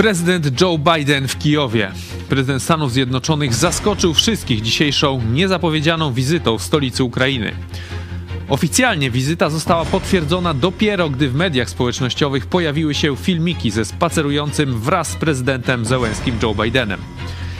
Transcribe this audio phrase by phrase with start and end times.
[0.00, 1.92] Prezydent Joe Biden w Kijowie.
[2.28, 7.52] Prezydent Stanów Zjednoczonych zaskoczył wszystkich dzisiejszą niezapowiedzianą wizytą w stolicy Ukrainy.
[8.48, 15.08] Oficjalnie wizyta została potwierdzona dopiero, gdy w mediach społecznościowych pojawiły się filmiki ze spacerującym wraz
[15.08, 17.00] z prezydentem Zełenskim Joe Bidenem.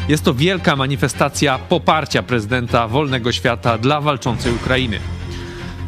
[0.08, 5.00] Jest to wielka manifestacja poparcia prezydenta wolnego świata dla walczącej Ukrainy.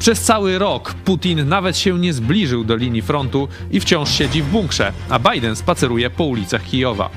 [0.02, 4.46] Przez cały rok Putin nawet się nie zbliżył do linii frontu i wciąż siedzi w
[4.46, 7.10] bunkrze, a Biden spaceruje po ulicach Kijowa.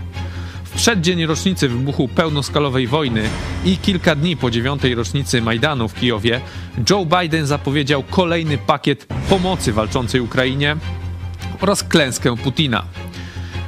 [0.64, 3.24] W przeddzień rocznicy wybuchu pełnoskalowej wojny
[3.66, 6.42] i kilka dni po dziewiątej rocznicy Majdanu w Kijowie,
[6.90, 10.78] Joe Biden zapowiedział kolejny pakiet pomocy walczącej Ukrainie
[11.62, 12.84] oraz klęskę Putina.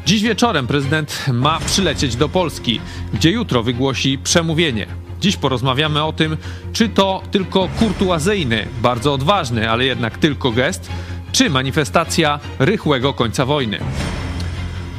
[0.05, 2.81] Dziś wieczorem prezydent ma przylecieć do Polski,
[3.13, 5.06] gdzie jutro wygłosi przemówienie.
[5.21, 6.37] Dziś porozmawiamy o tym,
[6.73, 10.89] czy to tylko kurtuazyjny, bardzo odważny, ale jednak tylko gest,
[11.31, 13.79] czy manifestacja rychłego końca wojny.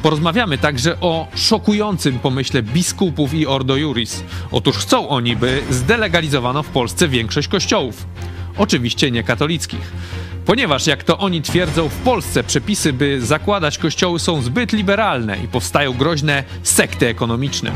[0.01, 4.23] Porozmawiamy także o szokującym pomyśle biskupów i Ordo Juris.
[4.51, 8.05] Otóż chcą oni, by zdelegalizowano w Polsce większość kościołów.
[8.57, 9.91] Oczywiście nie katolickich.
[10.45, 15.47] Ponieważ, jak to oni twierdzą, w Polsce przepisy, by zakładać kościoły są zbyt liberalne i
[15.47, 17.71] powstają groźne sekty ekonomiczne.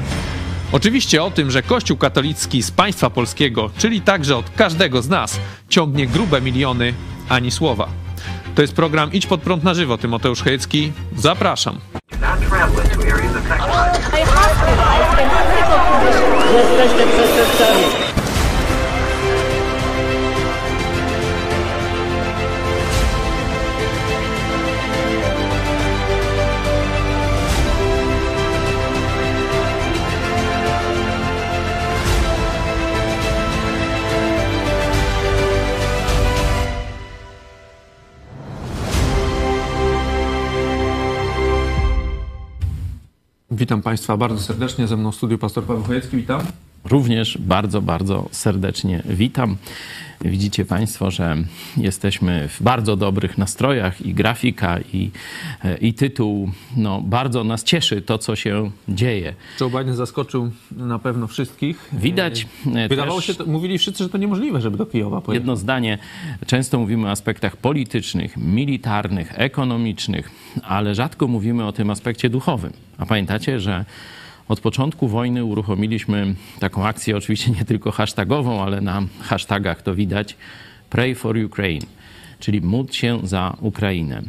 [0.74, 5.40] Oczywiście o tym, że Kościół katolicki z państwa polskiego, czyli także od każdego z nas,
[5.70, 6.94] ciągnie grube miliony,
[7.30, 7.88] ani słowa.
[8.56, 9.98] To jest program Idź pod prąd na żywo.
[9.98, 10.92] Tymoteusz Chojecki.
[11.18, 11.80] Zapraszam.
[16.54, 18.03] Jesteście przestępcami.
[43.56, 44.88] Witam Państwa bardzo serdecznie.
[44.88, 46.18] Ze mną w studiu pastor Paweł Chojecki.
[46.18, 46.42] Witam.
[46.86, 49.58] Również bardzo, bardzo serdecznie witam.
[50.22, 51.38] Widzicie Państwo, że
[51.78, 55.12] jesteśmy w bardzo dobrych nastrojach i grafika, i,
[55.82, 56.52] i tytuł.
[56.78, 59.34] No, bardzo nas cieszy to, co się dzieje.
[59.62, 61.90] Joe Biden zaskoczył na pewno wszystkich.
[61.94, 62.48] Widać.
[62.90, 65.42] Wydawało się, to, mówili wszyscy, że to niemożliwe, żeby do Kijowa pojechać.
[65.42, 65.98] Jedno zdanie.
[66.46, 70.32] Często mówimy o aspektach politycznych, militarnych, ekonomicznych,
[70.64, 72.74] ale rzadko mówimy o tym aspekcie duchowym.
[72.98, 73.86] A pamiętacie, że
[74.48, 80.36] od początku wojny uruchomiliśmy taką akcję, oczywiście nie tylko hashtagową, ale na hashtagach to widać,
[80.90, 81.86] Pray for Ukraine,
[82.44, 84.22] czyli módl się za Ukrainę.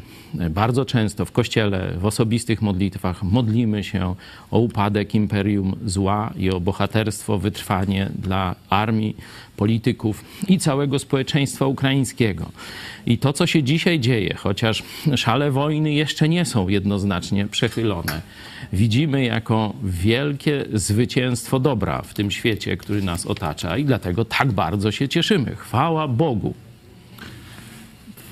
[0.51, 4.15] Bardzo często w kościele, w osobistych modlitwach modlimy się
[4.51, 9.17] o upadek imperium zła i o bohaterstwo, wytrwanie dla armii,
[9.57, 12.51] polityków i całego społeczeństwa ukraińskiego.
[13.07, 14.83] I to, co się dzisiaj dzieje, chociaż
[15.17, 18.21] szale wojny jeszcze nie są jednoznacznie przechylone,
[18.73, 24.93] widzimy jako wielkie zwycięstwo dobra w tym świecie, który nas otacza i dlatego tak bardzo
[24.93, 25.57] się cieszymy.
[25.57, 26.55] Chwała Bogu.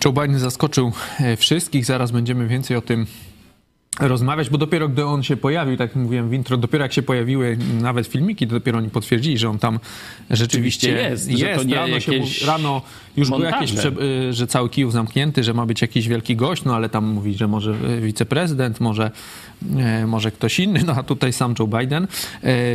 [0.05, 1.85] Joe Biden zaskoczył e, wszystkich.
[1.85, 3.07] Zaraz będziemy więcej o tym
[4.01, 7.03] rozmawiać, bo dopiero gdy on się pojawił, tak jak mówiłem w intro, dopiero jak się
[7.03, 9.79] pojawiły nawet filmiki, to dopiero oni potwierdzili, że on tam
[10.31, 11.31] rzeczywiście jest.
[11.31, 11.41] jest.
[11.41, 12.13] Że to nie rano, się,
[12.47, 12.83] rano
[13.17, 16.75] już było jakieś, y, że cały Kijów zamknięty, że ma być jakiś wielki gość, no
[16.75, 19.11] ale tam mówi, że może y, wiceprezydent, może,
[20.07, 22.07] może ktoś inny, no a tutaj sam Joe Biden.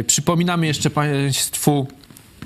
[0.08, 1.88] Przypominamy jeszcze Państwu,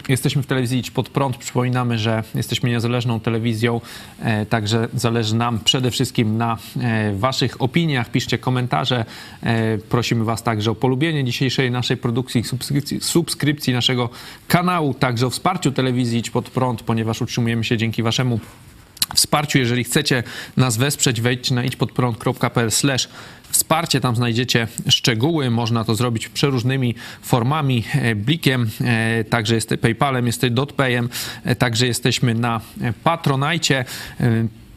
[0.10, 1.38] Jesteśmy w telewizji Idź Pod Prąd.
[1.38, 3.82] Przypominamy, że jesteśmy niezależną telewizją,
[4.20, 8.12] e, także zależy nam przede wszystkim na e, waszych opiniach.
[8.12, 9.06] Piszcie komentarze.
[9.44, 14.10] E, prosimy was także o polubienie dzisiejszej naszej produkcji, subskrypcji, subskrypcji naszego
[14.48, 18.40] kanału, także o wsparciu telewizji Idź Pod Prąd, ponieważ utrzymujemy się dzięki waszemu
[19.16, 19.60] wsparciu.
[19.60, 20.24] Jeżeli chcecie
[20.58, 22.72] nas wesprzeć, wejdźcie na idźpodprąd.pl
[23.52, 24.02] wsparcie.
[24.02, 25.50] Tam znajdziecie szczegóły.
[25.50, 31.10] Można to zrobić przeróżnymi formami, e, blikiem, e, także jest PayPalem, jest dotpayem,
[31.44, 32.62] e, także jesteśmy na
[33.04, 33.86] Patronajcie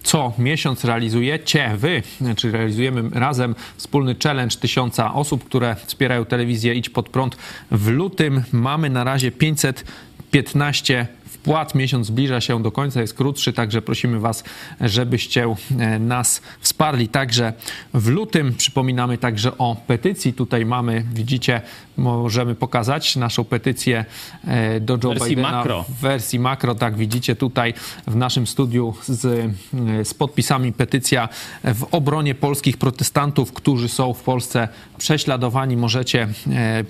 [0.02, 2.02] co miesiąc realizujecie wy,
[2.36, 7.36] czy realizujemy razem wspólny challenge tysiąca osób, które wspierają telewizję Idź Pod Prąd.
[7.70, 11.74] W lutym mamy na razie 515 wpłat.
[11.74, 14.44] Miesiąc zbliża się do końca, jest krótszy, także prosimy Was,
[14.80, 17.52] żebyście e, nas wsparli także
[17.94, 18.54] w lutym.
[18.54, 20.32] Przypominamy także o petycji.
[20.32, 21.60] Tutaj mamy, widzicie,
[21.96, 24.04] możemy pokazać naszą petycję
[24.44, 25.84] e, do Joe wersji Bidena makro.
[25.88, 26.74] w wersji makro.
[26.74, 27.74] Tak, widzicie tutaj
[28.06, 31.28] w naszym studiu z, e, z podpisami petycja
[31.64, 34.68] w obronie polskich protestantów, którzy są w Polsce
[34.98, 35.76] prześladowani.
[35.76, 36.28] Możecie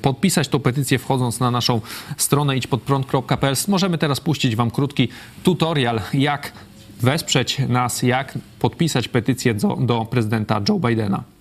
[0.02, 1.80] podpisać tą petycję wchodząc na naszą
[2.16, 3.54] stronę idźpodprąd.pl.
[3.68, 5.08] Możemy teraz puścić puścić Wam krótki
[5.42, 6.52] tutorial, jak
[7.00, 11.33] wesprzeć nas, jak podpisać petycję do, do prezydenta Joe Bidena.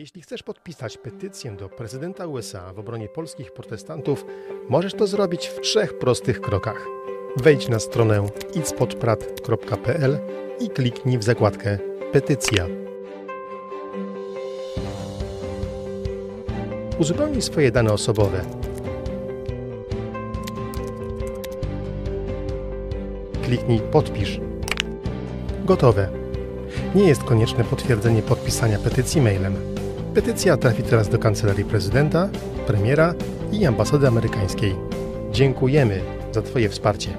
[0.00, 4.24] Jeśli chcesz podpisać petycję do prezydenta USA w obronie polskich protestantów,
[4.68, 6.86] możesz to zrobić w trzech prostych krokach.
[7.36, 10.18] Wejdź na stronę itspodprat.pl
[10.60, 11.78] i kliknij w zakładkę
[12.12, 12.66] Petycja.
[16.98, 18.44] Uzupełnij swoje dane osobowe.
[23.42, 24.40] Kliknij Podpisz.
[25.64, 26.08] Gotowe.
[26.94, 29.79] Nie jest konieczne potwierdzenie podpisania petycji mailem.
[30.14, 32.28] Petycja trafi teraz do kancelarii prezydenta,
[32.66, 33.14] premiera
[33.52, 34.74] i ambasady amerykańskiej.
[35.32, 36.00] Dziękujemy
[36.32, 37.10] za Twoje wsparcie.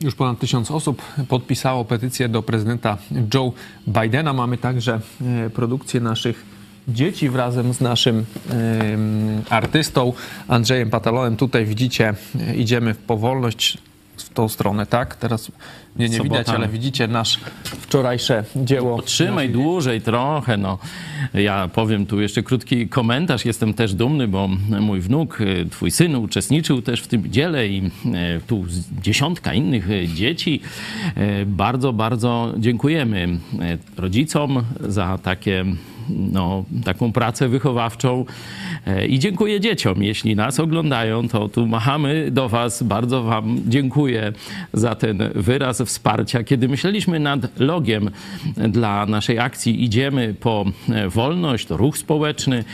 [0.00, 2.98] Już ponad tysiąc osób podpisało petycję do prezydenta
[3.34, 3.52] Joe
[3.88, 4.32] Bidena.
[4.32, 5.00] Mamy także
[5.46, 6.44] e, produkcję naszych
[6.88, 8.24] dzieci wrazem z naszym
[9.50, 10.12] artystą
[10.48, 11.36] Andrzejem Patalonem.
[11.36, 13.78] Tutaj widzicie, e, idziemy w powolność
[14.22, 15.16] w tą stronę, tak?
[15.16, 15.52] Teraz
[15.96, 16.38] mnie nie Sobota.
[16.38, 19.02] widać, ale widzicie nasz wczorajsze dzieło.
[19.02, 20.78] Trzymaj dłużej trochę, no.
[21.34, 23.44] Ja powiem tu jeszcze krótki komentarz.
[23.44, 24.48] Jestem też dumny, bo
[24.80, 27.90] mój wnuk, y, twój syn uczestniczył też w tym dziele i y,
[28.46, 28.64] tu
[29.02, 30.60] dziesiątka innych y, dzieci.
[31.46, 33.28] Bardzo, bardzo dziękujemy
[33.96, 35.64] rodzicom za takie
[36.08, 38.24] no, taką pracę wychowawczą
[38.86, 40.02] E, i dziękuję dzieciom.
[40.02, 42.82] Jeśli nas oglądają, to tu machamy do Was.
[42.82, 44.32] Bardzo Wam dziękuję
[44.72, 46.44] za ten wyraz wsparcia.
[46.44, 48.10] Kiedy myśleliśmy nad logiem
[48.56, 52.64] dla naszej akcji Idziemy po e, wolność, to ruch społeczny,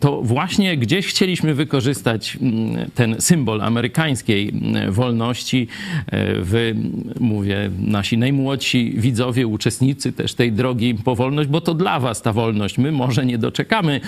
[0.00, 5.68] to właśnie gdzieś chcieliśmy wykorzystać mm, ten symbol amerykańskiej mm, wolności.
[6.06, 6.76] E, Wy,
[7.20, 12.32] mówię, nasi najmłodsi widzowie, uczestnicy też tej drogi po wolność, bo to dla Was ta
[12.32, 12.75] wolność.
[12.78, 14.00] My może nie doczekamy,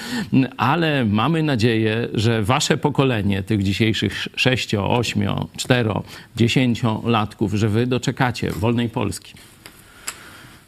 [0.56, 5.22] ale mamy nadzieję, że Wasze pokolenie tych dzisiejszych 6, 8,
[5.56, 5.90] 4,
[6.36, 9.34] 10 latków, że Wy doczekacie wolnej Polski.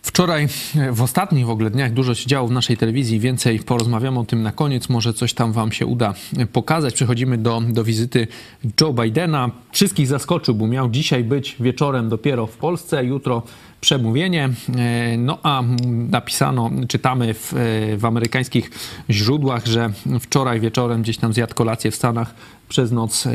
[0.02, 3.20] Wczoraj, e, w ostatnich w ogóle dniach, dużo się działo w naszej telewizji.
[3.20, 4.88] Więcej porozmawiamy o tym na koniec.
[4.88, 6.94] Może coś tam Wam się uda e, pokazać.
[6.94, 8.26] Przechodzimy do, do wizyty
[8.80, 9.50] Joe Bidena.
[9.72, 13.42] Wszystkich zaskoczył, bo miał dzisiaj być wieczorem dopiero w Polsce, jutro
[13.80, 14.50] przemówienie.
[14.76, 17.54] E, No a napisano, czytamy w,
[17.96, 18.70] w amerykańskich
[19.10, 22.34] źródłach, że wczoraj wieczorem gdzieś tam zjadł kolację w Stanach.
[22.70, 23.28] Przez noc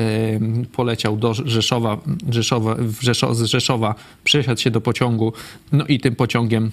[0.71, 1.97] poleciał do Rzeszowa,
[2.29, 5.33] Rzeszowa, Rzeszo, z Rzeszowa, przesiadł się do pociągu,
[5.71, 6.71] no i tym pociągiem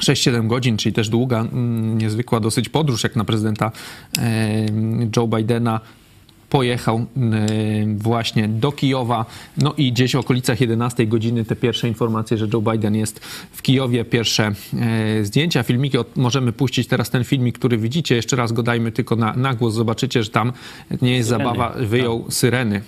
[0.00, 3.72] 6-7 godzin, czyli też długa, mm, niezwykła dosyć podróż jak na prezydenta
[5.16, 5.80] Joe Bidena
[6.54, 7.06] pojechał
[7.96, 9.26] właśnie do Kijowa.
[9.58, 13.20] No i gdzieś w okolicach 11 godziny te pierwsze informacje, że Joe Biden jest
[13.52, 15.98] w Kijowie, pierwsze e, zdjęcia, filmiki.
[16.16, 18.14] Możemy puścić teraz ten filmik, który widzicie.
[18.16, 19.74] Jeszcze raz go dajmy tylko na, na głos.
[19.74, 20.52] Zobaczycie, że tam
[21.02, 21.44] nie jest syreny.
[21.44, 22.32] zabawa, wyjął tak.
[22.32, 22.82] syreny.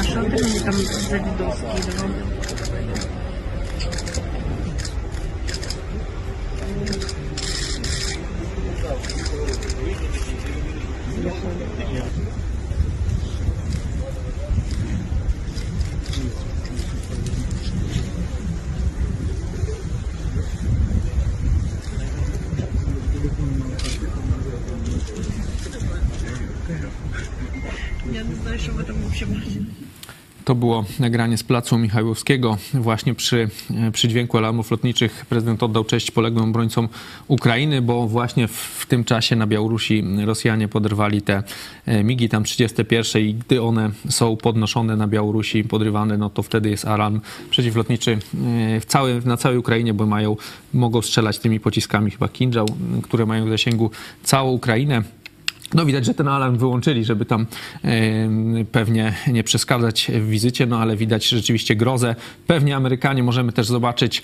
[0.00, 0.74] A tam
[1.10, 2.03] za
[30.44, 32.58] To było nagranie z placu Michałowskiego.
[32.74, 33.48] Właśnie przy,
[33.86, 36.88] e, przy dźwięku alarmów lotniczych prezydent oddał cześć poległym obrońcom
[37.28, 41.42] Ukrainy, bo właśnie w, w tym czasie na Białorusi Rosjanie poderwali te
[41.86, 46.70] e, migi tam 31 i gdy one są podnoszone na Białorusi, podrywane, no to wtedy
[46.70, 47.20] jest alarm
[47.50, 50.36] przeciwlotniczy e, w całej, na całej Ukrainie, bo mają,
[50.72, 52.66] mogą strzelać tymi pociskami chyba Kinżał,
[53.02, 53.90] które mają w zasięgu
[54.22, 55.02] całą Ukrainę.
[55.74, 57.46] No widać, że ten alarm wyłączyli, żeby tam
[58.72, 62.16] pewnie nie przeszkadzać w wizycie, no ale widać rzeczywiście grozę.
[62.46, 64.22] Pewnie Amerykanie możemy też zobaczyć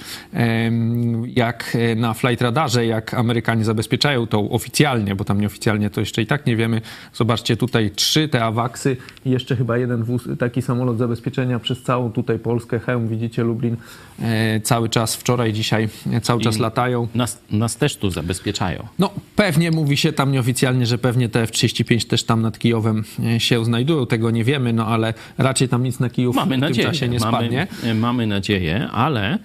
[1.34, 6.26] jak na flight radarze, jak Amerykanie zabezpieczają to oficjalnie, bo tam nieoficjalnie to jeszcze i
[6.26, 6.80] tak nie wiemy.
[7.14, 12.12] Zobaczcie tutaj trzy te awaksy i jeszcze chyba jeden wóz, taki samolot zabezpieczenia przez całą
[12.12, 12.78] tutaj Polskę.
[12.80, 13.76] Hełm, widzicie, Lublin
[14.22, 15.88] e, cały czas, wczoraj, dzisiaj
[16.22, 17.08] cały czas I- latają.
[17.14, 18.86] Nas, nas też tu zabezpieczają.
[18.98, 23.40] No, pewnie mówi się tam nieoficjalnie, że pewnie te F-35 też tam nad Kijowem e,
[23.40, 24.06] się znajdują.
[24.06, 27.08] Tego nie wiemy, no ale raczej tam nic na Kijów Mamy w nadzieję, tym czasie
[27.08, 27.66] nie spadnie.
[27.82, 29.38] mamy, mamy nadzieję, ale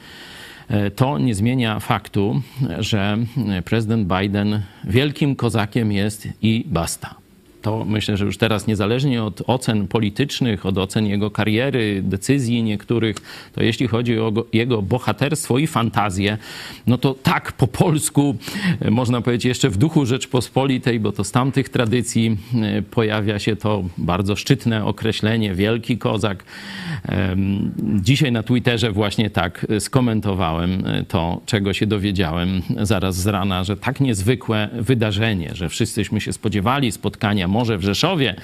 [0.67, 2.41] e, to nie zmienia faktu,
[2.79, 3.17] że
[3.65, 7.24] prezydent Biden wielkim kozakiem jest i basta.
[7.65, 13.15] To myślę, że już teraz niezależnie od ocen politycznych, od ocen jego kariery, decyzji niektórych,
[13.53, 16.37] to jeśli chodzi o jego bohaterstwo i fantazję,
[16.87, 18.35] no to tak po polsku,
[18.81, 23.55] e, można powiedzieć jeszcze w duchu Rzeczpospolitej, bo to z tamtych tradycji e, pojawia się
[23.55, 26.43] to bardzo szczytne określenie, wielki kozak.
[28.01, 33.99] Dzisiaj na Twitterze właśnie tak skomentowałem to, czego się dowiedziałem zaraz z rana, że tak
[33.99, 38.35] niezwykłe wydarzenie, że wszyscyśmy się spodziewali spotkania może w Rzeszowie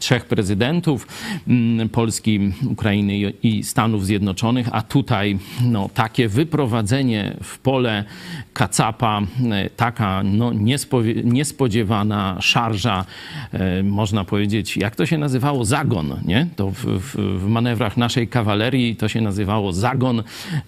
[0.00, 1.06] trzech prezydentów
[1.48, 8.04] mm, Polski, Ukrainy i Stanów Zjednoczonych, a tutaj no, takie wyprowadzenie w pole
[8.52, 10.52] kacapa, e, taka no,
[11.24, 13.04] niespodziewana szarża,
[13.52, 15.64] e, można powiedzieć, jak to się nazywało?
[15.64, 16.46] Zagon, nie?
[16.56, 20.22] To w, w, w manewrach naszej kawalerii to się nazywało zagon,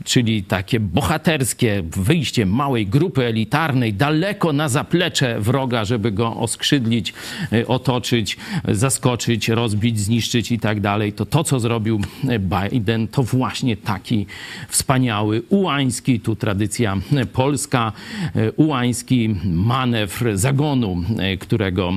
[0.05, 7.15] czyli takie bohaterskie wyjście małej grupy elitarnej daleko na zaplecze wroga, żeby go oskrzydlić,
[7.53, 8.37] e, otoczyć,
[8.69, 11.13] zaskoczyć, rozbić, zniszczyć i tak dalej.
[11.13, 12.01] To to, co zrobił
[12.41, 14.27] Biden, to właśnie taki
[14.69, 16.97] wspaniały, ułański, tu tradycja
[17.33, 17.93] polska,
[18.37, 21.93] e, ułański manewr zagonu, e, którego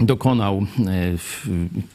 [0.00, 1.14] dokonał e,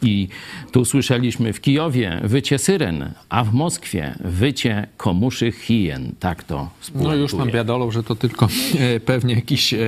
[0.02, 0.28] i
[0.72, 6.12] tu słyszeliśmy w Kijowie wycie syren, a w Moskwie wycie komuszych hien.
[6.20, 8.48] Tak to No już nam wiadomo, że to tylko
[8.80, 9.80] e, pewnie jakiś e,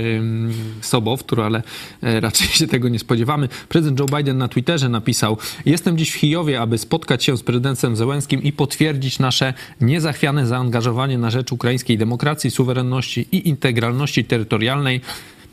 [0.81, 1.63] sobowtór, ale
[2.01, 3.49] raczej się tego nie spodziewamy.
[3.69, 7.95] Prezydent Joe Biden na Twitterze napisał Jestem dziś w Kijowie, aby spotkać się z prezydentem
[7.95, 15.01] Zełenskim i potwierdzić nasze niezachwiane zaangażowanie na rzecz ukraińskiej demokracji, suwerenności i integralności terytorialnej.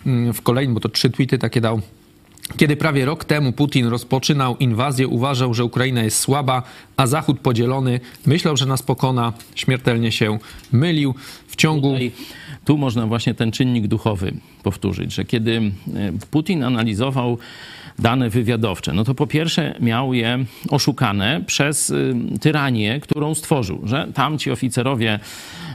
[0.07, 1.81] Mm, w kolejnym, bo to trzy tweety takie dał
[2.57, 6.63] kiedy prawie rok temu Putin rozpoczynał inwazję, uważał, że Ukraina jest słaba,
[6.97, 10.39] a Zachód podzielony, myślał, że nas pokona, śmiertelnie się
[10.73, 11.15] mylił.
[11.47, 11.93] W ciągu.
[11.93, 12.13] Tutaj,
[12.65, 15.73] tu można właśnie ten czynnik duchowy powtórzyć, że kiedy e,
[16.31, 17.39] Putin analizował
[17.99, 24.09] dane wywiadowcze, no to po pierwsze miał je oszukane przez y, tyranię, którą stworzył, że
[24.15, 25.19] tam ci oficerowie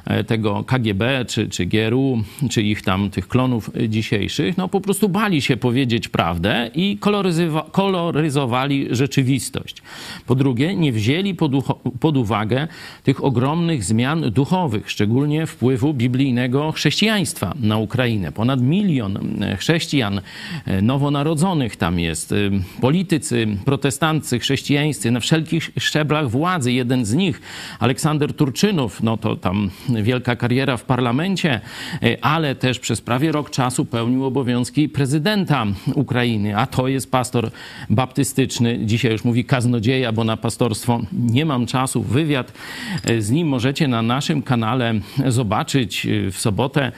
[0.06, 5.10] e, tego KGB, czy, czy GRU, czy ich tam tych klonów dzisiejszych, no po prostu
[5.10, 6.98] bali się powiedzieć prawdę i
[7.72, 9.82] koloryzowali rzeczywistość.
[10.26, 11.52] Po drugie, nie wzięli pod,
[12.00, 12.68] pod uwagę
[13.04, 18.32] tych ogromnych zmian duchowych, szczególnie wpływu biblijnego chrześcijaństwa na Ukrainę.
[18.32, 20.22] Ponad milion e, chrześcijan
[20.66, 22.52] e, nowonarodzonych tam jest jest y,
[22.82, 26.72] politycy, protestancy, chrześcijańscy na wszelkich szczeblach władzy.
[26.72, 27.42] Jeden z nich,
[27.80, 31.62] Aleksander Turczynów, no to tam wielka kariera w parlamencie,
[32.04, 35.66] y, ale też przez prawie rok czasu pełnił obowiązki prezydenta
[35.96, 37.52] Ukrainy, a to jest pastor
[37.90, 38.80] baptystyczny.
[38.86, 42.04] Dzisiaj już mówi kaznodzieja, bo na pastorstwo nie mam czasu.
[42.04, 42.54] Wywiad
[43.10, 44.94] y, z nim możecie na naszym kanale
[45.28, 46.92] zobaczyć w sobotę.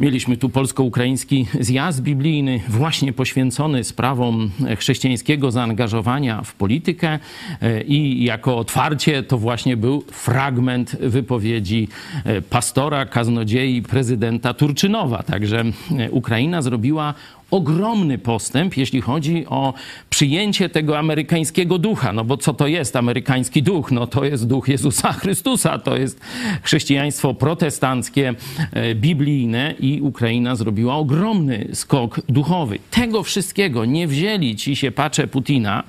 [0.00, 7.18] Mieliśmy tu polsko-ukraiński zjazd biblijny, właśnie poświęcony sprawom chrześcijańskiego zaangażowania w politykę
[7.62, 11.88] e, i jako otwarcie to właśnie był fragment wypowiedzi
[12.24, 15.22] e, pastora, kaznodziei, prezydenta Turczynowa.
[15.22, 15.64] Także
[15.98, 17.14] e, Ukraina zrobiła
[17.50, 19.74] ogromny postęp, jeśli chodzi o
[20.10, 22.12] przyjęcie tego amerykańskiego ducha.
[22.12, 23.90] No bo co to jest amerykański duch?
[23.92, 26.20] No to jest duch Jezusa Chrystusa, to jest
[26.62, 28.34] chrześcijaństwo protestanckie,
[28.72, 32.78] e, biblijne i Ukraina zrobiła ogromny skok duchowy.
[32.90, 35.84] Tego wszystkiego nie wzięli ci się pacze Putina.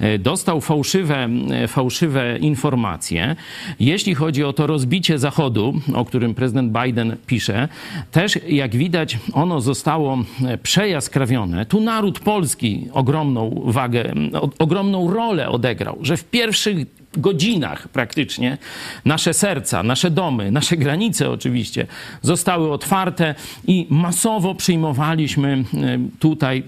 [0.00, 3.36] E, dostał fałszywe, e, fałszywe informacje.
[3.80, 7.68] Jeśli chodzi o to rozbicie Zachodu, o którym prezydent Biden pisze,
[8.12, 10.18] też jak widać ono zostało
[10.62, 11.66] przejaśnione jaskrawione.
[11.66, 14.12] Tu naród polski ogromną wagę,
[14.58, 16.86] ogromną rolę odegrał, że w pierwszych
[17.16, 18.58] godzinach praktycznie
[19.04, 21.86] nasze serca, nasze domy, nasze granice oczywiście
[22.22, 23.34] zostały otwarte
[23.66, 26.62] i masowo przyjmowaliśmy e, tutaj e,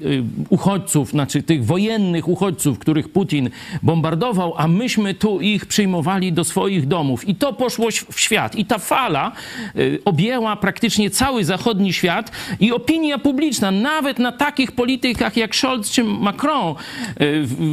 [0.49, 3.51] uchodźców, znaczy tych wojennych uchodźców, których Putin
[3.83, 7.29] bombardował, a myśmy tu ich przyjmowali do swoich domów.
[7.29, 8.55] I to poszło w świat.
[8.55, 14.73] I ta fala e, objęła praktycznie cały zachodni świat i opinia publiczna, nawet na takich
[14.73, 16.75] politykach jak Scholz czy Macron,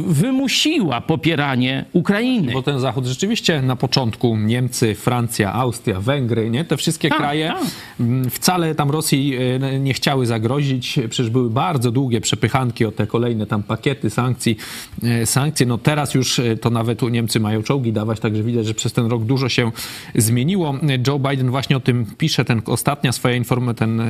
[0.06, 6.64] wymusiła popieranie Ukrainy bo ten Zachód rzeczywiście na początku Niemcy, Francja, Austria, Węgry, nie?
[6.64, 7.66] te wszystkie tak, kraje tak.
[8.00, 10.98] Mm, wcale tam Rosji e, nie chciały zagrozić.
[11.10, 14.56] Przecież były bardzo długie przepychanki o te kolejne tam pakiety sankcji.
[15.02, 18.74] E, sankcje, no teraz już e, to nawet Niemcy mają czołgi dawać, także widać, że
[18.74, 19.70] przez ten rok dużo się
[20.14, 20.74] zmieniło.
[21.06, 24.02] Joe Biden właśnie o tym pisze, ten ostatnia swoja informacja, ten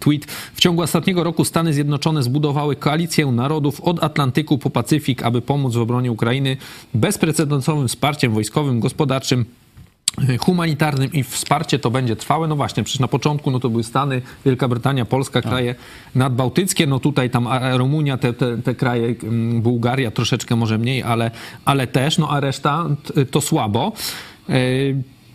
[0.00, 0.24] tweet.
[0.54, 5.74] W ciągu ostatniego roku Stany Zjednoczone zbudowały koalicję narodów od Atlantyku po Pacyfik, aby pomóc
[5.74, 6.56] w obronie Ukrainy
[7.46, 9.44] bezprecedensowym wsparciem wojskowym, gospodarczym
[10.40, 12.48] humanitarnym i wsparcie to będzie trwałe.
[12.48, 15.74] No właśnie, przecież na początku no to były Stany, Wielka Brytania, Polska, kraje
[16.14, 19.14] nadbałtyckie, no tutaj tam Rumunia, te, te, te kraje,
[19.60, 21.30] Bułgaria troszeczkę może mniej, ale,
[21.64, 22.86] ale też, no a reszta
[23.30, 23.92] to słabo.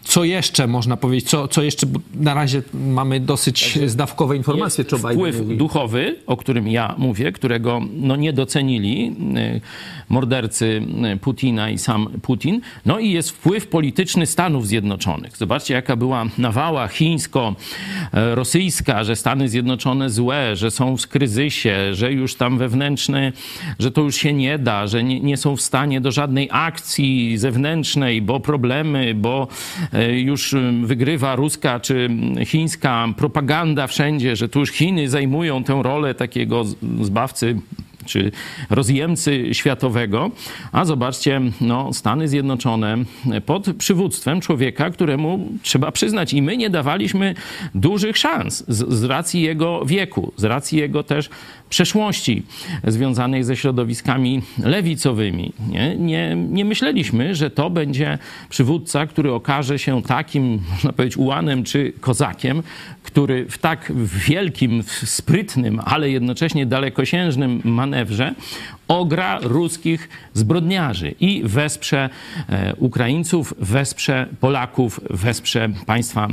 [0.10, 1.30] Co jeszcze można powiedzieć?
[1.30, 1.88] Co, co jeszcze?
[2.16, 5.58] Na razie mamy dosyć zdawkowe informacje, jest co Biden wpływ mówi.
[5.58, 9.62] duchowy, o którym ja mówię, którego no, nie docenili y,
[10.10, 10.82] mordercy
[11.14, 12.62] y, Putina i sam Putin.
[12.86, 15.38] No i jest wpływ polityczny Stanów Zjednoczonych.
[15.38, 22.36] Zobaczcie, jaka była nawała chińsko-rosyjska, że Stany Zjednoczone złe, że są w kryzysie, że już
[22.36, 23.34] tam wewnętrzny,
[23.80, 27.38] że to już się nie da, że nie, nie są w stanie do żadnej akcji
[27.38, 29.48] zewnętrznej, bo problemy, bo
[29.94, 32.10] e, już ym, wygrywa ruska czy
[32.46, 36.64] chińska propaganda wszędzie, że tu już Chiny zajmują tę rolę takiego
[37.02, 37.56] zbawcy
[38.06, 38.32] czy
[38.70, 40.32] rozjemcy światowego.
[40.72, 42.98] A zobaczcie, no, Stany Zjednoczone
[43.46, 47.36] pod przywództwem człowieka, któremu trzeba przyznać, i my nie dawaliśmy
[47.76, 51.30] dużych szans z, z racji jego wieku, z racji jego też
[51.70, 52.44] przeszłości
[52.88, 55.54] związanej ze środowiskami lewicowymi.
[55.70, 58.18] Nie, nie, nie myśleliśmy, że to będzie
[58.50, 62.64] przywódca, który okaże się takim, można powiedzieć, ułanem czy kozakiem,
[63.04, 63.92] który w tak
[64.28, 68.34] wielkim, sprytnym, ale jednocześnie dalekosiężnym manewrze
[68.88, 72.10] ogra ruskich zbrodniarzy i wesprze
[72.50, 76.28] e, Ukraińców, wesprze Polaków, wesprze państwa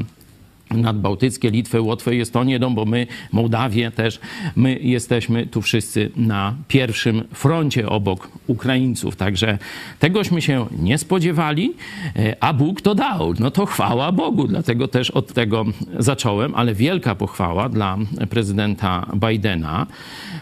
[0.70, 4.20] nadbałtyckie, Litwę, Łotwę i Estonię, no bo my, Mołdawię też,
[4.56, 9.16] my jesteśmy tu wszyscy na pierwszym froncie obok Ukraińców.
[9.16, 9.58] Także
[9.98, 11.74] tegośmy się nie spodziewali,
[12.16, 13.34] e, a Bóg to dał.
[13.38, 15.64] No to chwała Bogu, dlatego też od tego
[15.98, 17.98] zacząłem, ale wielka pochwała dla
[18.30, 19.86] prezydenta Bidena.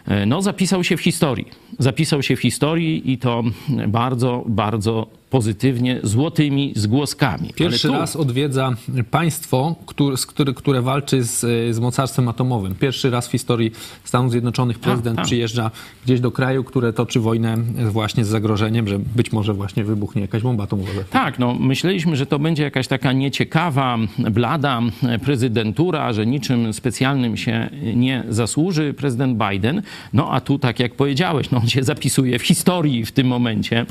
[0.07, 1.49] E, No zapisał się w historii.
[1.79, 3.43] Zapisał się w historii i to
[3.89, 7.51] bardzo, bardzo pozytywnie, złotymi zgłoskami.
[7.55, 8.77] Pierwszy tu- raz odwiedza
[9.11, 11.41] państwo, które, z które, które walczy z,
[11.75, 12.75] z mocarstwem atomowym.
[12.75, 13.73] Pierwszy raz w historii
[14.05, 15.27] Stanów Zjednoczonych prezydent tak.
[15.27, 15.71] przyjeżdża
[16.05, 17.57] gdzieś do kraju, które toczy wojnę
[17.91, 20.91] właśnie z zagrożeniem, że być może właśnie wybuchnie jakaś bomba atomowa.
[21.11, 24.81] Tak, no myśleliśmy, że to będzie jakaś taka nieciekawa, blada
[25.25, 29.83] prezydentura, że niczym specjalnym się nie zasłuży prezydent Biden.
[30.13, 33.87] No a tu, tak jak powiedziałeś, no on się zapisuje w historii w tym momencie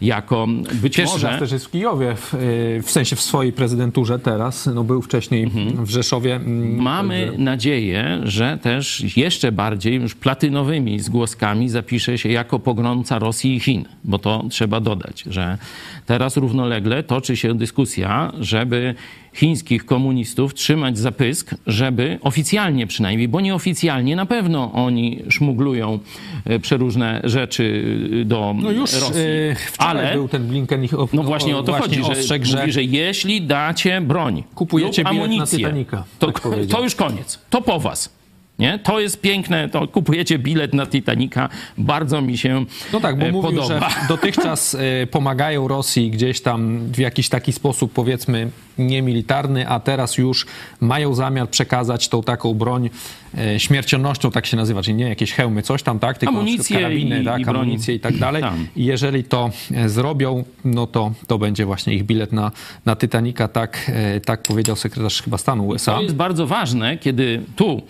[0.00, 0.46] jako
[0.80, 1.28] być Pierwszy może...
[1.28, 4.66] raz też jest w Kijowie, w, y, w sensie w swojej prezydenturze teraz.
[4.74, 6.34] No był wcześniej w Rzeszowie.
[6.36, 13.56] mm, Mamy nadzieję, że też jeszcze bardziej już platynowymi zgłoskami zapisze się jako pogromca Rosji
[13.56, 15.58] i Chin, bo to trzeba dodać, że
[16.06, 18.94] teraz równolegle toczy się dyskusja, żeby
[19.34, 25.98] chińskich komunistów trzymać za pysk, żeby oficjalnie przynajmniej, bo nieoficjalnie na pewno oni szmuglują
[26.44, 27.84] e, przeróżne rzeczy
[28.20, 29.20] e, do No już Rosji.
[29.20, 32.44] y, wczoraj Ale był ten Blinken ich no właśnie o to właśnie chodzi, że, ostrzegł,
[32.44, 37.38] że mówi, że jeśli dacie broń Kupujecie na amunicję, Titanica, to, tak to już koniec.
[37.50, 38.20] To po was.
[38.58, 38.78] Nie?
[38.78, 41.48] To jest piękne, to kupujecie bilet na Titanica.
[41.78, 43.90] Bardzo mi się No tak, bo e, mówił, podoba.
[43.90, 48.50] że dotychczas e, pomagają Rosji gdzieś tam w jakiś taki sposób, powiedzmy,
[48.86, 50.46] niemilitarny, a teraz już
[50.80, 52.90] mają zamiar przekazać tą taką broń
[53.38, 57.20] e, śmiercionością, tak się nazywa, czyli nie jakieś hełmy, coś tam, tak, tylko Amunicję karabiny,
[57.20, 57.56] i- tak, i broń.
[57.56, 58.42] amunicję i tak dalej.
[58.42, 58.66] Tam.
[58.76, 62.50] I jeżeli to e, zrobią, no to, to będzie właśnie ich bilet na,
[62.86, 65.94] na Titanica, tak, e, tak powiedział sekretarz chyba stanu USA.
[65.94, 67.82] To jest bardzo ważne, kiedy tu,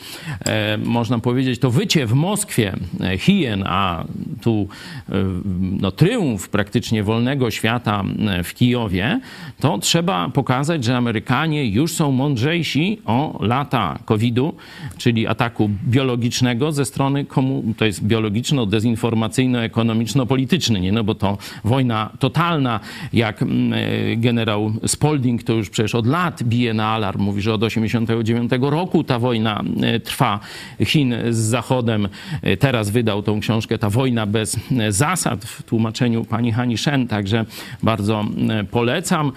[0.47, 2.73] e, można powiedzieć, to wycie w Moskwie
[3.19, 4.05] hien, a
[4.43, 4.69] tu
[5.09, 5.13] e,
[5.81, 8.05] no, triumf praktycznie wolnego świata
[8.45, 9.21] w Kijowie,
[9.61, 14.55] to trzeba pokazać, że Amerykanie już są mądrzejsi o lata COVID-u,
[14.99, 20.93] czyli ataku biologicznego ze strony, komu, to jest biologiczno-dezinformacyjno-ekonomiczno-polityczny, nie?
[20.93, 22.81] No bo to wojna totalna,
[23.13, 23.77] jak mm, e,
[24.17, 29.05] generał Spalding to już przecież od lat bije na alarm, mówi, że od 89 roku
[29.05, 30.41] ta wojna e, trwa
[30.85, 32.09] Chin z Zachodem.
[32.43, 34.57] E, Teraz wydał tą książkę Ta wojna bez
[34.89, 37.45] zasad w tłumaczeniu pani Hani Shen, także
[37.83, 38.25] bardzo
[38.71, 39.33] polecam.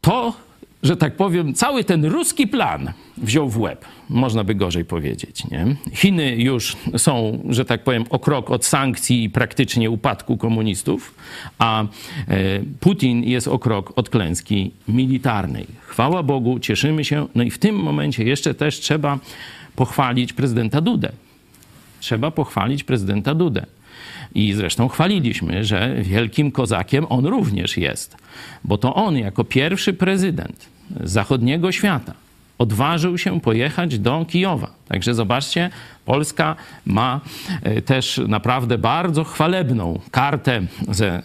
[0.00, 0.34] To,
[0.82, 3.84] że tak powiem, cały ten ruski plan wziął w łeb.
[4.08, 5.44] Można by gorzej powiedzieć.
[5.50, 5.76] Nie?
[5.92, 11.14] Chiny już są, że tak powiem, o krok od sankcji i praktycznie upadku komunistów,
[11.58, 11.86] a e,
[12.80, 15.66] Putin jest o krok od klęski militarnej.
[15.86, 17.26] Chwała Bogu, cieszymy się.
[17.34, 19.18] No i w tym momencie jeszcze też trzeba
[19.76, 21.12] pochwalić prezydenta Dudę.
[22.00, 23.66] Trzeba pochwalić prezydenta Dudę.
[24.34, 28.16] I zresztą chwaliliśmy, że wielkim kozakiem on również jest,
[28.64, 30.68] bo to on jako pierwszy prezydent
[31.00, 32.14] zachodniego świata
[32.58, 34.70] odważył się pojechać do Kijowa.
[34.88, 35.70] Także zobaczcie,
[36.04, 37.20] Polska ma
[37.62, 41.22] e, też naprawdę bardzo chwalebną kartę ze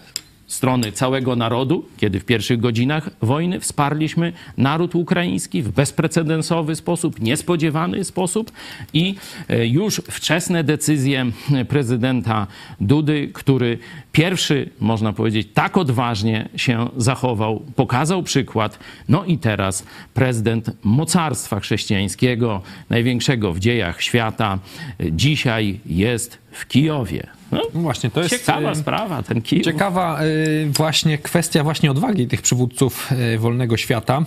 [0.55, 8.03] strony całego narodu, kiedy w pierwszych godzinach wojny wsparliśmy naród ukraiński w bezprecedensowy sposób, niespodziewany
[8.03, 8.51] sposób
[8.93, 9.15] i
[9.49, 11.25] e, już wczesne decyzje
[11.69, 12.47] prezydenta
[12.81, 13.77] Dudy, który
[14.11, 18.79] pierwszy, można powiedzieć, tak odważnie się zachował, pokazał przykład.
[19.09, 24.59] No i teraz prezydent mocarstwa chrześcijańskiego, największego w dziejach świata,
[24.99, 27.34] e, dzisiaj jest w Kijowie.
[27.51, 29.65] No, Właśnie, to jest ciekawa e, sprawa, ten Kijów.
[29.65, 34.25] Ciekawa y, właśnie kwestia właśnie odwagi tych przywódców y, wolnego świata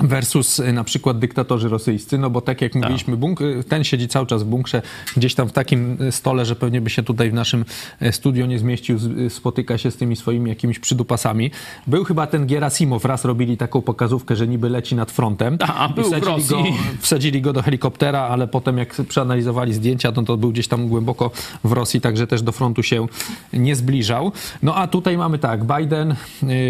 [0.00, 4.08] versus y, na przykład dyktatorzy rosyjscy, no bo tak jak mówiliśmy, bunk- y, ten siedzi
[4.08, 4.82] cały czas w bunkrze,
[5.16, 7.64] gdzieś tam w takim y, stole, że pewnie by się tutaj w naszym
[8.02, 11.50] y, studio nie zmieścił, spotyka się z tymi swoimi jakimiś przydupasami.
[11.86, 15.58] Był chyba ten Gerasimow, raz robili taką pokazówkę, że niby leci nad frontem.
[15.60, 16.56] A, był w wsadzili Rosji.
[16.56, 16.64] Go,
[17.00, 21.30] wsadzili go do helikoptera, ale potem jak przeanalizowali zdjęcia, to, to był gdzieś tam głęboko
[21.64, 23.06] w Rosji, także też do frontu się
[23.52, 24.32] nie zbliżał.
[24.62, 26.14] No a tutaj mamy tak, Biden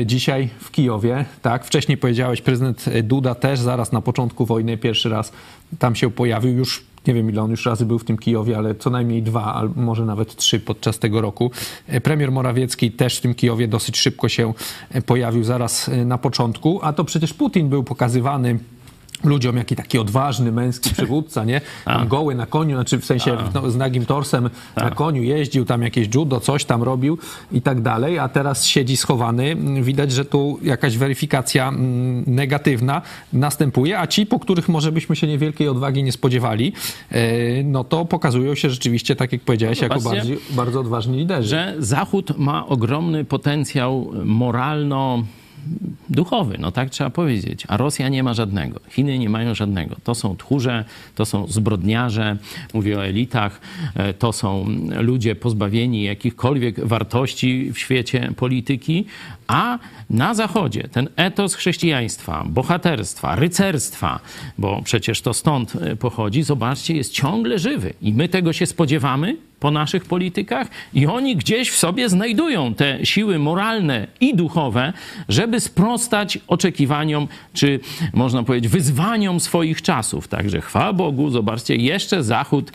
[0.06, 2.84] dzisiaj w Kijowie, tak, wcześniej powiedziałeś, prezydent
[3.14, 5.32] Duda też zaraz na początku wojny pierwszy raz
[5.78, 8.74] tam się pojawił, już nie wiem ile on już razy był w tym Kijowie, ale
[8.74, 11.50] co najmniej dwa, albo może nawet trzy podczas tego roku.
[11.94, 14.54] Y, Premier Morawiecki też w tym Kijowie dosyć szybko się
[14.96, 18.58] y, pojawił zaraz y, na początku, a to przecież Putin był pokazywany
[19.24, 21.60] ludziom, jaki taki odważny, męski przywódca, nie?
[21.84, 25.82] Tam goły na koniu, znaczy w sensie no, z nagim torsem na koniu jeździł, tam
[25.82, 27.18] jakieś judo, coś tam robił
[27.52, 29.56] i tak dalej, a teraz siedzi schowany.
[29.82, 35.26] Widać, że tu jakaś weryfikacja mm, negatywna następuje, a ci, po których może byśmy się
[35.26, 36.72] niewielkiej odwagi nie spodziewali,
[37.10, 41.48] e, no to pokazują się rzeczywiście, tak jak powiedziałeś, jako Zobaczcie, bardziej, bardzo odważni liderzy.
[41.48, 45.22] że Zachód ma ogromny potencjał moralno
[46.08, 47.64] duchowy, no tak trzeba powiedzieć.
[47.68, 48.80] A Rosja nie ma żadnego.
[48.90, 49.96] Chiny nie mają żadnego.
[50.04, 52.36] To są tchórze, to są zbrodniarze,
[52.74, 53.60] mówię o elitach,
[53.94, 54.66] e, to są
[55.00, 59.04] ludzie pozbawieni jakichkolwiek wartości w świecie polityki,
[59.46, 59.78] a
[60.10, 64.20] na Zachodzie ten etos chrześcijaństwa, bohaterstwa, rycerstwa,
[64.58, 67.94] bo przecież to stąd e, pochodzi, zobaczcie, jest ciągle żywy.
[68.02, 73.06] I my tego się spodziewamy po naszych politykach i oni gdzieś w sobie znajdują te
[73.06, 74.92] siły moralne i duchowe,
[75.28, 77.80] żeby sprostać oczekiwaniom, czy
[78.12, 80.28] można powiedzieć wyzwaniom swoich czasów.
[80.28, 82.72] Także chwała Bogu, zobaczcie, jeszcze Zachód,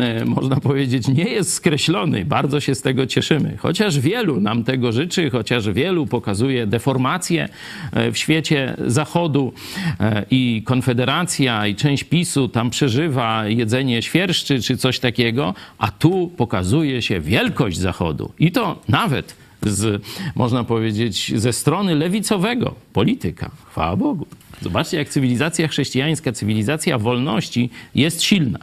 [0.00, 2.24] e, można powiedzieć, nie jest skreślony.
[2.24, 3.56] Bardzo się z tego cieszymy.
[3.56, 7.48] Chociaż wielu nam tego życzy, chociaż wielu pokazuje deformacje
[7.92, 9.52] e, w świecie Zachodu
[10.00, 16.21] e, i Konfederacja i część PiSu tam przeżywa jedzenie świerszczy czy coś takiego, a tu
[16.28, 18.32] pokazuje się wielkość Zachodu.
[18.38, 20.02] I to nawet z,
[20.34, 23.50] można powiedzieć, ze strony lewicowego polityka.
[23.66, 24.26] Chwała Bogu.
[24.62, 28.58] Zobaczcie, jak cywilizacja chrześcijańska, cywilizacja wolności jest silna.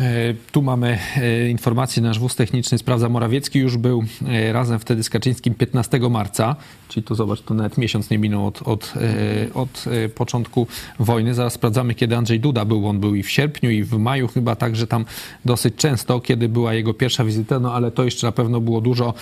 [0.00, 5.02] E, Tu mamy e, informację, nasz wóz techniczny sprawdza Morawiecki już był e, razem wtedy
[5.02, 6.56] z Kaczyńskim 15 marca,
[6.88, 10.66] czyli tu zobacz, tu nawet miesiąc nie minął od, od, e, od e, początku
[10.98, 11.34] wojny.
[11.34, 12.88] Zaraz sprawdzamy, kiedy Andrzej Duda był.
[12.88, 15.04] On był i w sierpniu, i w maju chyba także tam
[15.44, 19.14] dosyć często, kiedy była jego pierwsza wizyta, no ale to jeszcze na pewno było dużo,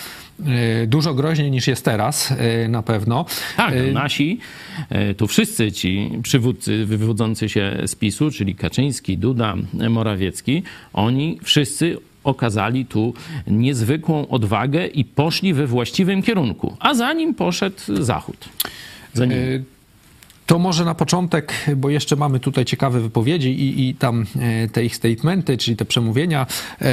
[0.46, 2.35] e, dużo groźniej niż jest teraz,
[2.68, 3.24] na pewno.
[3.57, 4.38] Tak, nasi,
[5.16, 9.55] tu wszyscy ci przywódcy wywodzący się z PiSu, czyli Kaczyński, Duda,
[9.90, 13.14] Morawiecki, oni wszyscy okazali tu
[13.46, 16.76] niezwykłą odwagę i poszli we właściwym kierunku.
[16.80, 18.48] A za nim poszedł Zachód.
[19.14, 19.38] Za nim.
[19.38, 19.76] E,
[20.46, 24.84] To może na początek, bo jeszcze mamy tutaj ciekawe wypowiedzi i, i tam e, te
[24.84, 26.46] ich statementy, czyli te przemówienia,
[26.80, 26.86] e,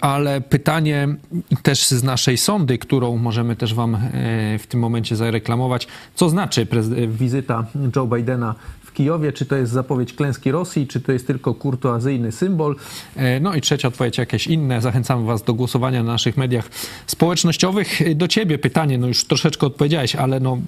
[0.00, 1.08] ale pytanie
[1.62, 3.96] też z naszej sondy, którą możemy też wam
[4.58, 5.86] w tym momencie zareklamować.
[6.14, 6.66] Co znaczy
[7.08, 8.54] wizyta Joe Bidena
[9.00, 9.32] Kijowie?
[9.32, 12.76] Czy to jest zapowiedź klęski Rosji, czy to jest tylko kurtuazyjny symbol?
[13.16, 14.80] E, No i trzecia odpowiedź, jakieś inne.
[14.80, 16.68] Zachęcamy was do głosowania na naszych mediach
[17.06, 18.16] społecznościowych.
[18.16, 20.58] Do ciebie pytanie, no już troszeczkę odpowiedziałeś, ale no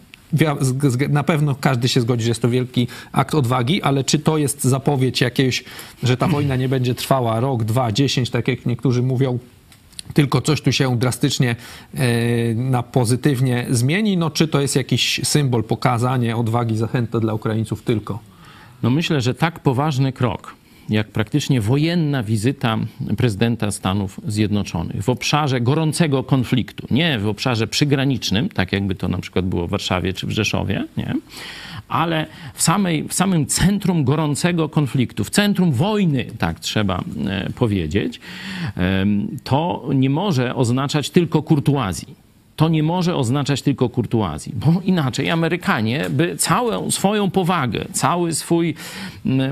[1.09, 4.65] Na pewno każdy się zgodzi, że jest to wielki akt odwagi, ale czy to jest
[4.65, 5.65] zapowiedź jakiejś,
[6.03, 9.39] że ta wojna nie będzie trwała rok, dwa, dziesięć, tak jak niektórzy mówią,
[10.15, 11.57] tylko coś tu się drastycznie
[11.95, 17.83] e, na pozytywnie zmieni, no czy to jest jakiś symbol, pokazanie odwagi, zachęta dla Ukraińców
[17.83, 18.19] tylko?
[18.83, 20.55] No myślę, że tak poważny krok,
[20.89, 22.79] jak praktycznie wojenna wizyta
[23.17, 29.19] prezydenta Stanów Zjednoczonych w obszarze gorącego konfliktu, nie w obszarze przygranicznym, tak jakby to na
[29.19, 31.15] przykład było w Warszawie czy w Rzeszowie, nie?
[31.93, 38.21] Ale w, samej, w samym centrum gorącego konfliktu, w centrum wojny, tak trzeba e, powiedzieć,
[39.45, 42.22] to nie może oznaczać tylko kurtuazji.
[42.57, 48.75] To nie może oznaczać tylko kurtuazji, bo inaczej Amerykanie by całą swoją powagę, cały swój,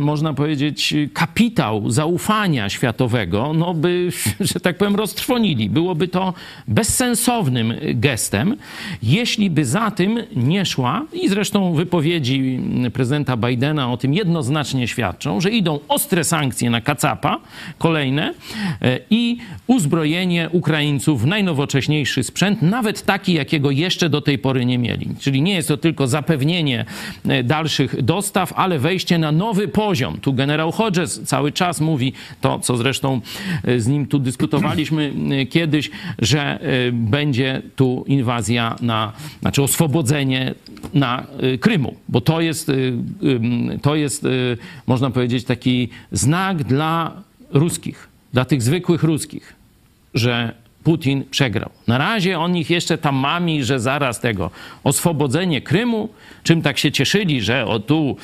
[0.00, 4.08] można powiedzieć, kapitał zaufania światowego, no by,
[4.40, 5.70] że tak powiem, roztrwonili.
[5.70, 6.34] Byłoby to
[6.68, 8.56] bezsensownym gestem,
[9.02, 12.60] jeśli by za tym nie szła, i zresztą wypowiedzi
[12.92, 17.40] prezydenta Bidena o tym jednoznacznie świadczą, że idą ostre sankcje na Kacapa,
[17.78, 18.34] kolejne,
[18.82, 24.78] e, i uzbrojenie Ukraińców w najnowocześniejszy sprzęt, nawet taki, jakiego jeszcze do tej pory nie
[24.78, 25.08] mieli.
[25.20, 26.84] Czyli nie jest to tylko zapewnienie
[27.28, 30.18] e, dalszych dostaw, ale wejście na nowy poziom.
[30.20, 33.20] Tu generał Hodges cały czas mówi to, co zresztą
[33.64, 36.60] e, z nim tu dyskutowaliśmy e, kiedyś, że
[36.92, 40.54] będzie tu inwazja na, znaczy oswobodzenie
[40.94, 41.26] na
[41.60, 42.70] Krymu, bo to jest,
[43.82, 44.26] to jest
[44.86, 49.54] można powiedzieć, taki znak dla ruskich, dla tych zwykłych ruskich,
[50.14, 51.70] że Putin przegrał.
[51.86, 54.50] Na razie on ich jeszcze tam mami, że zaraz tego
[54.84, 56.08] oswobodzenie Krymu,
[56.42, 58.16] czym tak się cieszyli, że o tu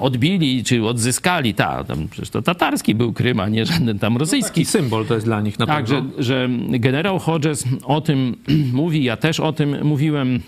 [0.00, 4.60] odbili czy odzyskali, ta, tam, przecież to tatarski był Krym, a nie żaden tam rosyjski.
[4.60, 5.78] No symbol to jest dla nich na pewno.
[5.78, 8.36] Tak, że, że generał Hodges o tym
[8.72, 10.40] mówi, ja też o tym mówiłem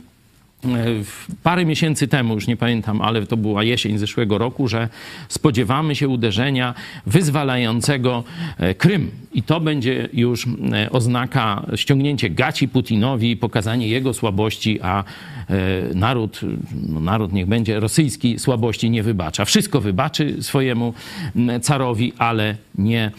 [1.42, 4.88] parę miesięcy temu, już nie pamiętam, ale to była jesień zeszłego roku, że
[5.28, 6.74] spodziewamy się uderzenia
[7.06, 8.24] wyzwalającego
[8.58, 9.10] e, Krym.
[9.32, 15.04] I to będzie już e, oznaka ściągnięcie gaci Putinowi, pokazanie jego słabości, a
[15.94, 16.40] naród,
[16.88, 19.44] no naród niech będzie rosyjski, słabości nie wybacza.
[19.44, 20.94] Wszystko wybaczy swojemu
[21.62, 23.10] carowi, ale nie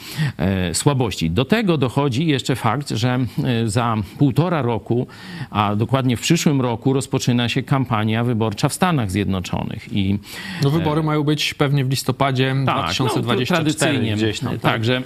[0.74, 1.32] słabości.
[1.32, 3.20] Do tego dochodzi jeszcze fakt, że
[3.66, 5.08] za półtora roku,
[5.50, 9.94] a dokładnie w przyszłym roku rozpoczyna rozpoczyna się kampania wyborcza w Stanach Zjednoczonych.
[9.94, 10.20] I,
[10.64, 11.04] no wybory e...
[11.04, 14.50] mają być pewnie w listopadzie tak, 2024 no, tradycyjnie, gdzieś tam.
[14.50, 14.62] Tak.
[14.62, 15.02] Także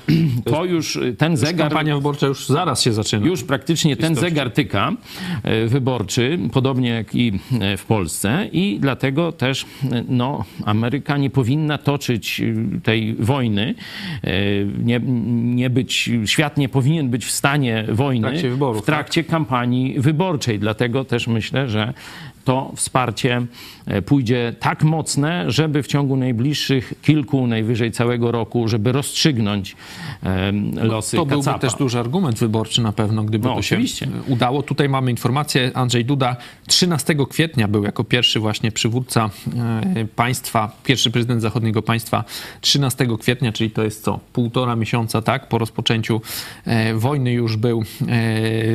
[0.45, 1.69] to już ten zegar...
[1.69, 3.25] Kampania wyborcza już zaraz się zaczyna.
[3.25, 4.91] Już praktycznie ten zegar tyka
[5.43, 9.65] e, wyborczy, podobnie jak i e, w Polsce i dlatego też
[10.07, 12.41] no, Ameryka nie powinna toczyć
[12.83, 13.75] tej wojny,
[14.83, 14.99] nie,
[15.55, 19.31] nie być, świat nie powinien być w stanie wojny w trakcie, wyborów, w trakcie tak?
[19.31, 20.59] kampanii wyborczej.
[20.59, 21.93] Dlatego też myślę, że
[22.43, 23.45] to wsparcie
[23.85, 29.75] e, pójdzie tak mocne, żeby w ciągu najbliższych kilku, najwyżej całego roku, żeby rozstrzygnąć
[30.75, 34.07] losy no, To byłby też duży argument wyborczy na pewno, gdyby no, to się oczywiście.
[34.27, 34.63] udało.
[34.63, 36.35] Tutaj mamy informację, Andrzej Duda
[36.67, 39.29] 13 kwietnia był jako pierwszy właśnie przywódca
[39.95, 42.23] e, państwa, pierwszy prezydent zachodniego państwa
[42.61, 46.21] 13 kwietnia, czyli to jest co, półtora miesiąca, tak, po rozpoczęciu
[46.65, 47.83] e, wojny już był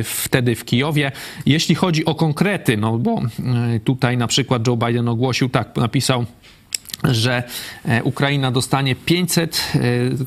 [0.03, 1.11] wtedy w Kijowie.
[1.45, 3.21] Jeśli chodzi o konkrety, no bo
[3.83, 6.25] tutaj na przykład Joe Biden ogłosił tak, napisał
[7.03, 7.43] że
[7.85, 9.79] e, Ukraina dostanie 500, e,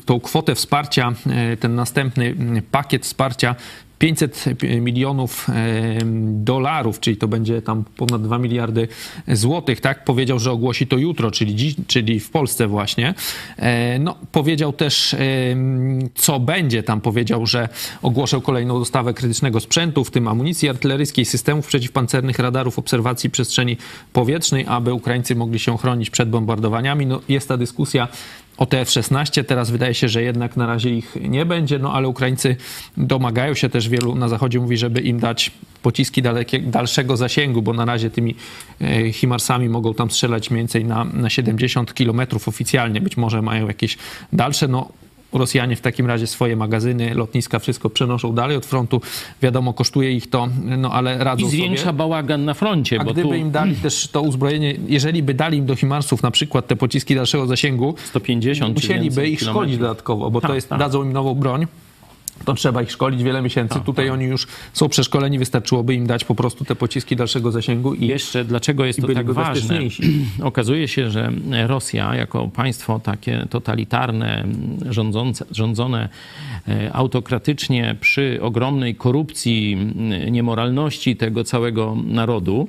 [0.05, 1.13] tą kwotę wsparcia,
[1.59, 2.35] ten następny
[2.71, 3.55] pakiet wsparcia
[4.03, 4.45] 500
[4.81, 5.47] milionów
[6.23, 8.87] dolarów, czyli to będzie tam ponad 2 miliardy
[9.27, 10.03] złotych, tak?
[10.03, 13.13] Powiedział, że ogłosi to jutro, czyli, dziś, czyli w Polsce właśnie.
[13.57, 15.15] E, no, powiedział też,
[16.15, 17.01] co będzie tam.
[17.01, 17.69] Powiedział, że
[18.01, 23.77] ogłoszę kolejną dostawę krytycznego sprzętu, w tym amunicji artyleryjskiej, systemów przeciwpancernych, radarów obserwacji przestrzeni
[24.13, 27.05] powietrznej, aby Ukraińcy mogli się chronić przed bombardowaniami.
[27.05, 28.07] No, jest ta dyskusja
[28.63, 29.43] o te F-16.
[29.43, 32.55] Teraz wydaje się, że jednak na razie ich nie będzie, no ale Ukraińcy
[32.97, 37.73] domagają się też wielu na zachodzie mówi, żeby im dać pociski dalekie, dalszego zasięgu, bo
[37.73, 38.35] na razie tymi
[38.81, 43.01] e, Himarsami mogą tam strzelać mniej więcej na, na 70 kilometrów oficjalnie.
[43.01, 43.97] Być może mają jakieś
[44.33, 44.89] dalsze, no
[45.33, 49.01] Rosjanie w takim razie swoje magazyny, lotniska, wszystko przenoszą dalej od frontu.
[49.41, 51.97] Wiadomo, kosztuje ich to, no ale radzą I zwiększa sobie.
[51.97, 52.99] bałagan na froncie.
[52.99, 53.33] A gdyby tu...
[53.33, 57.15] im dali też to uzbrojenie, jeżeli by dali im do Himarsów na przykład te pociski
[57.15, 60.79] dalszego zasięgu, 150 musieliby ich szkolić dodatkowo, bo tak, to jest, tak.
[60.79, 61.67] dadzą im nową broń
[62.45, 63.73] to trzeba ich szkolić wiele miesięcy.
[63.73, 64.13] Tak, Tutaj tak.
[64.13, 67.93] oni już są przeszkoleni, wystarczyłoby im dać po prostu te pociski dalszego zasięgu.
[67.93, 69.79] I jeszcze dlaczego jest to tak ważne?
[70.41, 71.31] Okazuje się, że
[71.67, 74.45] Rosja jako państwo takie totalitarne,
[74.89, 76.09] rządzące, rządzone
[76.67, 79.77] e, autokratycznie przy ogromnej korupcji,
[80.31, 82.67] niemoralności tego całego narodu,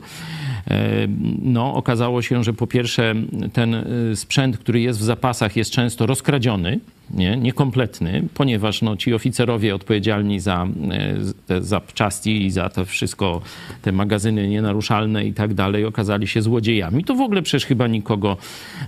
[0.68, 1.09] e,
[1.42, 3.14] no, okazało się, że po pierwsze
[3.53, 3.85] ten e,
[4.16, 10.40] sprzęt, który jest w zapasach jest często rozkradziony, nie, niekompletny, ponieważ no, ci oficerowie odpowiedzialni
[10.40, 11.14] za e,
[11.46, 13.40] te zapczasti i za to wszystko,
[13.82, 17.04] te magazyny nienaruszalne i tak dalej, okazali się złodziejami.
[17.04, 18.36] To w ogóle przecież chyba nikogo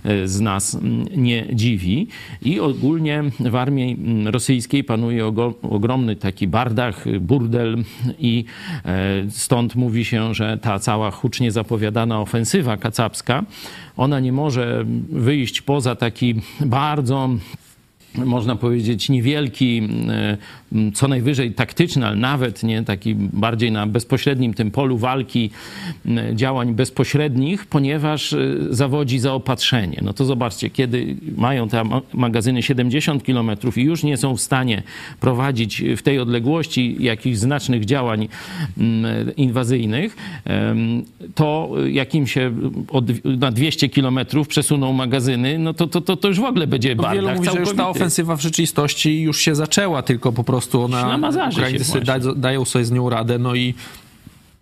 [0.03, 0.77] e, z nas
[1.17, 2.07] nie dziwi.
[2.41, 5.25] I ogólnie w armii rosyjskiej panuje
[5.61, 7.83] ogromny taki bardach, burdel
[8.19, 8.45] i
[8.85, 13.43] e, stąd mówi się, że ta cała hucznie zapowiadana ofensywa kacapska,
[13.97, 17.29] ona nie może wyjść poza taki bardzo
[18.25, 24.71] można powiedzieć, niewielki, e, co najwyżej taktyczny, ale nawet nie taki bardziej na bezpośrednim tym
[24.71, 25.49] polu walki
[26.05, 29.99] e, działań bezpośrednich, ponieważ e, zawodzi zaopatrzenie.
[30.01, 34.83] No to zobaczcie, kiedy mają te magazyny 70 km i już nie są w stanie
[35.19, 38.27] prowadzić w tej odległości jakichś znacznych działań
[39.37, 40.15] inwazyjnych,
[41.35, 42.51] to jak im się
[42.89, 46.95] od, na 200 km przesuną magazyny, no to, to, to, to już w ogóle będzie
[46.95, 48.06] No, wielu bardach mówi, że już ta całkowity.
[48.07, 51.17] Ofensywa w rzeczywistości już się zaczęła, tylko po prostu ona,
[51.51, 53.73] Ukraińcy da, dają sobie z nią radę, no i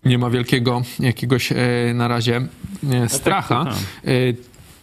[0.05, 1.55] nie ma wielkiego jakiegoś e,
[1.93, 2.47] na razie
[2.91, 3.65] e, stracha.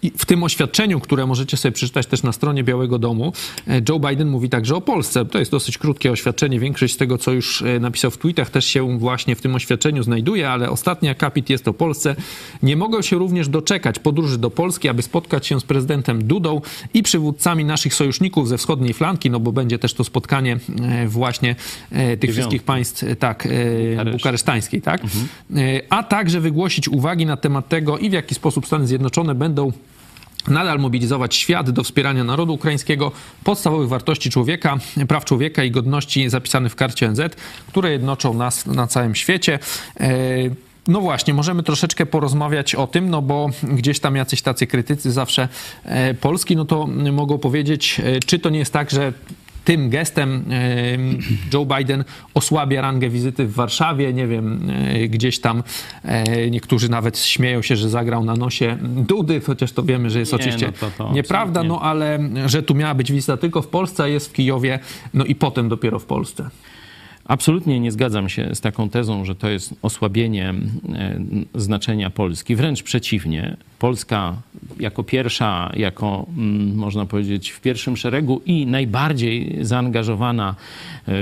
[0.03, 3.33] I w tym oświadczeniu, które możecie sobie przeczytać też na stronie Białego Domu,
[3.69, 5.25] e, Joe Biden mówi także o Polsce.
[5.25, 6.61] To jest dosyć krótkie oświadczenie.
[6.61, 10.03] Większość z tego, co już e, napisał w tweetach, też się właśnie w tym oświadczeniu
[10.03, 12.17] znajduje, ale ostatni akapit jest o Polsce.
[12.62, 16.61] Nie mogą się również doczekać podróży do Polski, aby spotkać się z prezydentem Dudą
[16.95, 21.55] i przywódcami naszych sojuszników ze wschodniej flanki, no bo będzie też to spotkanie e, właśnie
[21.55, 22.33] tych Dziewiąty.
[22.33, 23.49] wszystkich państw, tak,
[23.91, 24.19] Bukareszt.
[24.19, 25.01] bukaresztańskiej, tak?
[25.05, 25.07] E,
[25.91, 29.73] A także wygłosić uwagi na temat tego i w jaki sposób Stany Zjednoczone będą
[30.48, 33.12] nadal mobilizować świat do wspierania narodu ukraińskiego,
[33.44, 34.78] podstawowych wartości człowieka,
[35.09, 37.20] praw człowieka i godności zapisanych w karcie ONZ,
[37.68, 39.59] które jednoczą nas na całym świecie.
[40.00, 45.12] E, No właśnie, możemy troszeczkę porozmawiać o tym, no bo gdzieś tam jacyś tacy krytycy
[45.12, 45.48] zawsze
[45.85, 49.12] e, Polski, no to mogą powiedzieć, e, czy to nie jest tak, że
[49.64, 50.44] tym gestem
[51.53, 54.12] Joe Biden osłabia rangę wizyty w Warszawie.
[54.12, 55.62] Nie wiem, e, gdzieś tam
[56.05, 60.33] e, niektórzy nawet śmieją się, że zagrał na nosie Dudy, chociaż to wiemy, że jest
[60.33, 61.68] Nie, oczywiście no to- to nieprawda, absolutnie.
[61.68, 64.79] no ale że tu miała być wizyta tylko w Polsce, a jest w Kijowie,
[65.14, 66.51] no i potem dopiero w Polsce.
[67.24, 70.54] Absolutnie nie zgadzam się z taką tezą, że to jest osłabienie
[70.94, 71.20] e,
[71.54, 72.56] znaczenia Polski.
[72.56, 73.56] Wręcz przeciwnie.
[73.78, 74.37] Polska
[74.80, 80.54] jako pierwsza, jako mm, można powiedzieć w pierwszym szeregu i najbardziej zaangażowana,
[81.08, 81.12] e,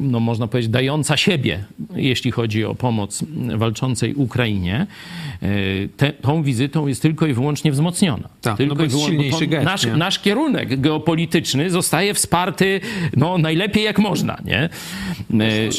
[0.00, 1.64] no można powiedzieć dająca siebie,
[1.96, 3.24] jeśli chodzi o pomoc
[3.56, 4.86] walczącej Ukrainie,
[5.42, 5.48] e,
[5.96, 8.28] te, tą wizytą jest tylko i wyłącznie wzmocniona.
[8.40, 12.80] Tak, tylko no i jest wyłą- silniejszy to gest, nasz, nasz kierunek geopolityczny zostaje wsparty
[13.16, 14.68] no, najlepiej jak można, nie?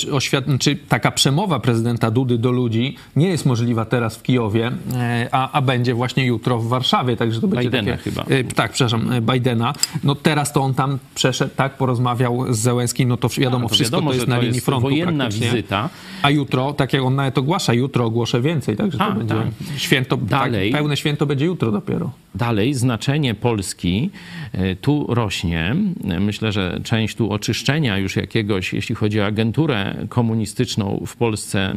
[0.09, 0.43] E, Oświat...
[0.59, 5.51] Czy taka przemowa prezydenta Dudy do ludzi nie jest możliwa teraz w Kijowie, e, a,
[5.51, 8.03] a będzie właśnie jutro w Warszawie, także to będzie Bidena takie...
[8.03, 8.23] chyba.
[8.23, 9.73] E, Tak, przepraszam, Bidena.
[10.03, 13.97] No teraz to on tam przeszedł, tak, porozmawiał z Zełenskim, no to wiadomo, to wszystko
[13.97, 15.89] wiadomo, to jest na to linii jest frontu wojenna wizyta.
[16.21, 19.47] A jutro, tak jak on nawet ogłasza, jutro ogłoszę więcej, także to A, będzie tak.
[19.77, 20.71] święto, Dalej.
[20.71, 22.11] tak, pełne święto będzie jutro dopiero.
[22.35, 24.09] Dalej znaczenie Polski
[24.51, 25.75] e, tu rośnie.
[26.19, 31.75] Myślę, że część tu oczyszczenia już jakiegoś, jeśli chodzi o agenturę komunistyczną w Polsce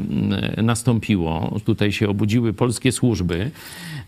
[0.56, 1.60] nastąpiło.
[1.64, 3.50] Tutaj się obudziły polskie służby.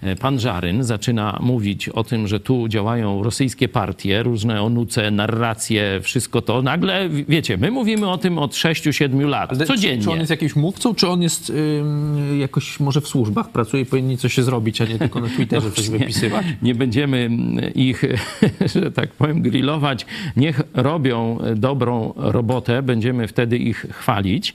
[0.05, 6.01] E, Pan Żaryn zaczyna mówić o tym, że tu działają rosyjskie partie, różne onuce, narracje,
[6.03, 6.63] wszystko to.
[6.63, 9.99] Nagle, wiecie, my mówimy o tym od 6-7 lat, Ale codziennie.
[9.99, 13.83] Czy, czy on jest jakimś mówcą, czy on jest ym, jakoś może w służbach pracuje
[13.83, 16.47] i powinni coś zrobić, a nie tylko na Twitterze coś Nie, wypisywać?
[16.63, 17.31] nie będziemy
[17.75, 18.03] ich,
[18.75, 20.07] że tak powiem, grillować.
[20.37, 24.55] Niech robią dobrą robotę, będziemy wtedy ich chwalić,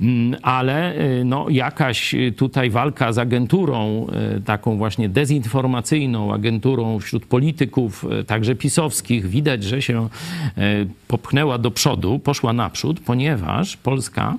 [0.00, 7.26] Mm, ale y, no, jakaś tutaj walka z agenturą, y, taką właśnie dezinformacyjną, agenturą wśród
[7.26, 10.08] polityków, y, także pisowskich, widać, że się
[10.58, 10.60] y,
[11.08, 14.36] popchnęła do przodu, poszła naprzód, ponieważ Polska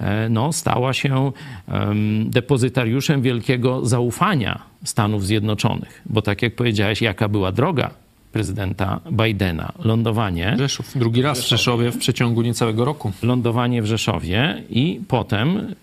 [0.00, 1.32] y, no, stała się
[1.68, 6.02] em, depozytariuszem wielkiego zaufania Stanów Zjednoczonych.
[6.06, 8.05] Bo tak jak powiedziałeś, jaka była droga
[8.36, 9.72] prezydenta Bidena?
[9.84, 13.12] Lądowanie, Rzeszów, drugi raz w Rzeszowie w przeciągu niecałego roku.
[13.22, 15.74] lądowanie w Rzeszowie i potem y,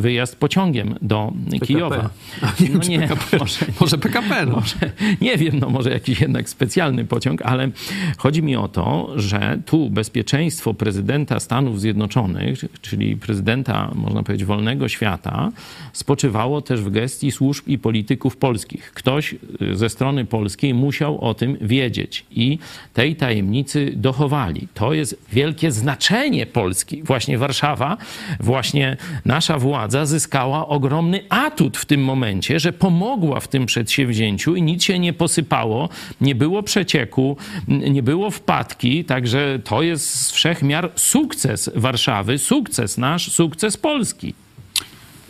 [0.00, 1.32] wyjazd pociągiem do
[1.66, 2.10] Kijowa.
[2.42, 3.38] A nie, No nie, PKP.
[3.38, 4.52] może, Może PKP, no.
[4.52, 4.76] może,
[5.20, 7.70] nie wiem, no może jakiś jednak specjalny pociąg, ale
[8.16, 14.88] chodzi mi o to, że tu bezpieczeństwo prezydenta Stanów Zjednoczonych, czyli prezydenta, można powiedzieć, wolnego
[14.88, 15.52] świata,
[15.92, 18.92] spoczywało też w gestii służb i polityków polskich.
[18.92, 21.87] Ktoś y, ze strony polskiej musiał o tym wiedzieć
[22.30, 22.58] i
[22.94, 24.68] tej tajemnicy dochowali.
[24.74, 27.02] To jest wielkie znaczenie Polski.
[27.02, 27.96] Właśnie Warszawa,
[28.40, 34.62] właśnie nasza władza zyskała ogromny atut w tym momencie, że pomogła w tym przedsięwzięciu i
[34.62, 35.88] nic się nie posypało,
[36.20, 37.36] nie było przecieku,
[37.68, 44.34] nie było wpadki, także to jest z wszech miar sukces Warszawy, sukces nasz, sukces Polski.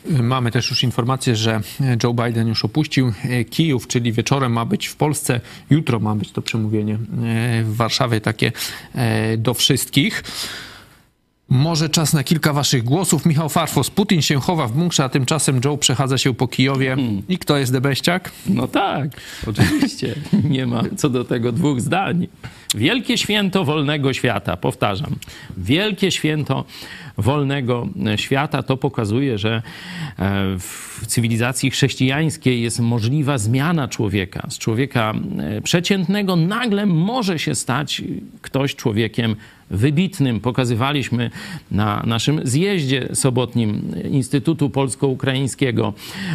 [0.06, 1.60] Mamy też już informację, że
[2.02, 5.40] Joe Biden już opuścił e, Kijów, czyli wieczorem ma być w Polsce.
[5.70, 6.98] Jutro ma być to przemówienie e,
[7.64, 8.52] w Warszawie takie
[8.94, 10.24] e, do wszystkich.
[11.50, 13.26] Może czas na kilka waszych głosów.
[13.26, 16.96] Michał Farfos, Putin się chowa w bunkrze, a tymczasem Joe przechadza się po Kijowie.
[17.28, 18.30] I kto jest debeściak?
[18.46, 19.08] No tak,
[19.46, 20.14] oczywiście.
[20.50, 22.26] Nie ma co do tego dwóch zdań.
[22.74, 25.16] Wielkie święto wolnego świata, powtarzam.
[25.56, 26.64] Wielkie święto
[27.18, 29.62] wolnego świata to pokazuje, że
[30.18, 34.46] e, w cywilizacji chrześcijańskiej jest możliwa zmiana człowieka.
[34.50, 38.02] Z człowieka e, przeciętnego nagle może się stać
[38.42, 39.36] ktoś człowiekiem
[39.70, 40.40] wybitnym.
[40.40, 41.30] Pokazywaliśmy
[41.70, 45.94] na naszym zjeździe sobotnim Instytutu Polsko-Ukraińskiego,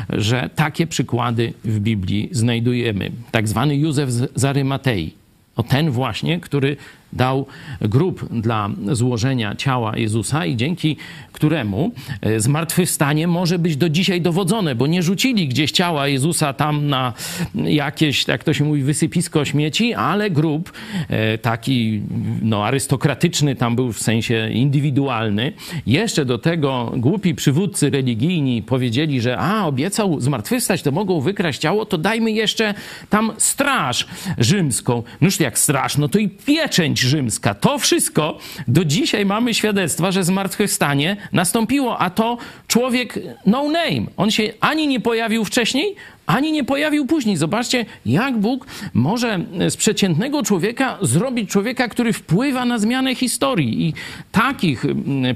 [0.09, 3.11] że takie przykłady w Biblii znajdujemy.
[3.31, 5.22] Tak zwany Józef z Arymatei.
[5.55, 6.77] O ten właśnie, który
[7.15, 7.45] dał
[7.81, 10.97] grób dla złożenia ciała Jezusa i dzięki
[11.33, 11.91] któremu
[12.21, 17.13] e, zmartwychwstanie może być do dzisiaj dowodzone, bo nie rzucili gdzieś ciała Jezusa tam na
[17.55, 20.71] jakieś, jak to się mówi, wysypisko śmieci, ale grób
[21.09, 22.01] e, taki
[22.41, 25.53] no, arystokratyczny tam był w sensie indywidualny.
[25.85, 31.85] Jeszcze do tego głupi przywódcy religijni powiedzieli, że a, obiecał zmartwychwstać, to mogą wykraść ciało,
[31.85, 32.73] to dajmy jeszcze
[33.09, 34.07] tam straż
[34.37, 35.03] rzymską.
[35.21, 37.53] Noż jak straż, no to i pieczęć rzymska.
[37.53, 38.37] To wszystko
[38.67, 42.37] do dzisiaj mamy świadectwa, że zmartwychwstanie nastąpiło, a to
[42.67, 44.07] człowiek no name.
[44.17, 45.95] On się ani nie pojawił wcześniej,
[46.25, 47.37] ani nie pojawił później.
[47.37, 53.87] Zobaczcie, jak Bóg może z przeciętnego człowieka zrobić człowieka, który wpływa na zmianę historii.
[53.87, 53.93] I
[54.31, 54.85] takich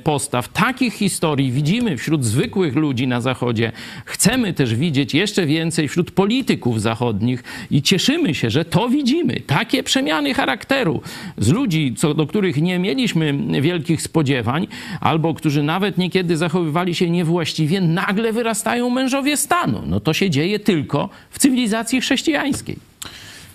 [0.03, 3.71] postaw, takich historii widzimy wśród zwykłych ludzi na Zachodzie.
[4.05, 9.39] Chcemy też widzieć jeszcze więcej wśród polityków zachodnich i cieszymy się, że to widzimy.
[9.47, 11.01] Takie przemiany charakteru
[11.37, 14.67] z ludzi, co, do których nie mieliśmy wielkich spodziewań,
[15.01, 19.81] albo którzy nawet niekiedy zachowywali się niewłaściwie, nagle wyrastają mężowie stanu.
[19.85, 22.77] No to się dzieje tylko tylko w cywilizacji chrześcijańskiej.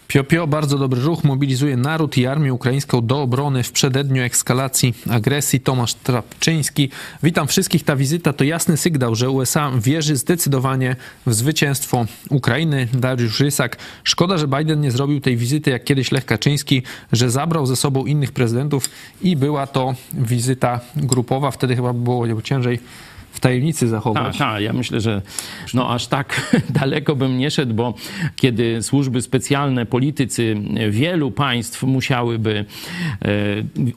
[0.08, 4.94] Pio, Pio, bardzo dobry ruch, mobilizuje naród i armię ukraińską do obrony w przededniu ekskalacji
[5.10, 5.60] agresji.
[5.60, 6.90] Tomasz Trapczyński.
[7.22, 7.84] Witam wszystkich.
[7.84, 10.96] Ta wizyta to jasny sygnał, że USA wierzy zdecydowanie
[11.26, 12.88] w zwycięstwo Ukrainy.
[12.92, 13.76] Dariusz Rysak.
[14.04, 18.06] Szkoda, że Biden nie zrobił tej wizyty jak kiedyś Lech Kaczyński, że zabrał ze sobą
[18.06, 18.90] innych prezydentów
[19.22, 21.50] i była to wizyta grupowa.
[21.50, 22.78] Wtedy chyba było ciężej
[23.42, 24.38] tajemnicy zachować.
[24.38, 25.22] Tak, ta, ja myślę, że
[25.74, 27.94] no aż tak daleko bym nie szedł, bo
[28.36, 30.56] kiedy służby specjalne, politycy
[30.90, 32.64] wielu państw musiałyby
[33.22, 33.28] e,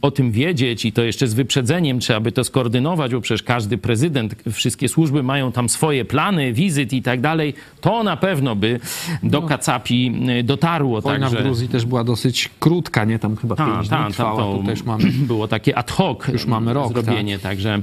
[0.02, 3.78] o tym wiedzieć i to jeszcze z wyprzedzeniem, trzeba by to skoordynować, bo przecież każdy
[3.78, 8.80] prezydent, wszystkie służby mają tam swoje plany, wizyt i tak dalej, to na pewno by
[9.24, 9.48] do no.
[9.48, 11.02] Kacapi e, dotarło.
[11.02, 11.44] Wojna także...
[11.44, 13.20] w Gruzji też była dosyć krótka, nie?
[13.20, 15.04] Tam chyba ta, pięć ta, dni trwała, to też mamy...
[15.36, 17.44] Było takie ad hoc już mamy rok, zrobienie, tak.
[17.44, 17.82] także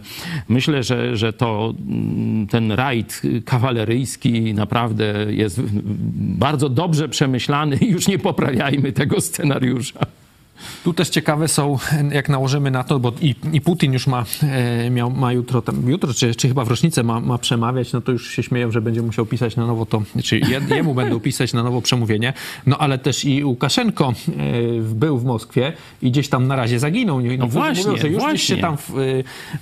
[0.49, 5.61] myślę, że, że to mm, ten rajd kawaleryjski naprawdę jest
[6.39, 10.01] bardzo dobrze przemyślany i już nie poprawiajmy tego scenariusza.
[10.85, 11.79] Tu też ciekawe są,
[12.13, 15.91] jak nałożymy na to, bo i, i Putin już ma, e, miał, ma jutro, tam,
[15.91, 18.81] jutro czy, czy chyba w rocznicę ma, ma przemawiać, no to już się śmieją, że
[18.81, 20.41] będzie musiał pisać na nowo to, czy
[20.71, 22.33] jemu będą pisać na nowo przemówienie,
[22.67, 24.33] no ale też i Łukaszenko e,
[24.95, 27.21] był w Moskwie i gdzieś tam na razie zaginął.
[27.21, 28.39] No, no właśnie, mówią, że już właśnie.
[28.39, 29.03] się tam w, e,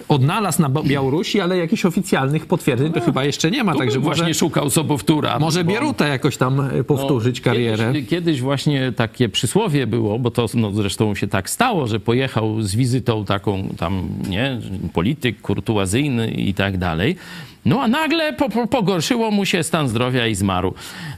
[0.08, 3.74] odnalazł na Białorusi, ale jakichś oficjalnych potwierdzeń to no, chyba jeszcze nie ma.
[3.74, 5.38] Także właśnie może, szukał sobowtóra.
[5.38, 5.72] Może bo...
[5.72, 7.92] Bieruta jakoś tam powtórzyć no, karierę.
[7.92, 12.62] Kiedyś, kiedyś, właśnie takie przysłowie było, bo to no, zresztą się tak stało, że pojechał
[12.62, 14.58] z wizytą taką tam, nie,
[14.92, 17.16] polityk kurtuazyjny i tak dalej.
[17.64, 20.74] No a nagle po, po, pogorszyło mu się stan zdrowia i zmarł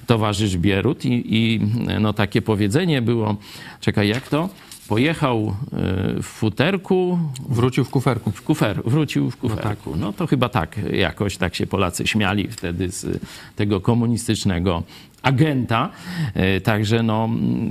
[0.06, 1.60] towarzysz Bierut i, i
[2.00, 3.36] no takie powiedzenie było,
[3.80, 4.48] czekaj, jak to?
[4.88, 7.18] Pojechał e, w futerku.
[7.48, 8.30] Wrócił w kuferku.
[8.30, 9.90] W kufer, wrócił w kuferku.
[9.90, 10.00] No, tak.
[10.00, 13.20] no to chyba tak jakoś tak się Polacy śmiali wtedy z
[13.56, 14.82] tego komunistycznego
[15.22, 15.90] agenta.
[16.34, 17.28] E, także no,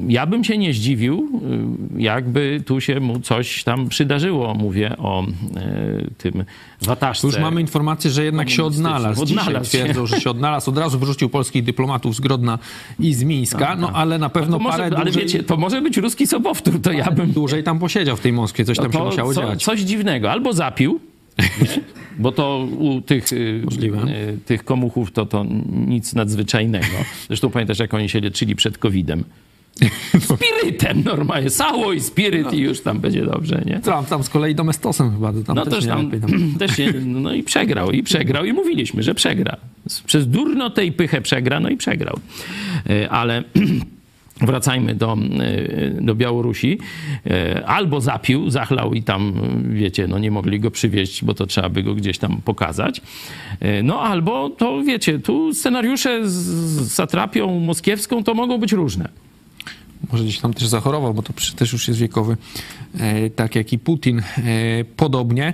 [0.08, 1.42] ja bym się nie zdziwił,
[1.98, 4.54] e, jakby tu się mu coś tam przydarzyło.
[4.54, 5.26] Mówię o e,
[6.18, 6.44] tym
[6.82, 7.28] wataszce.
[7.28, 9.24] Już mamy informację, że jednak się odnalazł.
[9.24, 10.70] odnalazł Dzisiaj twierdzą, że się odnalazł.
[10.70, 12.60] Od razu wyrzucił polskich dyplomatów z Grodna
[13.00, 13.76] i z Mińska.
[13.76, 15.24] No, no ale na pewno może, parę Ale dłużej...
[15.24, 17.32] wiecie, to może być ruski sobowtór, to ja bym...
[17.32, 19.64] Dłużej tam posiedział w tej Moskwie, coś tam się musiało co, dziać.
[19.64, 20.32] Coś dziwnego.
[20.32, 21.00] Albo zapił,
[22.20, 25.46] bo to u tych, y, y, tych komuchów to, to
[25.88, 26.98] nic nadzwyczajnego.
[27.28, 29.24] Zresztą pamiętasz, jak oni się leczyli przed COVID-em.
[30.20, 32.52] Spirytem normalnie, sało i spiryt no.
[32.52, 33.80] i już tam będzie dobrze, nie?
[33.80, 35.34] Tam, tam z kolei domestosem chyba.
[35.34, 36.32] Tam no też, tam, tam.
[36.60, 39.58] też się, no i przegrał, i przegrał i mówiliśmy, że przegra.
[40.06, 42.20] Przez durnotę i pychę przegra, no i przegrał.
[42.90, 43.44] Y, ale
[44.42, 46.80] Wracajmy do, e, do Białorusi.
[47.26, 49.34] E, albo zapił, zachlał i tam,
[49.70, 53.02] wiecie, no nie mogli go przywieźć, bo to trzeba by go gdzieś tam pokazać.
[53.60, 59.10] E, no albo to, wiecie, tu scenariusze z satrapią moskiewską to mogą być różne.
[60.12, 62.38] może gdzieś tam też zachorował, bo to też już jest wiekowy,
[63.36, 64.22] tak jak i Putin
[64.98, 65.54] podobnie.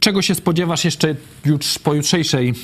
[0.00, 2.54] Czego się spodziewasz jeszcze jutr, po jutrzejszej, e,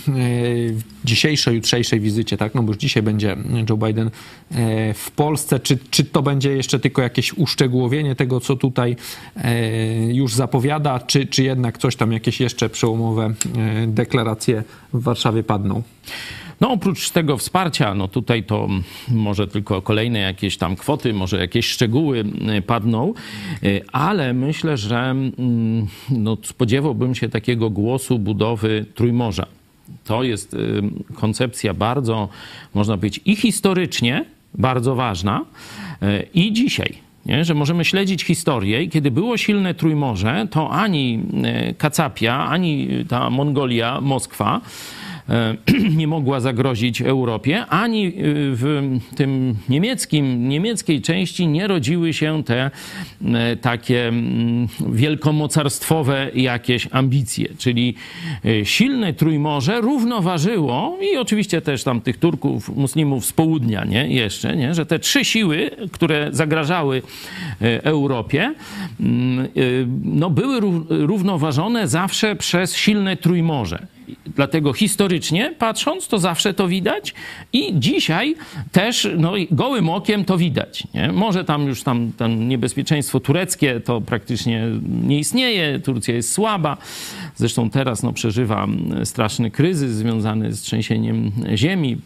[1.04, 2.54] dzisiejszej, jutrzejszej wizycie, tak?
[2.54, 3.36] No bo już dzisiaj będzie
[3.70, 4.10] Joe Biden
[4.50, 5.60] e, w Polsce.
[5.60, 8.96] Czy, czy to będzie jeszcze tylko jakieś uszczegółowienie tego, co tutaj
[9.36, 13.34] e, już zapowiada, czy, czy jednak coś tam, jakieś jeszcze przełomowe
[13.86, 15.82] deklaracje w Warszawie padną?
[16.60, 18.68] No oprócz tego wsparcia, no tutaj to
[19.08, 22.24] może tylko kolejne jakieś tam kwoty, może jakieś szczegóły
[22.58, 23.14] y, padną,
[23.64, 29.46] y, ale myślę, że mm, no, spodziewałbym się takiego głosu budowy Trójmorza.
[30.04, 30.82] To jest y,
[31.14, 32.28] koncepcja bardzo,
[32.74, 35.44] można powiedzieć, i historycznie bardzo ważna,
[36.34, 36.94] i dzisiaj.
[37.26, 37.44] Nie?
[37.44, 41.22] że możemy śledzić historię i kiedy było silne Trójmorze, to ani
[41.78, 44.60] Kacapia, ani ta Mongolia, Moskwa
[45.96, 48.12] nie mogła zagrozić Europie, ani e,
[48.52, 52.70] w tym niemieckim, niemieckiej części nie rodziły się te
[53.24, 57.48] e, takie mm, wielkomocarstwowe jakieś ambicje.
[57.58, 57.94] Czyli
[58.64, 64.08] silne Trójmorze równoważyło i oczywiście też tam tych Turków, Muslimów z południa, nie?
[64.08, 64.74] Jeszcze, nie?
[64.74, 67.02] Że te trzy siły, które zagrażały
[67.82, 68.54] Europie,
[69.00, 69.48] mm,
[70.04, 73.86] no były równoważone zawsze przez silne Trójmorze.
[74.36, 77.14] Dlatego historycznie patrząc, to zawsze to widać
[77.52, 78.34] i dzisiaj
[78.72, 80.84] też no, gołym okiem to widać.
[80.94, 81.12] Nie?
[81.12, 84.66] Może tam już tam, tam niebezpieczeństwo tureckie to praktycznie
[85.02, 86.76] nie istnieje, Turcja jest słaba.
[87.36, 88.66] Zresztą teraz no, przeżywa
[89.04, 91.96] straszny kryzys związany z trzęsieniem ziemi.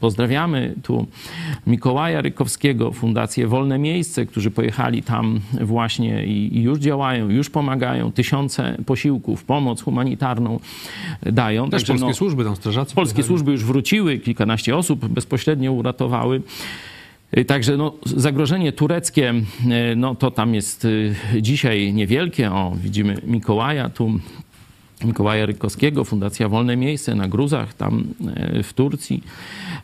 [0.00, 1.06] Pozdrawiamy tu
[1.66, 8.12] Mikołaja Rykowskiego, Fundację Wolne Miejsce, którzy pojechali tam właśnie i, i już działają, już pomagają.
[8.12, 10.60] Tysiące posiłków, pomoc humanitarną
[11.32, 11.70] dają.
[11.70, 12.94] Polskie no, służby tam strażacy.
[12.94, 16.42] Polskie służby już wróciły, kilkanaście osób bezpośrednio uratowały.
[17.38, 19.34] Y, także no, zagrożenie tureckie,
[19.92, 22.52] y, no to tam jest y, dzisiaj niewielkie.
[22.52, 24.20] O, widzimy Mikołaja tu
[25.04, 28.04] Mikołaja Rykowskiego, Fundacja Wolne Miejsce na Gruzach, tam
[28.36, 29.22] e, w Turcji.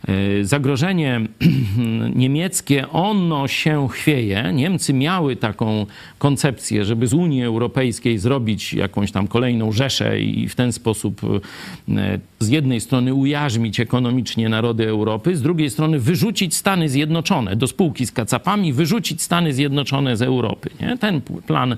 [0.07, 1.21] E, zagrożenie
[2.15, 4.51] niemieckie, ono się chwieje.
[4.53, 5.85] Niemcy miały taką
[6.17, 12.19] koncepcję, żeby z Unii Europejskiej zrobić jakąś tam kolejną rzeszę i w ten sposób e,
[12.39, 18.05] z jednej strony ujarzmić ekonomicznie narody Europy, z drugiej strony wyrzucić Stany Zjednoczone do spółki
[18.05, 20.69] z kacapami, wyrzucić Stany Zjednoczone z Europy.
[20.81, 20.97] Nie?
[20.97, 21.77] Ten plan,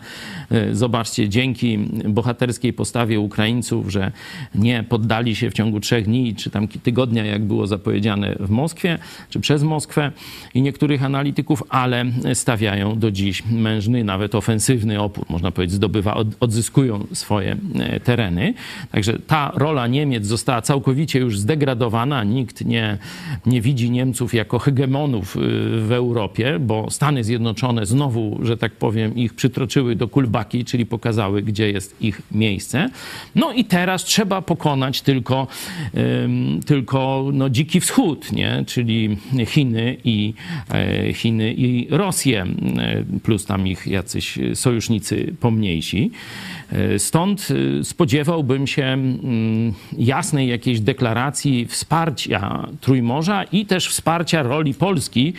[0.72, 4.12] zobaczcie, dzięki bohaterskiej postawie Ukraińców, że
[4.56, 8.98] nie poddali się w ciągu trzech dni czy tam tygodnia, jak było zapowiedziane w Moskwie,
[9.30, 10.12] czy przez Moskwę
[10.54, 17.08] i niektórych analityków, ale stawiają do dziś mężny, nawet ofensywny opór, można powiedzieć, zdobywa, odzyskują
[17.14, 18.54] swoje e, tereny.
[18.92, 22.24] Także ta rola Niemiec została całkowicie już zdegradowana.
[22.24, 22.98] Nikt nie,
[23.46, 25.40] nie widzi Niemców jako hegemonów e,
[25.80, 31.42] w Europie, bo Stany Zjednoczone znowu, że tak powiem, ich przytroczyły do kulbaki, czyli pokazały,
[31.42, 32.90] gdzie jest ich miejsce.
[33.36, 35.48] No i teraz trzeba pokonać tylko,
[36.66, 38.64] tylko no, dziki wschód, nie?
[38.68, 40.34] czyli Chiny i,
[40.72, 42.48] e, Chiny i Rosję, e,
[43.24, 46.12] plus tam ich jacyś sojusznicy pomniejsi.
[46.98, 47.48] Stąd
[47.84, 55.34] spodziewałbym się mm, jasnej jakiejś deklaracji wsparcia Trójmorza i też wsparcia roli Polski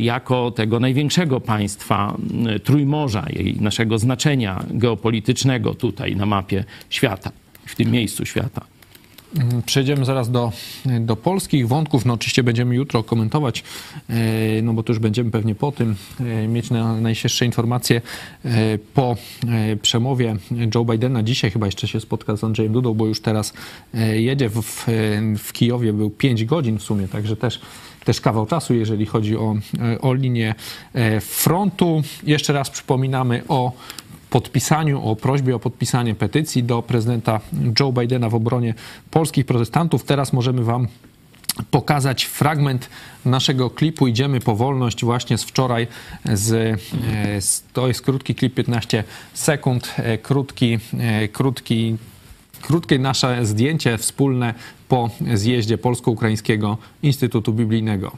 [0.00, 2.16] jako tego największego państwa
[2.64, 7.32] Trójmorza, jej naszego znaczenia geopolitycznego tutaj na mapie świata
[7.66, 8.73] w tym miejscu świata.
[9.66, 10.52] Przejdziemy zaraz do,
[11.00, 12.04] do polskich wątków.
[12.04, 13.64] No oczywiście będziemy jutro komentować,
[14.08, 18.00] e, no bo to już będziemy pewnie po tym e, mieć na, najświeższe informacje
[18.44, 19.16] e, po
[19.82, 20.36] przemowie
[20.74, 21.22] Joe Bidena.
[21.22, 23.52] Dzisiaj chyba jeszcze się spotka z Andrzejem Dudą, bo już teraz
[24.14, 24.86] jedzie w, w,
[25.38, 27.60] w Kijowie, był 5 godzin w sumie, także też
[28.04, 29.56] też kawał czasu, jeżeli chodzi o,
[30.00, 30.54] o linię
[31.20, 32.02] frontu.
[32.22, 33.72] Jeszcze raz przypominamy o
[34.34, 37.40] podpisaniu, o prośbie o podpisanie petycji do prezydenta
[37.80, 38.74] Joe Bidena w obronie
[39.10, 40.04] polskich protestantów.
[40.04, 40.88] Teraz możemy Wam
[41.70, 42.88] pokazać fragment
[43.24, 45.86] naszego klipu Idziemy po wolność właśnie z wczoraj.
[46.24, 49.04] Z, e, z, to jest krótki klip, 15
[49.34, 51.96] sekund, e, krótki, e, krótki
[52.62, 54.54] krótkie nasze zdjęcie wspólne
[54.88, 58.16] po zjeździe Polsko-Ukraińskiego Instytutu Biblijnego.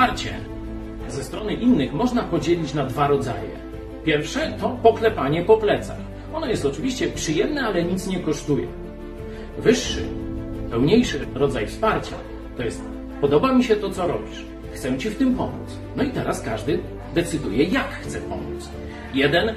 [0.00, 0.34] Wsparcie
[1.08, 3.50] ze strony innych można podzielić na dwa rodzaje.
[4.04, 5.96] Pierwsze to poklepanie po plecach.
[6.34, 8.66] Ono jest oczywiście przyjemne, ale nic nie kosztuje.
[9.58, 10.02] Wyższy,
[10.70, 12.16] pełniejszy rodzaj wsparcia
[12.56, 12.82] to jest
[13.20, 14.44] podoba mi się to, co robisz.
[14.72, 15.78] chcę Ci w tym pomóc.
[15.96, 16.78] No i teraz każdy
[17.14, 18.68] decyduje, jak chce pomóc.
[19.14, 19.54] Jeden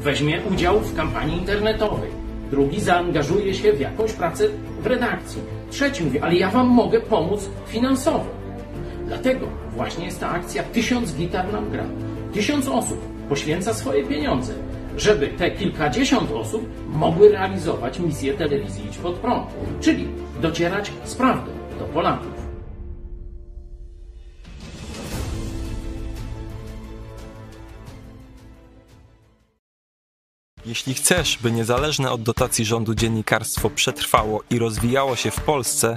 [0.00, 2.10] weźmie udział w kampanii internetowej,
[2.50, 4.44] drugi zaangażuje się w jakąś pracę
[4.80, 8.26] w redakcji, trzeci mówi, ale ja Wam mogę pomóc finansowo.
[9.06, 11.84] Dlatego właśnie jest ta akcja Tysiąc gitar nam gra.
[12.32, 12.98] Tysiąc osób
[13.28, 14.54] poświęca swoje pieniądze,
[14.96, 19.46] żeby te kilkadziesiąt osób mogły realizować misję telewizji Idź Pod Prąd,
[19.80, 20.08] czyli
[20.40, 22.40] docierać z prawdą do Polaków.
[30.66, 35.96] Jeśli chcesz, by niezależne od dotacji rządu dziennikarstwo przetrwało i rozwijało się w Polsce,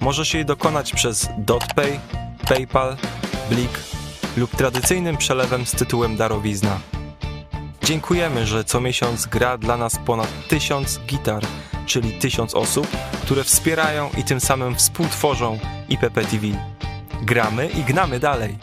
[0.00, 2.00] Możesz jej dokonać przez DotPay,
[2.48, 2.96] PayPal,
[3.50, 3.70] Blik
[4.36, 6.80] lub tradycyjnym przelewem z tytułem darowizna.
[7.84, 11.42] Dziękujemy, że co miesiąc gra dla nas ponad tysiąc gitar,
[11.86, 12.86] czyli tysiąc osób,
[13.22, 16.46] które wspierają i tym samym współtworzą IPP TV.
[17.22, 18.58] Gramy i gnamy dalej.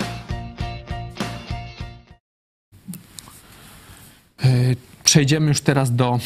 [5.03, 6.19] Przejdziemy już teraz do,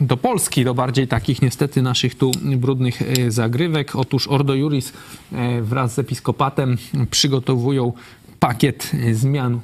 [0.00, 3.96] do Polski, do bardziej takich niestety naszych tu brudnych e, zagrywek.
[3.96, 4.92] Otóż Ordo Juris
[5.32, 6.78] e, wraz z episkopatem
[7.10, 7.92] przygotowują
[8.40, 9.60] pakiet e, zmian,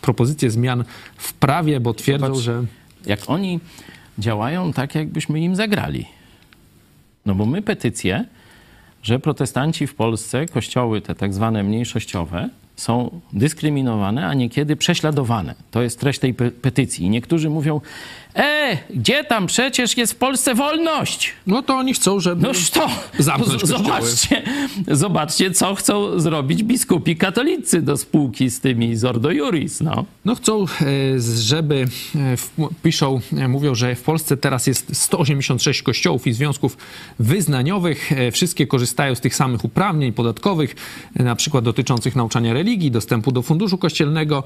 [0.00, 0.84] propozycje zmian
[1.16, 2.64] w prawie, bo twierdzą, Zobacz, że...
[3.06, 3.60] Jak oni
[4.18, 6.06] działają tak, jakbyśmy im zagrali.
[7.26, 8.24] No bo my petycje,
[9.02, 15.54] że protestanci w Polsce, kościoły te tak zwane mniejszościowe, są dyskryminowane, a niekiedy prześladowane.
[15.70, 17.10] To jest treść tej pe petycji.
[17.10, 17.80] Niektórzy mówią,
[18.36, 21.32] e, gdzie tam przecież jest w Polsce wolność?
[21.46, 23.82] No to oni chcą, żeby Noż to, zamknąć z- kościoły.
[23.84, 24.42] zobaczcie,
[24.88, 30.04] zobaczcie, co chcą zrobić biskupi katolicy do spółki z tymi z Ordo Juris, no.
[30.24, 30.66] No chcą, e,
[31.20, 32.36] żeby, e,
[32.82, 36.76] piszą, e, mówią, że w Polsce teraz jest 186 kościołów i związków
[37.18, 38.10] wyznaniowych.
[38.32, 40.76] Wszystkie korzystają z tych samych uprawnień podatkowych,
[41.14, 44.44] na przykład dotyczących nauczania religii, dostępu do funduszu kościelnego,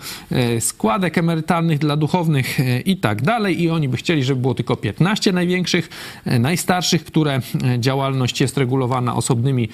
[0.60, 3.62] składek emerytalnych dla duchownych i tak dalej.
[3.62, 5.88] I oni by chcieli, żeby było tylko 15 największych,
[6.24, 7.40] e, najstarszych, które e,
[7.80, 9.68] działalność jest regulowana osobnymi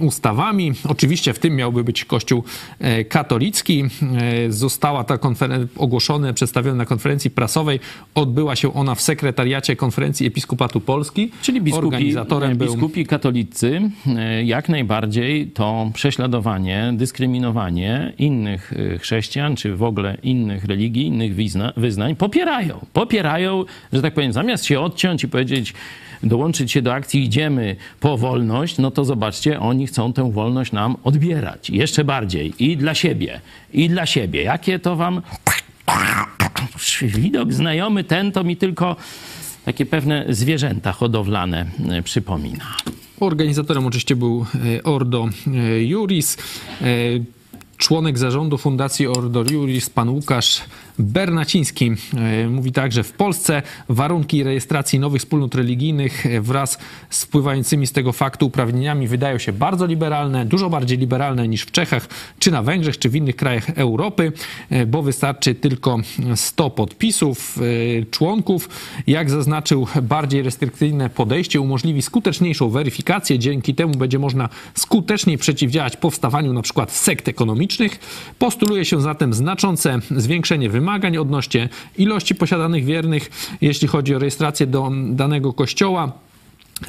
[0.00, 0.72] ustawami.
[0.88, 2.44] Oczywiście w tym miałby być Kościół
[2.78, 3.84] e, katolicki.
[4.18, 7.80] E, Została ta konferencja ogłoszona, przedstawiona na konferencji prasowej.
[8.14, 11.30] Odbyła się ona w sekretariacie konferencji Episkopatu Polski.
[11.42, 19.56] Czyli biskupi, Organizatorem był biskupi katolicy e, jak najbardziej to prześladowanie, dyskryminowanie innych e, chrześcijan,
[19.56, 22.86] czy w ogóle innych religii, innych wyzna, wyznań popierają.
[22.92, 25.74] Popierają, że tak powiem, zamiast się odciąć i powiedzieć,
[26.22, 30.96] dołączyć się do akcji idziemy po wolność, no to zobaczcie, oni chcą tę wolność nam
[31.04, 31.70] odbierać.
[31.70, 32.54] Jeszcze bardziej.
[32.58, 33.40] I dla siebie.
[33.72, 34.42] I dla siebie.
[34.42, 35.22] Jakie to wam...
[37.02, 38.96] Widok znajomy ten to mi tylko
[39.64, 42.64] takie pewne zwierzęta hodowlane e, przypomina.
[43.20, 44.46] Organizatorem oczywiście był
[44.78, 46.36] e, Ordo e, Juris.
[47.76, 50.60] Członek zarządu Fundacji Ordo Juris, pan Łukasz
[50.98, 56.78] Bernaciński, e, mówi tak, że w Polsce warunki rejestracji nowych wspólnot religijnych e, wraz
[57.10, 61.70] z wpływającymi z tego faktu uprawnieniami wydają się bardzo liberalne, dużo bardziej liberalne niż w
[61.70, 64.32] Czechach, czy na Węgrzech, czy w innych krajach Europy,
[64.70, 65.98] e, bo wystarczy tylko
[66.34, 67.58] 100 podpisów
[68.10, 68.68] członków.
[69.06, 73.38] Jak zaznaczył, bardziej restrykcyjne podejście umożliwi skuteczniejszą weryfikację.
[73.38, 77.98] Dzięki temu będzie można skuteczniej przeciwdziałać powstawaniu przykład sekt ekonomicznych.
[78.38, 81.68] Postuluje się zatem znaczące zwiększenie wymagań odnośnie
[81.98, 83.30] ilości posiadanych wiernych,
[83.60, 86.12] jeśli chodzi o rejestrację do danego kościoła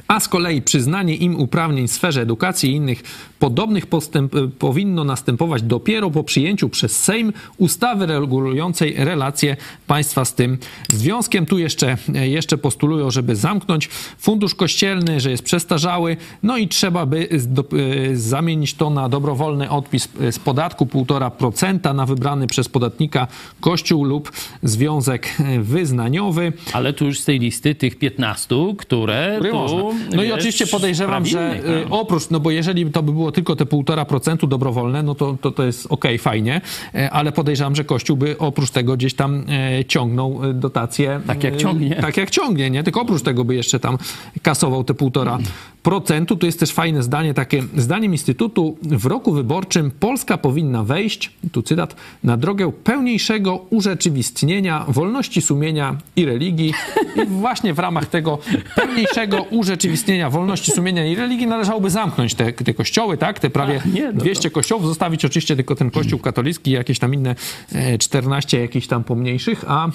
[0.08, 3.04] a z kolei przyznanie im uprawnień w sferze edukacji i innych
[3.44, 10.58] podobnych postęp powinno następować dopiero po przyjęciu przez Sejm ustawy regulującej relacje państwa z tym
[10.94, 11.46] związkiem.
[11.46, 17.30] Tu jeszcze, jeszcze postulują, żeby zamknąć fundusz kościelny, że jest przestarzały, no i trzeba by
[17.30, 23.28] e, zamienić to na dobrowolny odpis z podatku 1,5% na wybrany przez podatnika
[23.62, 24.32] kościół lub
[24.64, 26.54] związek wyznaniowy.
[26.74, 29.84] Ale tu już z tej listy tych 15, które Które tu można.
[30.16, 32.00] No i oczywiście podejrzewam, że prawilnych, no.
[32.00, 35.64] oprócz, no bo jeżeli to by było tylko te 1,5% dobrowolne, no to, to, to
[35.64, 36.62] jest okej, fajnie,
[36.96, 41.22] e, ale podejrzewam, że Kościół by oprócz tego gdzieś tam e, ciągnął e, dotacje.
[41.28, 41.96] Tak jak ciągnie.
[41.96, 42.84] Tak jak ciągnie, nie?
[42.84, 43.98] Tylko oprócz tego by jeszcze tam
[44.42, 46.38] kasował te 1,5%.
[46.38, 51.62] To jest też fajne zdanie, takie zdaniem Instytutu, w roku wyborczym Polska powinna wejść, tu
[51.62, 56.74] cytat, na drogę pełniejszego urzeczywistnienia wolności sumienia i religii.
[57.16, 58.38] I właśnie w ramach tego
[58.76, 63.40] pełniejszego urzeczywistnienia wolności sumienia i religii należałoby zamknąć te, te kościoły, tak?
[63.40, 66.74] Te prawie A, nie, no to- 200 kościołów, zostawić oczywiście tylko ten kościół katolicki i
[66.74, 67.36] jakieś tam inne
[67.76, 69.92] e, 14 jakichś tam pomniejszych, a e,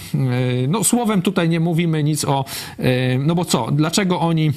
[0.69, 2.45] no słowem tutaj nie mówimy nic o,
[2.79, 4.53] e, no bo co, dlaczego oni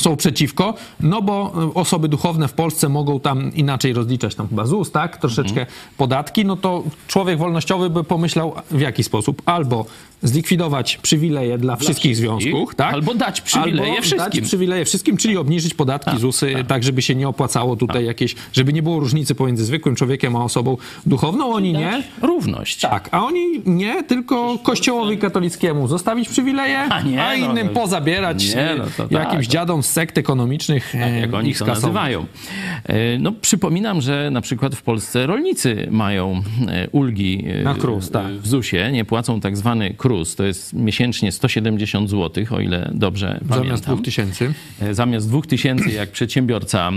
[0.00, 4.66] są przeciwko, no bo e, osoby duchowne w Polsce mogą tam inaczej rozliczać tam chyba
[4.66, 5.66] ZUS, tak, troszeczkę
[5.96, 9.86] podatki, no to człowiek wolnościowy by pomyślał w jaki sposób, albo
[10.24, 12.94] zlikwidować przywileje dla, wszystkich wszystkich, związków, tak?
[12.94, 14.40] albo dać przywileje albo wszystkim.
[14.40, 16.82] dać przywileje wszystkim, czyli obniżyć podatki ZUSy, tak.
[16.82, 20.76] żeby się nie opłacało tutaj jakieś, żeby nie było różnicy pomiędzy zwykłym człowiekiem a osobą
[21.06, 22.02] duchowną, oni nie.
[22.22, 22.80] Równość.
[22.80, 27.80] Tak, a oni nie, tylko kościołowi katolickiemu zostawić przywileje, a, A nie, no, innym no.
[27.80, 29.52] pozabierać Nie, e, no to jakimś tak.
[29.52, 30.94] dziadom sekt ekonomicznych.
[30.94, 31.82] e, jak oni ich to skasować.
[31.94, 32.26] nazywają.
[32.84, 38.32] E, No, przypominam, że na przykład w Polsce rolnicy mają e, ulgi Na KRUS, tak.
[38.32, 43.26] w ZUS-ie, nie płacą tak zwany KRUS, to jest miesięcznie 170 zł, o ile dobrze
[43.26, 43.94] Zamiast pamiętam.
[43.94, 44.52] dwóch tysięcy.
[44.82, 46.90] E, Zamiast 2000 jak przedsiębiorca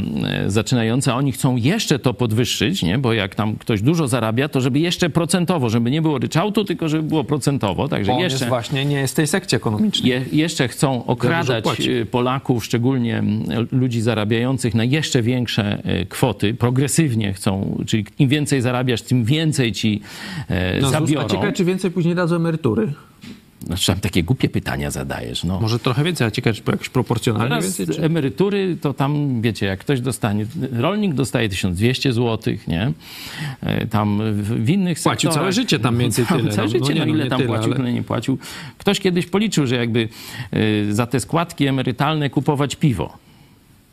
[0.47, 2.97] zaczynający, a oni chcą jeszcze to podwyższyć, nie?
[2.97, 6.89] bo jak tam ktoś dużo zarabia, to żeby jeszcze procentowo, żeby nie było ryczałtu, tylko
[6.89, 8.35] żeby było procentowo, także Bo jeszcze...
[8.37, 10.11] jest właśnie nie jest w tej sekcie ekonomicznej.
[10.11, 11.65] Je, jeszcze chcą okradać
[12.11, 12.76] Polaków, szczególnie
[13.17, 16.53] mm, ludzi zarabiających na jeszcze większe y, kwoty.
[16.53, 20.01] Progresywnie chcą, czyli im więcej zarabiasz, tym więcej ci
[20.49, 21.25] e, No, zabiorą.
[21.25, 22.93] a ciekawe, czy więcej później dadzą emerytury.
[23.67, 25.43] Znaczy, tam takie głupie pytania zadajesz.
[25.43, 25.59] No.
[25.61, 27.95] Może trochę więcej, a ciekawe, czy jakoś proporcjonalnie Teraz więcej?
[27.95, 28.03] Czy...
[28.03, 32.91] emerytury to tam, wiecie, jak ktoś dostanie, rolnik dostaje 1200 zł, nie?
[33.61, 36.51] E, Tam w, innych Płacił całe życie tam więcej Tam tyle.
[36.51, 38.37] Całe No, no życie, nie, no, no ile tam tyle, płacił, ale- ile nie płacił.
[38.77, 40.09] Ktoś kiedyś policzył, że jakby
[40.51, 43.17] e, za te składki emerytalne kupować piwo,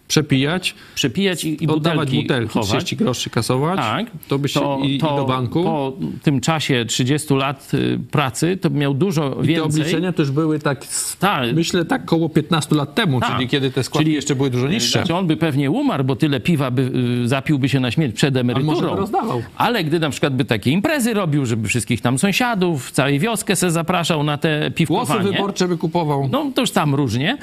[0.08, 2.68] Przepijać, przepijać i, i oddawać butelki, butelki, chować.
[2.68, 4.06] 30 groszy kasować, Tak.
[4.28, 5.62] to by się i, i do banku.
[5.64, 5.92] Po
[6.22, 9.60] tym czasie 30 lat y, pracy to by miał dużo I te więcej.
[9.82, 10.86] obliczenia też były tak,
[11.20, 11.54] Tak.
[11.54, 13.32] myślę, tak koło 15 lat temu, Tak.
[13.36, 14.98] czyli kiedy te składki Czyli- jeszcze były dużo niższe.
[14.98, 16.90] Znaczy on by pewnie umarł, bo tyle piwa by
[17.24, 18.96] y, zapiłby się na śmierć przed emeryturą.
[18.96, 19.42] rozdawał.
[19.56, 23.70] Ale gdy na przykład by takie imprezy robił, żeby wszystkich tam sąsiadów, całej wioskę se
[23.70, 25.32] zapraszał na te Głosy piwkowanie.
[25.32, 26.28] wyborcze by kupował.
[26.32, 27.38] No to już tam różnie.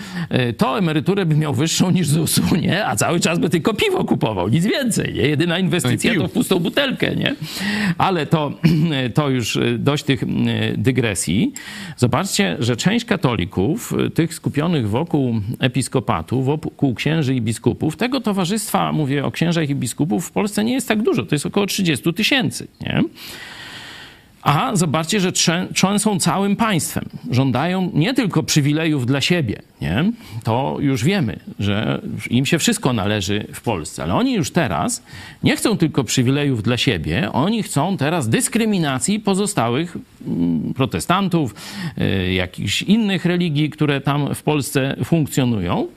[0.49, 2.86] Y, To emeryturę by miał wyższą niż ZUS-u, nie?
[2.86, 5.22] A cały czas by tylko piwo kupował, nic więcej, nie?
[5.22, 7.36] Jedyna inwestycja No to w pustą butelkę, nie?
[7.97, 8.52] Ale to,
[9.14, 10.28] to już y, dość tych y,
[10.78, 11.54] dygresji.
[11.97, 18.91] Zobaczcie, że część katolików, y, tych skupionych wokół episkopatu, wokół księży i biskupów, tego towarzystwa,
[18.91, 21.26] mówię o księżach i biskupów, w Polsce nie jest tak dużo.
[21.26, 23.04] To jest około 30 tysięcy, nie?
[24.42, 27.06] A zobaczcie, że trzę- trzęsą całym państwem.
[27.32, 30.12] Żądają nie tylko przywilejów dla siebie, nie?
[30.44, 34.04] To już wiemy, że im się wszystko należy w Polsce.
[34.04, 35.04] Ale oni już teraz
[35.44, 41.56] nie chcą tylko przywilejów dla siebie, oni chcą teraz dyskryminacji pozostałych mm, protestantów,
[42.28, 45.88] y, jakichś innych religii, które tam w Polsce funkcjonują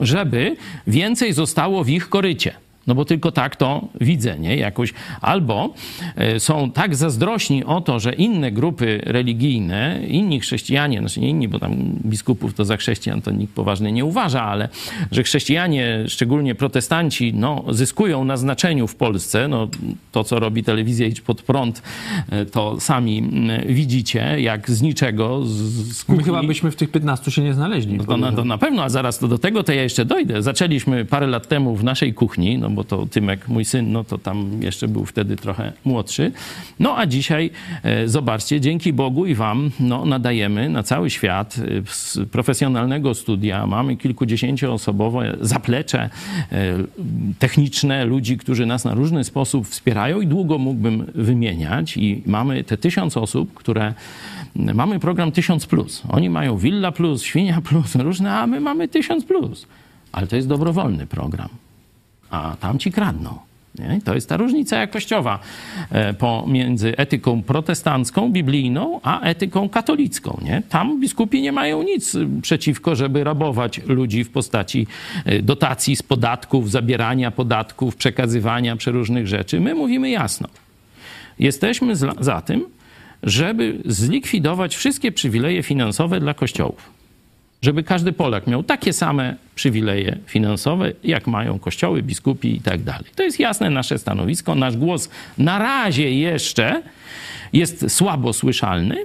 [0.00, 0.56] żeby
[0.86, 2.54] więcej zostało w ich korycie.
[2.86, 4.56] No bo tylko tak to widzę, nie?
[4.56, 4.92] Jakoś.
[5.20, 5.74] Albo
[6.16, 11.48] e, są tak zazdrośni o to, że inne grupy religijne, inni chrześcijanie, znaczy nie inni,
[11.48, 11.74] bo tam
[12.04, 14.68] biskupów to za chrześcijan to nikt poważnie nie uważa, ale
[15.12, 19.48] że chrześcijanie, szczególnie protestanci, no, zyskują na znaczeniu w Polsce.
[19.48, 19.68] No,
[20.12, 21.82] to, co robi telewizja Idź Pod Prąd,
[22.30, 23.22] e, to sami
[23.66, 27.54] widzicie, jak z niczego, z, z My kuchni- chyba byśmy w tych 15 się nie
[27.54, 27.94] znaleźli.
[27.94, 30.42] no to na, to na pewno, a zaraz to do tego to ja jeszcze dojdę.
[30.42, 34.18] Zaczęliśmy parę lat temu w naszej kuchni, no bo to Tymek, mój syn, no to
[34.18, 36.32] tam jeszcze był wtedy trochę młodszy.
[36.80, 37.50] No a dzisiaj,
[37.82, 43.66] e, zobaczcie, dzięki Bogu i wam, no nadajemy na cały świat e, z profesjonalnego studia.
[43.66, 46.10] Mamy kilkudziesięcioosobowe zaplecze
[46.52, 46.76] e,
[47.38, 52.76] techniczne, ludzi, którzy nas na różny sposób wspierają i długo mógłbym wymieniać i mamy te
[52.76, 53.94] tysiąc osób, które
[54.56, 56.02] mamy program 1000 plus.
[56.08, 59.66] Oni mają Villa plus, Świnia plus, różne, a my mamy 1000 plus.
[60.12, 61.48] Ale to jest dobrowolny program.
[62.30, 63.38] A tam ci kradną.
[63.78, 64.00] Nie?
[64.04, 65.38] To jest ta różnica jakościowa
[65.90, 70.40] e, pomiędzy etyką protestancką, biblijną, a etyką katolicką.
[70.44, 70.62] Nie?
[70.68, 74.86] Tam biskupi nie mają nic y, przeciwko, żeby rabować ludzi w postaci
[75.26, 79.60] y, dotacji z podatków, zabierania podatków, przekazywania przeróżnych rzeczy.
[79.60, 80.48] My mówimy jasno.
[81.38, 82.64] Jesteśmy za tym,
[83.22, 86.99] żeby zlikwidować wszystkie przywileje finansowe dla kościołów.
[87.62, 93.04] Żeby każdy Polak miał takie same przywileje finansowe, jak mają kościoły, biskupi i tak dalej.
[93.16, 94.54] To jest jasne nasze stanowisko.
[94.54, 96.82] Nasz głos na razie jeszcze
[97.52, 98.96] jest słabo słyszalny,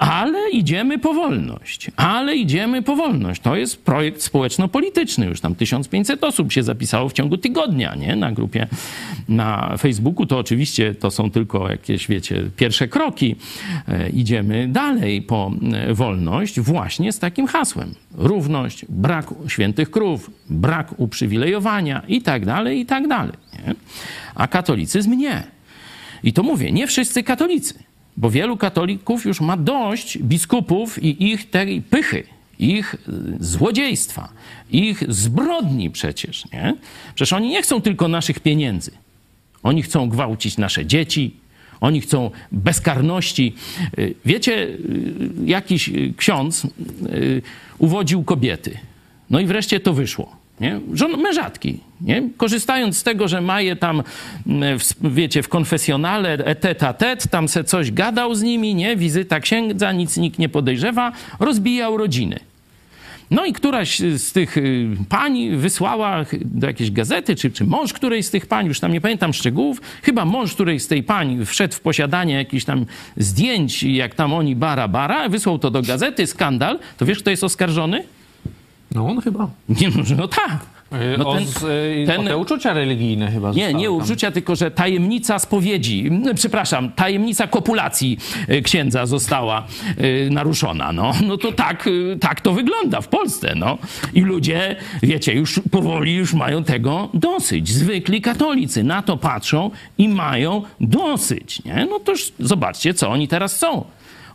[0.00, 1.90] ale idziemy po wolność.
[1.96, 3.42] Ale idziemy po wolność.
[3.42, 5.26] To jest projekt społeczno-polityczny.
[5.26, 8.16] Już tam 1500 osób się zapisało w ciągu tygodnia, nie?
[8.16, 8.66] Na grupie
[9.28, 10.26] na Facebooku.
[10.26, 13.36] To oczywiście to są tylko jakieś, wiecie, pierwsze kroki.
[13.88, 17.94] E, idziemy dalej po e, wolność właśnie z takim hasłem.
[18.14, 23.34] Równość, brak świętych krów, brak uprzywilejowania i tak dalej, i tak dalej.
[23.52, 23.74] Nie?
[24.34, 25.42] A katolicyzm nie.
[26.22, 27.89] I to mówię, nie wszyscy katolicy
[28.20, 32.24] bo wielu katolików już ma dość biskupów i ich tej pychy,
[32.58, 32.96] ich
[33.40, 34.28] złodziejstwa,
[34.70, 36.74] ich zbrodni przecież, nie?
[37.14, 38.90] Przecież oni nie chcą tylko naszych pieniędzy.
[39.62, 41.36] Oni chcą gwałcić nasze dzieci,
[41.80, 43.54] oni chcą bezkarności.
[44.24, 44.68] Wiecie,
[45.44, 47.42] jakiś ksiądz y,
[47.78, 48.78] uwodził kobiety.
[49.30, 50.39] No i wreszcie to wyszło.
[50.60, 50.80] Nie?
[50.92, 52.22] Żon, mężatki, nie?
[52.36, 54.02] korzystając z tego, że ma je tam,
[54.46, 58.96] mm, w, wiecie, w konfesjonale etet a tet, tam se coś gadał z nimi, nie?
[58.96, 62.40] wizyta księdza, nic nikt nie podejrzewa, rozbijał rodziny.
[63.30, 68.26] No i któraś z tych y, pań wysłała do jakiejś gazety, czy, czy mąż którejś
[68.26, 71.74] z tych pań, już tam nie pamiętam szczegółów, chyba mąż którejś z tej pań wszedł
[71.74, 72.86] w posiadanie jakichś tam
[73.16, 76.78] zdjęć, jak tam oni bara bara, wysłał to do gazety, skandal.
[76.96, 78.04] To wiesz, kto jest oskarżony?
[78.94, 79.48] No on chyba.
[79.68, 80.58] Nie, no, no tak.
[81.18, 81.58] No o, ten, z,
[82.06, 84.32] ten, o te uczucia religijne chyba Nie, nie uczucia, tam.
[84.32, 88.18] tylko że tajemnica spowiedzi, przepraszam, tajemnica kopulacji
[88.64, 89.66] księdza została
[90.30, 90.92] naruszona.
[90.92, 91.88] No, no to tak,
[92.20, 93.54] tak to wygląda w Polsce.
[93.56, 93.78] No.
[94.14, 97.68] I ludzie, wiecie, już powoli już mają tego dosyć.
[97.68, 101.64] Zwykli katolicy na to patrzą i mają dosyć.
[101.64, 101.86] Nie?
[101.90, 103.84] No toż zobaczcie, co oni teraz są.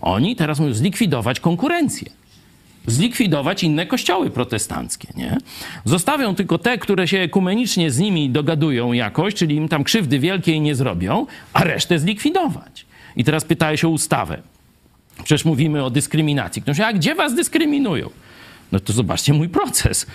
[0.01, 2.09] Oni teraz mówią zlikwidować konkurencję
[2.87, 5.07] zlikwidować inne kościoły protestanckie.
[5.15, 5.37] Nie?
[5.85, 10.61] Zostawią tylko te, które się ekumenicznie z nimi dogadują jakoś, czyli im tam krzywdy wielkiej
[10.61, 12.85] nie zrobią, a resztę zlikwidować.
[13.15, 14.41] I teraz pytałeś o ustawę.
[15.23, 16.61] Przecież mówimy o dyskryminacji.
[16.61, 18.09] Ktoś mówi, a gdzie was dyskryminują?
[18.71, 20.07] No to zobaczcie mój proces.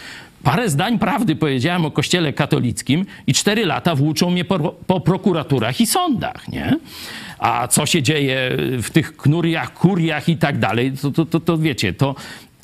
[0.42, 5.80] Parę zdań prawdy powiedziałem o kościele katolickim i cztery lata włóczą mnie po, po prokuraturach
[5.80, 6.76] i sądach, nie?
[7.38, 11.58] A co się dzieje w tych knuriach, kuriach i tak dalej, to, to, to, to
[11.58, 12.14] wiecie, to,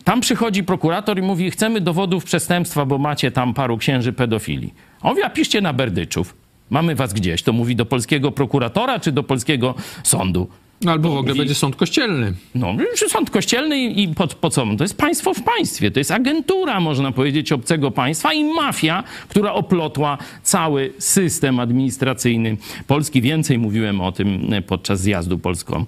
[0.07, 4.72] tam przychodzi prokurator i mówi, chcemy dowodów przestępstwa, bo macie tam paru księży pedofili.
[5.02, 6.34] On mówi, a piszcie na Berdyczów.
[6.70, 7.42] Mamy was gdzieś.
[7.42, 10.48] To mówi do polskiego prokuratora czy do polskiego sądu.
[10.80, 12.34] No, albo w ogóle mówi, będzie sąd kościelny.
[12.54, 12.76] No,
[13.09, 14.66] sąd kościelny i po, po co?
[14.78, 15.90] To jest państwo w państwie.
[15.90, 23.22] To jest agentura, można powiedzieć, obcego państwa i mafia, która oplotła cały system administracyjny Polski.
[23.22, 25.86] Więcej mówiłem o tym podczas zjazdu polsko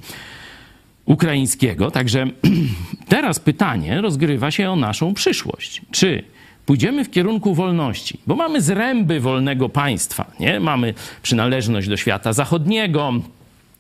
[1.09, 1.91] ukraińskiego.
[1.91, 2.27] Także
[3.09, 5.83] teraz pytanie rozgrywa się o naszą przyszłość.
[5.91, 6.25] Czy
[6.67, 10.61] pójdziemy w kierunku wolności, bo mamy zręby wolnego państwa, nie?
[10.61, 13.13] Mamy przynależność do świata zachodniego,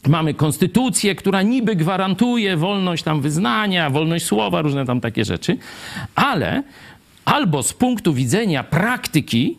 [0.06, 5.58] mamy konstytucję, która niby gwarantuje wolność tam wyznania, wolność słowa, różne tam takie rzeczy,
[6.14, 6.62] ale
[7.24, 9.58] albo z punktu widzenia praktyki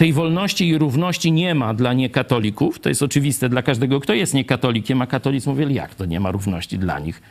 [0.00, 2.78] tej wolności i równości nie ma dla niekatolików.
[2.78, 6.30] To jest oczywiste dla każdego, kto jest niekatolikiem, a katolicy mówili, jak to nie ma
[6.30, 7.22] równości dla nich?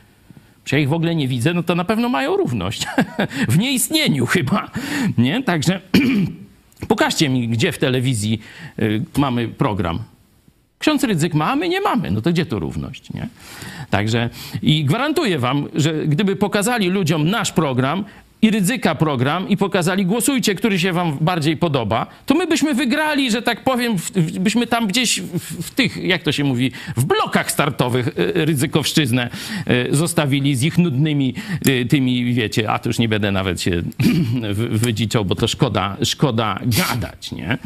[0.64, 2.88] Czy ja ich w ogóle nie widzę, no to na pewno mają równość.
[3.50, 4.72] w nieistnieniu chyba.
[5.18, 5.44] Nie?
[5.44, 5.82] Także
[6.88, 8.42] pokażcie mi, gdzie w telewizji
[8.80, 10.00] y, mamy program.
[10.80, 12.12] Ksiądz Rydzyk ma, a my nie mamy.
[12.12, 13.28] No to gdzie to równość, nie?
[13.90, 14.30] Także
[14.62, 18.06] i gwarantuję wam, że gdyby pokazali ludziom nasz program,
[18.42, 23.32] i ryzyka program i pokazali, głosujcie, który się wam bardziej podoba, to my byśmy wygrali,
[23.32, 23.96] że tak powiem,
[24.40, 29.30] byśmy tam gdzieś w, w, tych, jak to się mówi, w blokach startowych e, ryzykowszczyznę
[29.66, 31.34] e, zostawili z ich nudnymi
[31.66, 33.84] e, tymi, wiecie, a to już nie będę nawet się
[34.84, 37.58] wydziczał, bo to szkoda, szkoda gadać, nie?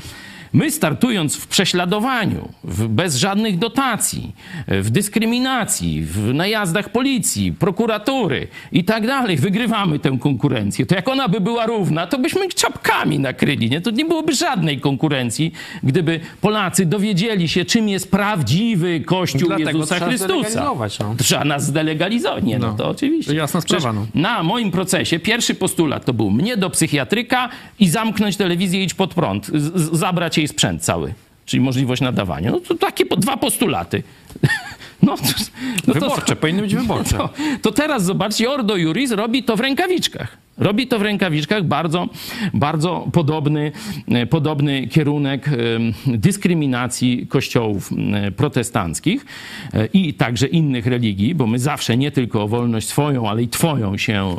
[0.54, 4.32] My startując w prześladowaniu, w, bez żadnych dotacji,
[4.68, 10.86] w dyskryminacji, w najazdach policji, prokuratury i tak dalej, wygrywamy tę konkurencję.
[10.86, 13.70] To jak ona by była równa, to byśmy czapkami nakryli.
[13.70, 13.82] Nie?
[13.82, 15.51] To nie byłoby żadnej konkurencji,
[15.84, 20.64] gdyby Polacy dowiedzieli się, czym jest prawdziwy Kościół Dlatego Jezusa trzeba Chrystusa.
[20.99, 21.16] No.
[21.18, 22.43] Trzeba nas zdelegalizować.
[22.43, 23.36] Nie, no, no to oczywiście.
[23.36, 23.93] Jasna sprawa.
[23.93, 24.08] No.
[24.16, 27.49] Na moim procesie pierwszy postulat to był mnie do psychiatryka
[27.80, 29.47] i zamknąć telewizję i idź pod prąd.
[29.47, 31.13] Z zabrać jej sprzęt cały,
[31.45, 32.51] czyli możliwość nadawania.
[32.51, 34.03] No to takie po, dwa postulaty.
[35.01, 35.23] No, to,
[35.87, 37.17] no wyborcze, to, powinny być wyborcze.
[37.17, 37.29] To,
[37.61, 40.37] to teraz zobaczcie, Ordo Juris robi to w rękawiczkach.
[40.58, 42.10] Robi to w rękawiczkach bardzo,
[42.54, 43.72] bardzo podobny,
[44.08, 45.51] e, podobny kierunek e,
[46.08, 49.26] dyskryminacji kościołów e, protestanckich
[49.93, 53.97] i także innych religii, bo my zawsze nie tylko o wolność swoją, ale i twoją
[53.97, 54.36] się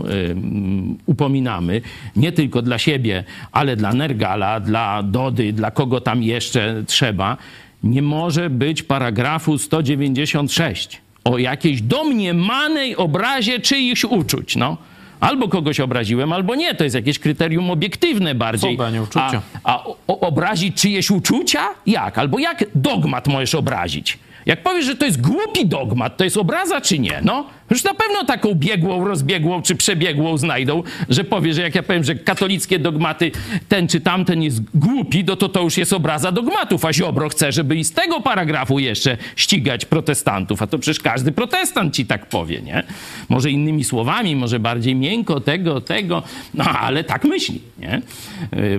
[1.07, 1.81] upominamy.
[2.17, 7.37] Nie tylko dla siebie, ale dla Nergala, dla Dody, dla kogo tam jeszcze trzeba.
[7.83, 14.57] Nie może być paragrafu 196 o jakiejś domniemanej obrazie czyichś uczuć.
[14.57, 14.77] No.
[15.25, 16.75] Albo kogoś obraziłem, albo nie.
[16.75, 18.75] To jest jakieś kryterium obiektywne bardziej.
[18.75, 19.43] Obranie uczucia.
[19.65, 21.61] A, a o, obrazić czyjeś uczucia?
[21.87, 22.19] Jak?
[22.19, 24.19] Albo jak dogmat możesz obrazić?
[24.47, 27.21] Jak powiesz, że to jest głupi dogmat, to jest obraza czy nie?
[27.23, 31.83] No, już na pewno taką biegłą, rozbiegłą czy przebiegłą znajdą, że powie, że jak ja
[31.83, 33.31] powiem, że katolickie dogmaty
[33.69, 37.53] ten czy tamten jest głupi, to to, to już jest obraza dogmatów, a Ziobro chce,
[37.53, 42.27] żeby i z tego paragrafu jeszcze ścigać protestantów, a to przecież każdy protestant ci tak
[42.27, 42.83] powie, nie?
[43.29, 46.23] Może innymi słowami, może bardziej miękko, tego, tego,
[46.55, 48.03] no ale tak myśli, nie?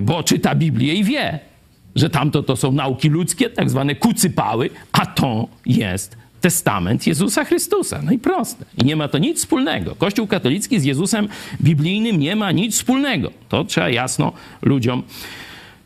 [0.02, 1.38] Bo czyta Biblię i wie,
[1.96, 8.00] że tamto to są nauki ludzkie, tak zwane kucypały, a to jest testament Jezusa Chrystusa.
[8.02, 8.64] No i proste.
[8.78, 9.94] I nie ma to nic wspólnego.
[9.94, 11.28] Kościół katolicki z Jezusem
[11.60, 13.30] biblijnym nie ma nic wspólnego.
[13.48, 14.32] To trzeba jasno
[14.62, 15.02] ludziom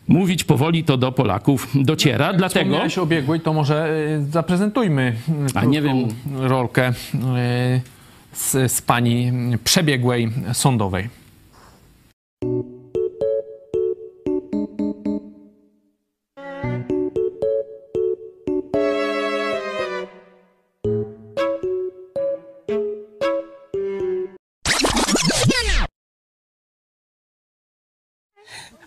[0.09, 2.65] mówić powoli to do Polaków dociera, Jak dlatego...
[2.65, 5.17] Wspomniałeś o biegłej, to może y, zaprezentujmy
[5.55, 6.09] A nie wiem
[6.39, 6.93] rolkę y,
[8.33, 9.33] z, z pani
[9.65, 11.09] przebiegłej sądowej.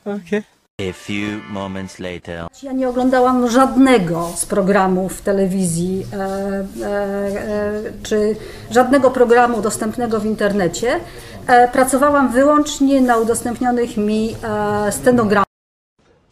[0.05, 0.43] Okay.
[0.81, 2.47] A few moments later.
[2.63, 8.35] Ja nie oglądałam żadnego z programów telewizji e, e, e, czy
[8.71, 10.99] żadnego programu dostępnego w internecie.
[11.47, 15.45] E, pracowałam wyłącznie na udostępnionych mi e, stenogramach.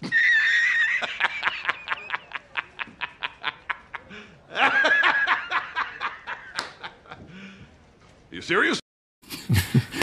[8.32, 8.81] You serious?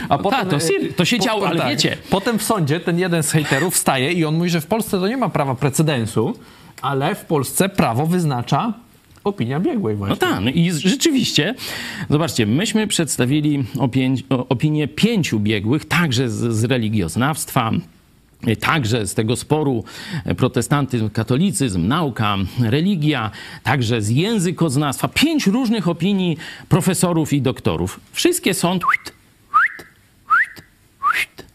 [0.08, 1.96] A potem, Ta, to, y, to się działo, ale tak, wiecie.
[2.10, 5.08] Potem w sądzie ten jeden z hejterów wstaje i on mówi, że w Polsce to
[5.08, 6.34] nie ma prawa precedensu,
[6.82, 8.72] ale w Polsce prawo wyznacza
[9.24, 10.16] opinia biegłej właśnie.
[10.20, 11.54] No tak, no i rzeczywiście,
[12.10, 17.70] zobaczcie, myśmy przedstawili opiń, opinię pięciu biegłych, także z, z religioznawstwa,
[18.60, 19.84] Także z tego sporu
[20.36, 23.30] protestantyzm, katolicyzm, nauka, religia,
[23.62, 25.08] także z językoznawstwa.
[25.08, 26.36] Pięć różnych opinii
[26.68, 28.00] profesorów i doktorów.
[28.12, 28.78] Wszystkie są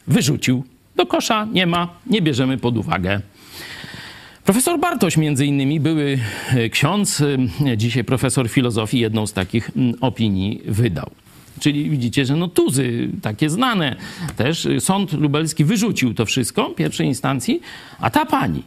[0.08, 0.64] wyrzucił
[0.96, 3.22] do kosza, nie ma, nie bierzemy pod uwagę.
[4.46, 7.22] Profesor Bartoś, między innymi, były e, ksiądz,
[7.66, 11.10] e, dzisiaj profesor filozofii, jedną z takich opinii wydał.
[11.60, 13.96] Czyli widzicie, że no tuzy, takie znane
[14.36, 17.62] też, e, sąd lubelski wyrzucił to wszystko pierwszej instancji,
[18.00, 18.64] a ta pani,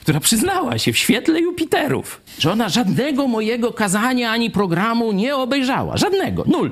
[0.00, 5.96] która przyznała się w świetle Jupiterów, że ona żadnego mojego kazania ani programu nie obejrzała.
[5.96, 6.70] Żadnego, nul.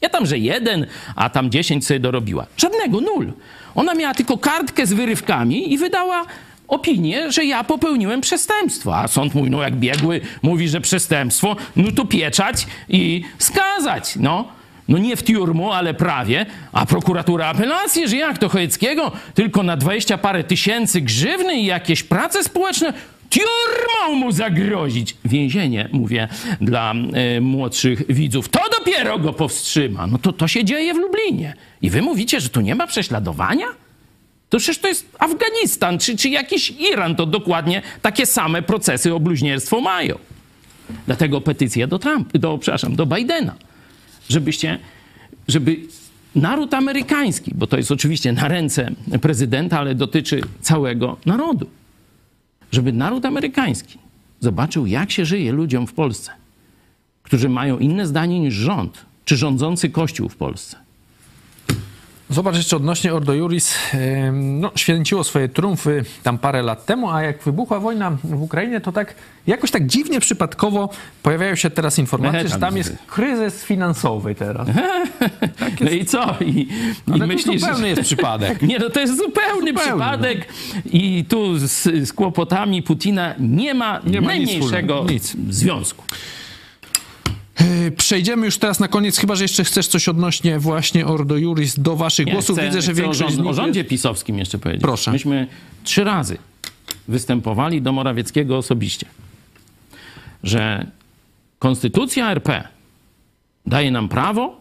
[0.00, 0.86] Ja tam, że jeden,
[1.16, 2.46] a tam dziesięć sobie dorobiła.
[2.56, 3.32] Żadnego, nul.
[3.74, 6.24] Ona miała tylko kartkę z wyrywkami i wydała
[6.68, 8.96] opinię, że ja popełniłem przestępstwo.
[8.96, 14.48] A sąd mówi, no jak biegły mówi, że przestępstwo, no to pieczać i skazać, no.
[14.88, 16.46] No nie w tiurmu, ale prawie.
[16.72, 19.12] A prokuratura apelację, że jak to Chojeckiego?
[19.34, 22.92] Tylko na dwadzieścia parę tysięcy grzywny i jakieś prace społeczne?
[23.30, 25.16] Tiurmą mu zagrozić.
[25.24, 26.28] Więzienie, mówię
[26.60, 26.94] dla
[27.36, 28.48] y, młodszych widzów.
[28.48, 30.06] To dopiero go powstrzyma.
[30.06, 31.54] No to to się dzieje w Lublinie.
[31.82, 33.66] I wy mówicie, że tu nie ma prześladowania?
[34.48, 37.16] To przecież to jest Afganistan czy, czy jakiś Iran.
[37.16, 40.18] To dokładnie takie same procesy o bluźnierstwo mają.
[41.06, 43.54] Dlatego petycja do Trump, do, przepraszam, do Bidena.
[44.28, 44.78] Żebyście,
[45.48, 45.76] żeby
[46.34, 51.66] naród amerykański, bo to jest oczywiście na ręce prezydenta, ale dotyczy całego narodu
[52.70, 53.98] żeby naród amerykański
[54.40, 56.30] zobaczył, jak się żyje ludziom w Polsce,
[57.22, 60.76] którzy mają inne zdanie niż rząd, czy rządzący Kościół w Polsce.
[62.30, 63.78] Zobacz jeszcze odnośnie Ordo Juris,
[64.32, 68.92] no, święciło swoje triumfy tam parę lat temu, a jak wybuchła wojna w Ukrainie, to
[68.92, 69.14] tak
[69.46, 70.90] jakoś tak dziwnie przypadkowo
[71.22, 74.68] pojawiają się teraz informacje, że tam jest kryzys finansowy teraz.
[75.58, 76.36] Tak no i co?
[76.40, 76.68] I,
[77.16, 78.62] i myślisz, to zupełny jest przypadek.
[78.70, 80.48] Nie, no to jest zupełny, zupełny przypadek
[80.92, 85.54] i tu z, z, kłopotami Putina nie ma, nie ma najmniejszego nic, nic.
[85.54, 86.04] związku.
[87.60, 91.80] Yy, przejdziemy już teraz na koniec, chyba że jeszcze chcesz coś odnośnie właśnie Ordo Juris
[91.80, 92.56] do waszych Nie, głosów.
[92.56, 94.82] Chcę, Widzę, że większość o, o rządzie pisowskim jeszcze powiedzieć.
[94.82, 95.12] Proszę.
[95.12, 95.46] Myśmy
[95.84, 96.38] trzy razy
[97.08, 99.06] występowali do Morawieckiego osobiście,
[100.42, 100.86] że
[101.58, 102.68] konstytucja RP
[103.66, 104.59] daje nam prawo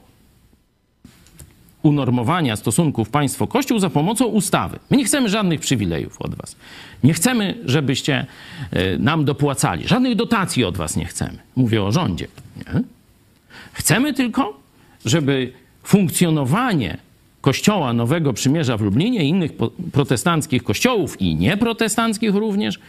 [1.84, 4.80] unormowania stosunków państwo-kościół za pomocą ustawy.
[4.90, 6.56] My nie chcemy żadnych przywilejów od was.
[7.04, 8.26] Nie chcemy, żebyście
[8.72, 9.88] e, nam dopłacali.
[9.88, 11.38] Żadnych dotacji od was nie chcemy.
[11.56, 12.28] Mówię o rządzie.
[12.58, 12.82] Nie?
[13.74, 14.60] Chcemy tylko,
[15.06, 15.52] żeby
[15.84, 16.98] funkcjonowanie
[17.42, 19.52] Kościoła Nowego Przymierza w Lublinie i innych
[19.92, 22.80] protestanckich kościołów i nieprotestanckich również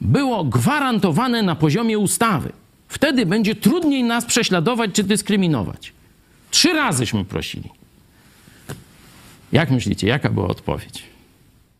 [0.00, 2.52] było gwarantowane na poziomie ustawy.
[2.88, 5.92] Wtedy będzie trudniej nas prześladować czy dyskryminować.
[6.50, 7.70] Trzy razyśmy prosili.
[9.52, 11.02] Jak myślicie, jaka była odpowiedź?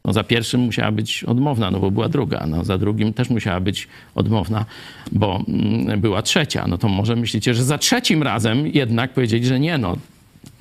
[0.05, 2.47] No za pierwszym musiała być odmowna, no bo była druga.
[2.47, 4.65] No za drugim też musiała być odmowna,
[5.13, 6.67] bo mm, była trzecia.
[6.69, 9.97] No to może myślicie, że za trzecim razem jednak powiedzieli, że nie, no,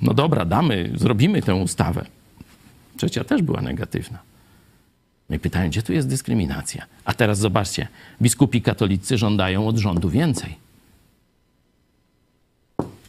[0.02, 2.06] no dobra, damy, zrobimy tę ustawę.
[2.98, 4.20] Trzecia też była negatywna.
[5.30, 6.86] No i pytają, gdzie tu jest dyskryminacja?
[7.06, 7.88] A teraz zobaczcie,
[8.22, 10.56] biskupi katolicy żądają od rządu więcej.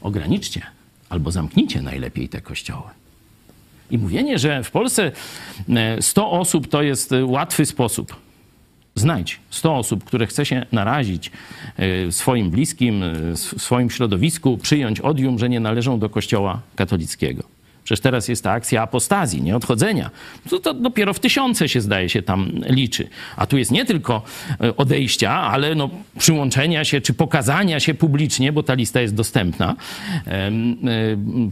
[0.01, 0.63] Ograniczcie
[1.09, 2.91] albo zamknijcie najlepiej te kościoły.
[3.91, 5.13] I mówienie, że w Polsce
[6.01, 8.17] 100 e, osób to jest e, łatwy sposób.
[8.95, 11.31] Znajdź 100 osób, które chce się narazić
[11.77, 17.56] e, swoim bliskim, swoim środowisku, przyjąć odium, że nie należą do kościoła katolickiego.
[17.87, 20.11] Przecież teraz jest ta akcja apostazji, nie odchodzenia.
[20.51, 23.09] To, to dopiero w tysiące się zdaje się tam liczy.
[23.37, 24.23] A tu jest nie tylko
[24.61, 29.77] e, odejścia, ale no, przyłączenia się czy pokazania się publicznie, bo ta lista jest dostępna
[30.27, 30.51] e,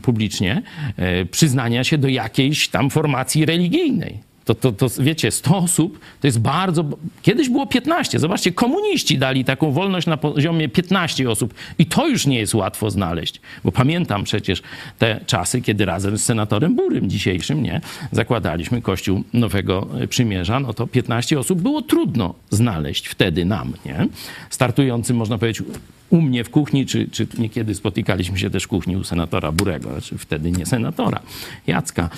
[0.02, 0.62] publicznie,
[0.96, 4.33] e, przyznania się do jakiejś tam formacji religijnej.
[4.44, 6.84] To, to, to wiecie, 100 osób to jest bardzo.
[7.22, 8.18] Kiedyś było 15.
[8.18, 12.90] Zobaczcie, komuniści dali taką wolność na poziomie 15 osób i to już nie jest łatwo
[12.90, 13.40] znaleźć.
[13.64, 14.62] Bo pamiętam przecież
[14.98, 17.80] te czasy, kiedy razem z senatorem Burym dzisiejszym, nie,
[18.12, 24.06] zakładaliśmy Kościół Nowego Przymierza, no to 15 osób było trudno znaleźć wtedy nam, nie?
[24.50, 25.62] Startującym, można powiedzieć,
[26.10, 29.90] u mnie w kuchni, czy, czy niekiedy spotykaliśmy się też w kuchni u senatora Burego,
[29.90, 31.20] znaczy wtedy nie senatora,
[31.66, 32.10] Jacka.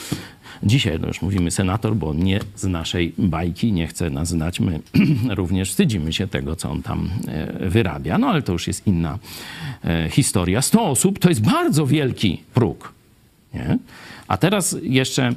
[0.62, 4.61] Dzisiaj no już mówimy senator, bo nie z naszej bajki, nie chce nas znać.
[4.61, 4.80] My
[5.34, 8.18] również wstydzimy się tego, co on tam e, wyrabia.
[8.18, 9.18] No ale to już jest inna
[9.84, 10.62] e, historia.
[10.62, 12.92] 100 osób to jest bardzo wielki próg.
[13.54, 13.78] Nie?
[14.28, 15.34] A teraz jeszcze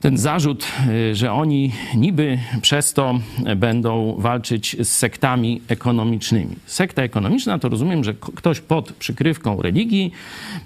[0.00, 3.20] ten zarzut, y, że oni niby przez to
[3.56, 6.56] będą walczyć z sektami ekonomicznymi.
[6.66, 10.12] Sekta ekonomiczna to rozumiem, że ktoś pod przykrywką religii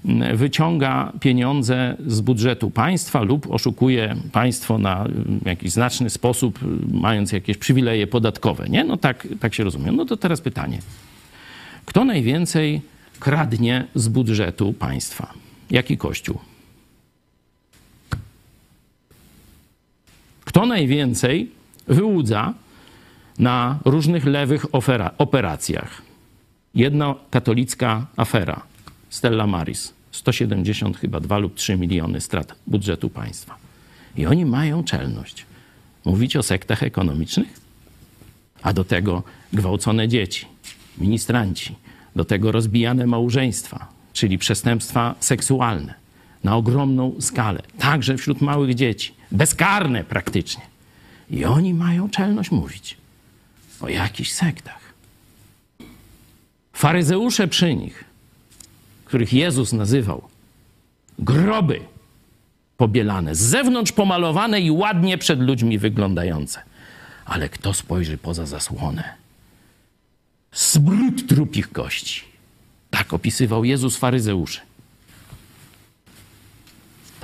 [0.05, 5.07] mm, wyciąga pieniądze z budżetu państwa lub oszukuje państwo na
[5.45, 8.69] jakiś znaczny sposób, y, mając jakieś przywileje podatkowe.
[8.69, 8.83] Nie?
[8.83, 9.95] No tak, tak się rozumiem.
[9.95, 10.79] No to teraz pytanie.
[11.85, 12.81] Kto najwięcej
[13.19, 15.33] kradnie z budżetu państwa?
[15.71, 16.54] Jaki kościół?
[20.55, 21.51] Kto najwięcej
[21.87, 22.53] wyłudza
[23.39, 24.65] na różnych lewych
[25.17, 26.01] operacjach?
[26.75, 28.61] Jedna katolicka afera,
[29.09, 33.55] Stella Maris, 170 chyba 2 lub 3 miliony strat budżetu państwa.
[34.17, 35.45] I oni mają czelność
[36.05, 37.59] mówić o sektach ekonomicznych?
[38.61, 40.45] A do tego gwałcone dzieci,
[40.97, 41.75] ministranci,
[42.15, 45.93] do tego rozbijane małżeństwa, czyli przestępstwa seksualne
[46.43, 50.63] na ogromną skalę, także wśród małych dzieci bezkarne praktycznie.
[51.29, 52.97] I oni mają czelność mówić
[53.81, 54.93] o jakichś sektach.
[56.73, 58.03] Faryzeusze przy nich,
[59.05, 60.21] których Jezus nazywał
[61.19, 61.79] groby
[62.77, 66.61] pobielane, z zewnątrz pomalowane i ładnie przed ludźmi wyglądające.
[67.25, 69.03] Ale kto spojrzy poza zasłonę?
[70.51, 72.23] Smród trupich kości.
[72.89, 74.61] Tak opisywał Jezus faryzeuszy.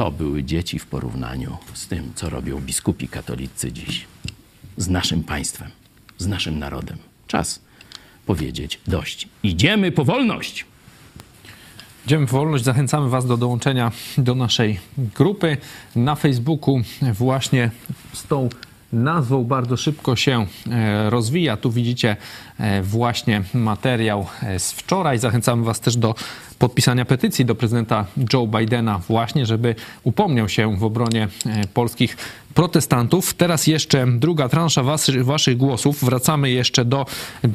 [0.01, 4.05] To były dzieci w porównaniu z tym, co robią biskupi katolicy dziś.
[4.77, 5.69] Z naszym państwem,
[6.17, 6.97] z naszym narodem.
[7.27, 7.59] Czas
[8.25, 9.27] powiedzieć dość.
[9.43, 10.65] Idziemy po wolność!
[12.05, 12.63] Idziemy po wolność.
[12.63, 15.57] Zachęcamy Was do dołączenia do naszej grupy
[15.95, 16.81] na Facebooku
[17.13, 17.71] właśnie
[18.13, 18.49] z tą
[18.93, 21.57] nazwą bardzo szybko się e, rozwija.
[21.57, 22.17] Tu widzicie
[22.83, 25.19] właśnie materiał e, z wczoraj.
[25.19, 26.15] Zachęcamy Was też do
[26.59, 31.27] podpisania petycji do prezydenta Joe Bidena właśnie, żeby upomniał się w obronie
[31.73, 32.17] polskich
[32.53, 33.33] protestantów.
[33.33, 36.03] Teraz jeszcze druga transza was, waszych głosów.
[36.03, 37.05] Wracamy jeszcze do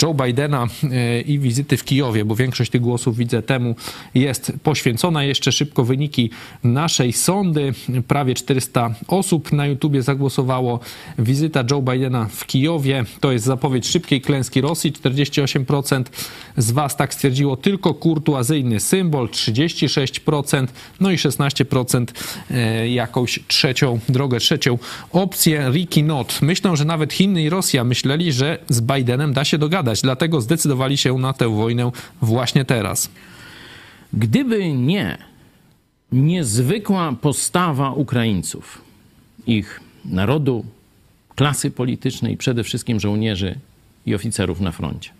[0.03, 3.77] Joe Bidena e, i wizyty w Kijowie, bo większość tych głosów widzę temu
[4.15, 5.25] jest poświęcona.
[5.25, 6.31] Jeszcze szybko wyniki
[6.65, 7.73] naszej sądy.
[8.09, 10.81] Prawie 400 osób na YouTubie zagłosowało.
[11.19, 14.93] Wizyta Joe Bidena w Kijowie to jest zapowiedź szybkiej klęski Rosji.
[15.03, 16.05] 48%
[16.57, 20.67] z was tak stwierdziło tylko kurtuazyjny symbol, 36%,
[21.01, 22.07] no i 16%
[22.51, 24.79] e, jakąś trzecią drogę, trzecią
[25.13, 26.39] opcję Ricky Not.
[26.43, 30.97] Myślę, że nawet Chiny i Rosja myśleli, że z Bidenem da się dogadać, dlatego zdecydowali
[30.97, 31.91] się na tę wojnę
[32.23, 33.11] właśnie teraz.
[34.13, 35.19] Gdyby nie
[36.13, 38.83] niezwykła postawa Ukraińców,
[39.47, 40.65] ich narodu,
[41.35, 43.59] klasy politycznej, przede wszystkim żołnierzy
[44.07, 45.11] i oficerów na froncie.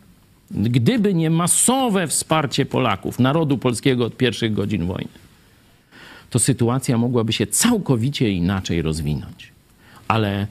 [0.51, 5.19] Gdyby nie masowe wsparcie Polaków, narodu polskiego od pierwszych godzin wojny,
[6.31, 9.53] to sytuacja mogłaby się całkowicie inaczej rozwinąć.
[10.09, 10.47] Ale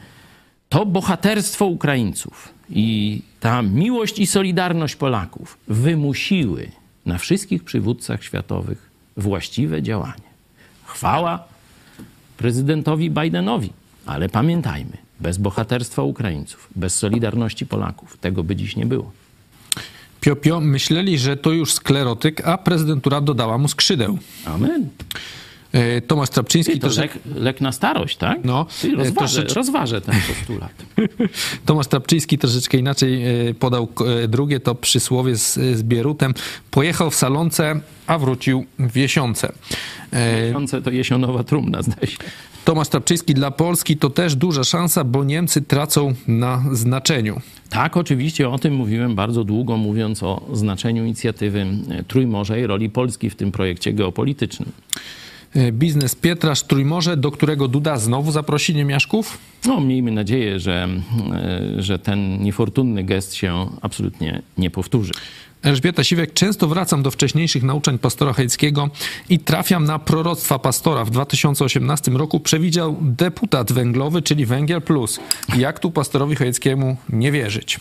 [0.69, 6.71] to bohaterstwo Ukraińców i ta miłość i solidarność Polaków wymusiły
[7.05, 10.29] na wszystkich przywódcach światowych właściwe działanie.
[10.85, 11.43] Chwała
[12.37, 13.69] prezydentowi Bidenowi,
[14.05, 19.11] ale pamiętajmy, bez bohaterstwa Ukraińców, bez solidarności Polaków, tego by dziś nie było.
[20.21, 24.17] Piopio myśleli, że to już sklerotyk, a prezydentura dodała mu skrzydeł.
[24.45, 24.89] Amen.
[25.71, 28.39] E, Tomasz Trapczyński Ty, to trosze- lek, lek na starość, tak?
[28.43, 30.71] No, Ty, e, rozważę, troszecz- rozważę ten postulat.
[31.65, 33.87] Tomasz Trapczyński troszeczkę inaczej e, podał
[34.27, 36.33] drugie, to przysłowie z, z Bierutem.
[36.71, 39.51] Pojechał w salonce, a wrócił w jesionce.
[40.11, 42.17] E, Miesiące to jesionowa trumna, zdaje się.
[42.65, 47.41] Tomasz Trapczyński dla Polski to też duża szansa, bo Niemcy tracą na znaczeniu.
[47.69, 51.65] Tak, oczywiście o tym mówiłem bardzo długo, mówiąc o znaczeniu inicjatywy
[52.07, 54.71] Trójmorza i roli Polski w tym projekcie geopolitycznym.
[55.55, 59.37] E, Biznes Pietrasz Trójmorze, do którego Duda znowu zaprosi niemiaszków?
[59.65, 60.87] No, miejmy nadzieję, że,
[61.33, 65.13] e, że ten niefortunny gest się absolutnie nie powtórzy.
[65.65, 68.89] Elżbieta Siwek, często wracam do wcześniejszych nauczeń pastora Hejckiego
[69.29, 71.05] i trafiam na proroctwa pastora.
[71.05, 75.19] W 2018 roku przewidział deputat węglowy, czyli Węgiel Plus.
[75.57, 77.79] Jak tu pastorowi Chojeckiemu nie wierzyć?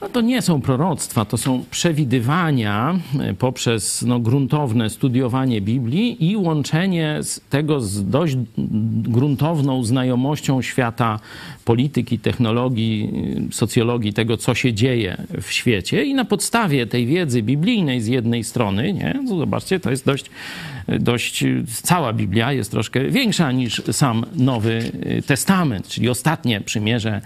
[0.00, 6.36] No to nie są proroctwa, to są przewidywania e, poprzez no, gruntowne studiowanie Biblii i
[6.36, 7.20] łączenie
[7.50, 8.36] tego z dość
[9.02, 11.20] gruntowną znajomością świata
[11.64, 13.10] polityki, technologii,
[13.50, 16.04] y, socjologii, tego, co się dzieje w świecie.
[16.04, 20.30] I na podstawie tej wiedzy biblijnej z jednej strony, nie, no zobaczcie, to jest dość,
[21.00, 21.44] dość,
[21.82, 24.92] cała Biblia jest troszkę większa niż sam Nowy
[25.26, 27.20] Testament, czyli ostatnie przymierze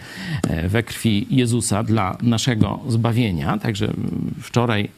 [0.48, 3.58] e, we krwi Jezusa dla naszego zbawienia.
[3.58, 3.92] Także
[4.40, 4.88] wczoraj,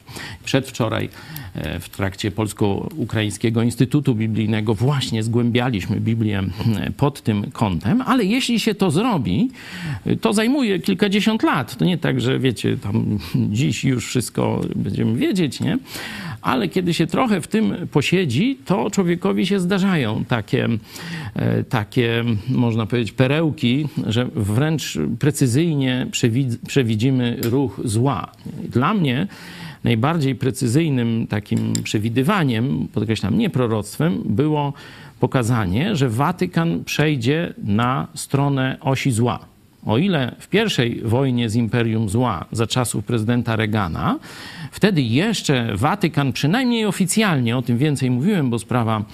[0.45, 1.09] przedwczoraj
[1.55, 6.43] e, w trakcie Polsko-Ukraińskiego Instytutu Biblijnego właśnie zgłębialiśmy Biblię
[6.77, 9.51] e, pod tym kątem, ale jeśli się to zrobi,
[10.07, 11.77] e, to zajmuje kilkadziesiąt lat.
[11.77, 15.79] To nie tak, że wiecie, tam dziś już wszystko będziemy wiedzieć, nie?
[16.45, 20.69] Ale kiedy się trochę w tym posiedzi, to człowiekowi się zdarzają takie,
[21.35, 28.33] e, takie można powiedzieć, perełki, że wręcz precyzyjnie przewid- przewidzimy ruch zła.
[28.69, 29.27] Dla mnie
[29.85, 34.73] najbardziej precyzyjnym takim przewidywaniem, podkreślam, nie proroctwem, było
[35.21, 39.54] pokazanie, że Watykan przejdzie na stronę osi zła.
[39.87, 44.19] O ile w pierwszej wojnie z Imperium Zła za czasów prezydenta Reagana,
[44.73, 49.05] wtedy jeszcze Watykan, przynajmniej oficjalnie, o tym więcej mówiłem, bo sprawa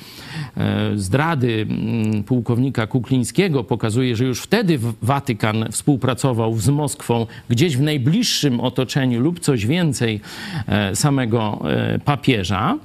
[0.57, 7.81] e, zdrady mm, pułkownika Kuklińskiego pokazuje, że już wtedy Watykan współpracował z Moskwą gdzieś w
[7.81, 10.21] najbliższym otoczeniu lub coś więcej
[10.67, 12.79] e, samego e, papieża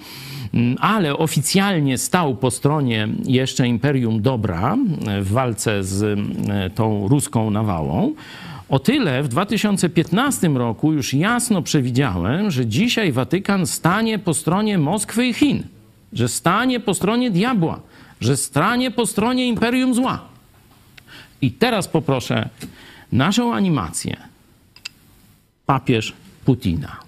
[0.80, 4.78] ale oficjalnie stał po stronie jeszcze Imperium Dobra
[5.08, 8.14] e, w walce z e, tą ruską nawałą.
[8.70, 15.28] O tyle w 2015 roku już jasno przewidziałem, że dzisiaj Watykan stanie po stronie Moskwy
[15.28, 15.64] i Chin,
[16.14, 17.80] że stanie po stronie diabła,
[18.22, 20.22] że stanie po stronie Imperium Zła.
[21.42, 22.50] I teraz poproszę
[23.12, 24.18] naszą animację.
[25.66, 26.14] Papież
[26.46, 27.05] Putina.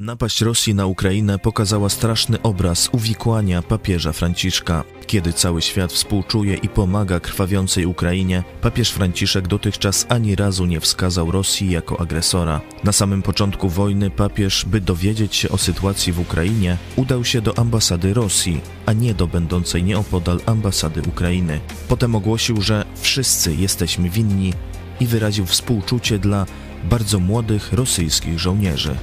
[0.00, 4.84] Napaść Rosji na Ukrainę pokazała straszny obraz uwikłania papieża Franciszka.
[5.06, 11.30] Kiedy cały świat współczuje i pomaga krwawiącej Ukrainie, papież Franciszek dotychczas ani razu nie wskazał
[11.30, 12.60] Rosji jako agresora.
[12.84, 17.58] Na samym początku wojny papież, by dowiedzieć się o sytuacji w Ukrainie, udał się do
[17.58, 21.60] ambasady Rosji, a nie do będącej nieopodal ambasady Ukrainy.
[21.88, 24.52] Potem ogłosił, że wszyscy jesteśmy winni
[25.00, 26.46] i wyraził współczucie dla
[26.84, 28.96] bardzo młodych rosyjskich żołnierzy.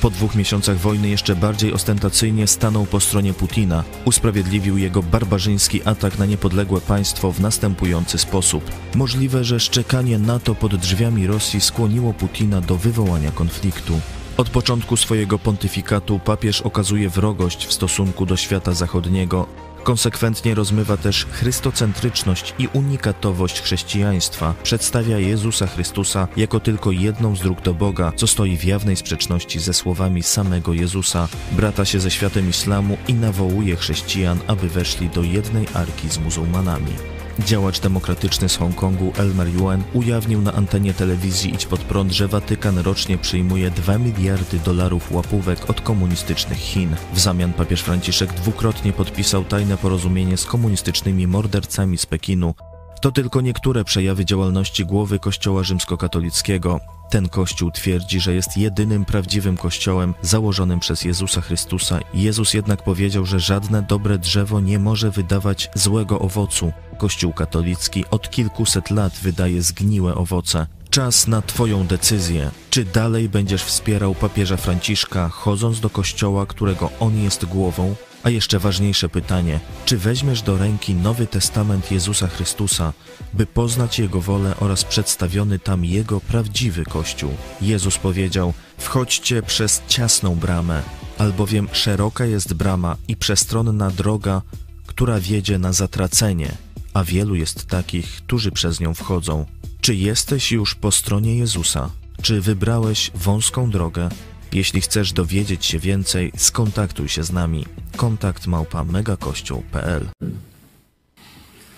[0.00, 3.84] Po dwóch miesiącach wojny jeszcze bardziej ostentacyjnie stanął po stronie Putina.
[4.04, 8.70] Usprawiedliwił jego barbarzyński atak na niepodległe państwo w następujący sposób.
[8.94, 14.00] Możliwe, że szczekanie NATO pod drzwiami Rosji skłoniło Putina do wywołania konfliktu.
[14.36, 19.46] Od początku swojego pontyfikatu papież okazuje wrogość w stosunku do świata zachodniego.
[19.84, 24.54] Konsekwentnie rozmywa też chrystocentryczność i unikatowość chrześcijaństwa.
[24.62, 29.58] Przedstawia Jezusa Chrystusa jako tylko jedną z dróg do Boga, co stoi w jawnej sprzeczności
[29.58, 31.28] ze słowami samego Jezusa.
[31.52, 37.19] Brata się ze światem islamu i nawołuje chrześcijan, aby weszli do jednej arki z muzułmanami.
[37.46, 42.78] Działacz demokratyczny z Hongkongu Elmer Yuen ujawnił na antenie telewizji Idź Pod Prąd, że Watykan
[42.78, 46.96] rocznie przyjmuje 2 miliardy dolarów łapówek od komunistycznych Chin.
[47.14, 52.54] W zamian papież Franciszek dwukrotnie podpisał tajne porozumienie z komunistycznymi mordercami z Pekinu.
[53.00, 56.80] To tylko niektóre przejawy działalności głowy Kościoła rzymskokatolickiego.
[57.10, 61.98] Ten kościół twierdzi, że jest jedynym prawdziwym kościołem założonym przez Jezusa Chrystusa.
[62.14, 66.72] Jezus jednak powiedział, że żadne dobre drzewo nie może wydawać złego owocu.
[66.98, 70.66] Kościół katolicki od kilkuset lat wydaje zgniłe owoce.
[70.90, 72.50] Czas na Twoją decyzję.
[72.70, 77.94] Czy dalej będziesz wspierał papieża Franciszka, chodząc do kościoła, którego on jest głową?
[78.22, 82.92] A jeszcze ważniejsze pytanie: czy weźmiesz do ręki Nowy Testament Jezusa Chrystusa,
[83.34, 87.30] by poznać Jego wolę oraz przedstawiony tam Jego prawdziwy Kościół?
[87.60, 90.82] Jezus powiedział: Wchodźcie przez ciasną bramę,
[91.18, 94.42] albowiem szeroka jest brama i przestronna droga,
[94.86, 96.52] która wiedzie na zatracenie,
[96.94, 99.46] a wielu jest takich, którzy przez nią wchodzą.
[99.80, 101.90] Czy jesteś już po stronie Jezusa?
[102.22, 104.08] Czy wybrałeś wąską drogę?
[104.52, 107.64] Jeśli chcesz dowiedzieć się więcej, skontaktuj się z nami.
[107.96, 110.08] Kontakt małpa megakościół.pl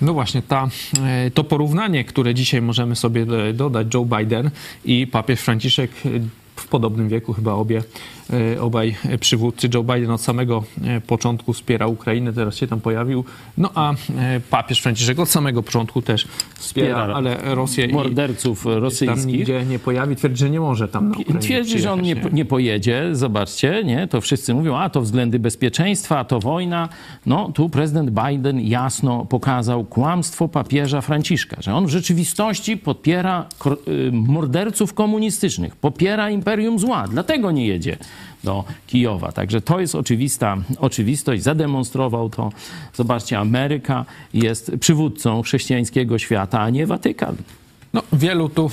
[0.01, 0.69] No właśnie, ta,
[1.05, 4.51] e, to porównanie, które dzisiaj możemy sobie e, dodać, Joe Biden
[4.85, 6.09] i papież Franciszek e,
[6.57, 7.83] w podobnym wieku, chyba obie,
[8.61, 9.69] obaj przywódcy.
[9.75, 10.65] Joe Biden od samego
[11.07, 13.25] początku wspiera Ukrainę, teraz się tam pojawił.
[13.59, 13.95] No a
[14.51, 19.09] papież Franciszek od samego początku też wspiera, ale Rosję morderców i rosyjskich.
[19.23, 20.17] tam nigdzie nie pojawi.
[20.17, 24.09] Twierdzi, że nie może tam na Ukrainę Twierdzi, że on nie, nie pojedzie, zobaczcie, nie?
[24.09, 26.89] To wszyscy mówią, a to względy bezpieczeństwa, a to wojna.
[27.27, 33.79] No, tu prezydent Biden jasno pokazał kłamstwo papieża Franciszka, że on w rzeczywistości popiera kor-
[33.89, 37.97] y, morderców komunistycznych, popiera imperium zła, dlatego nie jedzie
[38.45, 39.33] do Kijowa.
[39.33, 42.53] Także to jest oczywista oczywistość, zademonstrował to.
[42.95, 44.05] Zobaczcie, Ameryka
[44.35, 47.37] jest przywódcą chrześcijańskiego świata, a nie Watykan.
[47.95, 48.71] No, wielu tu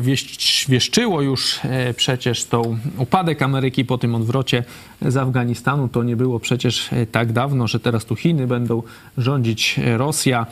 [0.00, 4.64] wieś- wieszczyło już e, przecież tą upadek Ameryki po tym odwrocie
[5.02, 5.88] z Afganistanu.
[5.88, 8.82] To nie było przecież e, tak dawno, że teraz tu Chiny będą
[9.18, 10.46] rządzić Rosja.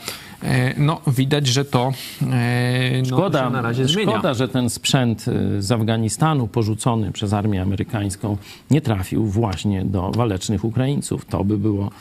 [0.77, 4.11] No, widać, że to no, Szkoda, się na razie zmienia.
[4.11, 8.37] szkoda, że ten sprzęt y, z Afganistanu porzucony przez armię amerykańską
[8.71, 11.25] nie trafił właśnie do walecznych Ukraińców.
[11.25, 11.91] To by było.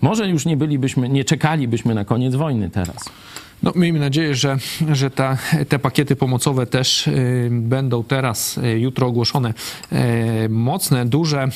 [0.00, 3.04] Może już nie bylibyśmy, nie czekalibyśmy na koniec wojny teraz.
[3.62, 4.58] No, miejmy nadzieję, że,
[4.92, 9.54] że ta, te pakiety pomocowe też y, będą teraz, y, jutro ogłoszone,
[9.92, 11.48] y, mocne, duże.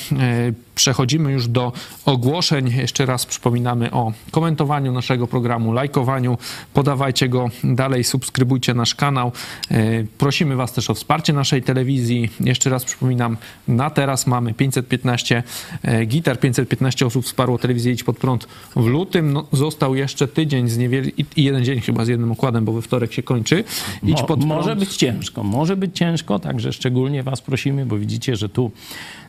[0.75, 1.71] Przechodzimy już do
[2.05, 2.69] ogłoszeń.
[2.77, 6.37] Jeszcze raz przypominamy o komentowaniu naszego programu, lajkowaniu.
[6.73, 9.31] Podawajcie go dalej, subskrybujcie nasz kanał.
[9.71, 12.29] Y, Prosimy Was też o wsparcie naszej telewizji.
[12.39, 13.37] Jeszcze raz przypominam,
[13.67, 15.43] na teraz mamy 515
[15.83, 19.33] e, gitar, 515 osób wsparło telewizję Idź Pod Prąd w lutym.
[19.33, 21.11] No, został jeszcze tydzień z niewiel...
[21.37, 23.63] i jeden dzień chyba z jednym okładem, bo we wtorek się kończy.
[24.03, 24.45] Idź Mo- Pod Prąd.
[24.45, 28.71] może być ciężko, może być ciężko, także szczególnie Was prosimy, bo widzicie, że tu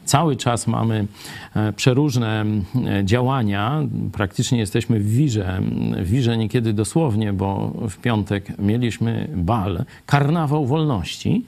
[0.05, 1.07] cały czas mamy
[1.55, 2.45] e, przeróżne
[2.87, 3.83] e, działania.
[4.13, 5.61] Praktycznie jesteśmy w wirze,
[5.97, 11.45] w wirze niekiedy dosłownie, bo w piątek mieliśmy bal, karnawał wolności,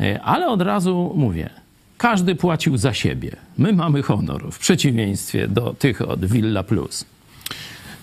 [0.00, 1.50] e, ale od razu mówię,
[1.98, 3.36] każdy płacił za siebie.
[3.58, 7.13] My mamy honor, w przeciwieństwie do tych od Villa Plus.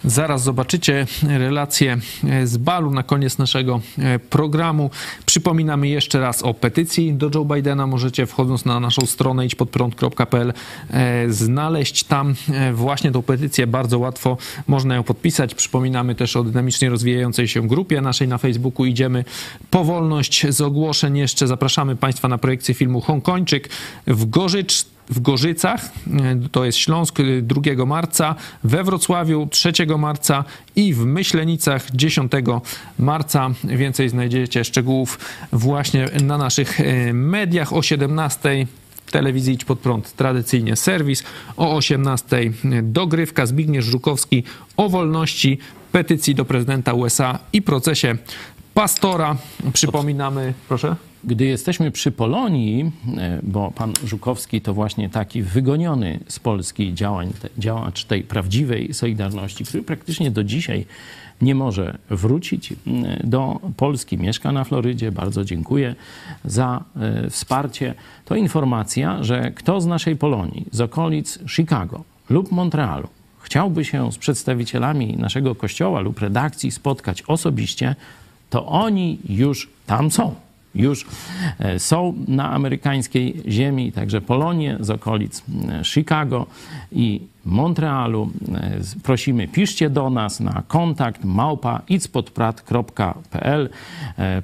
[0.05, 4.89] Zaraz zobaczycie relację e, z balu na koniec naszego e, programu.
[5.25, 7.87] Przypominamy jeszcze raz o petycji do Joe Bidena.
[7.87, 10.53] Możecie wchodząc na naszą stronę idźpodprąd.pl
[10.89, 12.35] e, znaleźć tam
[12.73, 13.67] właśnie tą petycję.
[13.67, 14.37] Bardzo łatwo
[14.67, 15.55] można ją podpisać.
[15.55, 18.85] Przypominamy też o dynamicznie rozwijającej się grupie naszej na Facebooku.
[18.85, 19.25] Idziemy
[19.71, 21.17] po wolność z ogłoszeń.
[21.17, 23.69] Jeszcze zapraszamy Państwa na projekcję filmu Hongkończyk
[24.07, 30.43] w Gorzycz w Gorzycach, e, to jest Śląsk, e, 2 marca, we Wrocławiu 3 marca
[30.75, 32.31] i w Myślenicach 10
[32.99, 33.49] marca.
[33.63, 35.19] Więcej znajdziecie szczegółów
[35.51, 38.67] właśnie na naszych e, mediach o 17
[39.05, 41.23] w telewizji Idź Pod Prąd tradycyjnie serwis,
[41.57, 42.51] o 18
[42.83, 44.43] dogrywka Zbigniew Żukowski
[44.77, 45.57] o wolności,
[45.91, 48.15] petycji do prezydenta USA i procesie
[48.73, 49.35] pastora.
[49.73, 50.95] Przypominamy, proszę.
[51.23, 57.33] Gdy jesteśmy przy Polonii, e, bo pan Żukowski to właśnie taki wygoniony z Polski działań,
[57.57, 60.85] działacz tej prawdziwej Solidarności, który praktycznie do dzisiaj
[61.41, 65.11] nie może wrócić m, do Polski, mieszka na Florydzie.
[65.11, 65.95] Bardzo dziękuję
[66.45, 67.93] za e, wsparcie.
[68.25, 73.07] To informacja, że kto z naszej Polonii, z okolic Chicago lub Montrealu
[73.41, 77.95] chciałby się z przedstawicielami naszego kościoła lub redakcji spotkać osobiście,
[78.49, 80.35] to oni już tam są
[80.75, 81.05] już
[81.59, 86.45] e, są na amerykańskiej ziemi, także Polonie z okolic e, Chicago
[86.91, 88.29] i Montrealu.
[88.55, 91.81] E, prosimy, piszcie do nas na kontakt małpa.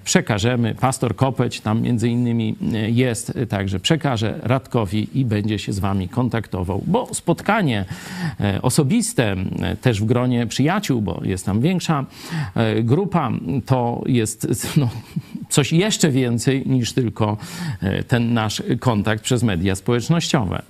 [0.04, 2.56] Przekażemy, pastor Kopeć tam między innymi
[2.88, 7.86] jest, także przekaże Radkowi i będzie się z wami kontaktował, bo spotkanie
[8.62, 9.36] osobiste
[9.82, 12.06] też w gronie przyjaciół, bo jest tam większa
[12.84, 13.32] grupa,
[13.66, 14.90] to jest no,
[15.50, 17.38] coś jeszcze więcej niż tylko
[17.82, 20.62] e, ten nasz kontakt przez media społecznościowe.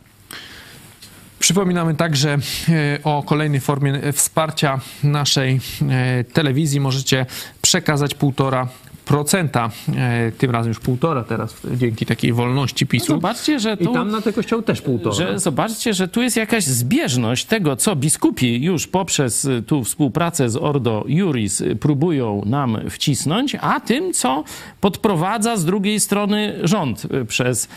[1.40, 2.38] Przypominamy także
[2.70, 5.60] e, o kolejnej formie wsparcia naszej
[5.90, 6.80] e, telewizji.
[6.80, 7.26] Możecie
[7.62, 8.68] przekazać półtora
[9.08, 13.06] procenta, e, tym razem już półtora teraz dzięki takiej wolności PiSu.
[13.10, 15.16] No zobaczcie, że tu, I tam na te kościoły też półtora.
[15.16, 20.50] Że zobaczcie, że tu jest jakaś zbieżność tego, co biskupi już poprzez y, tu współpracę
[20.50, 24.44] z Ordo Juris próbują nam wcisnąć, a tym, co
[24.82, 27.68] podprowadza z drugiej strony rząd przez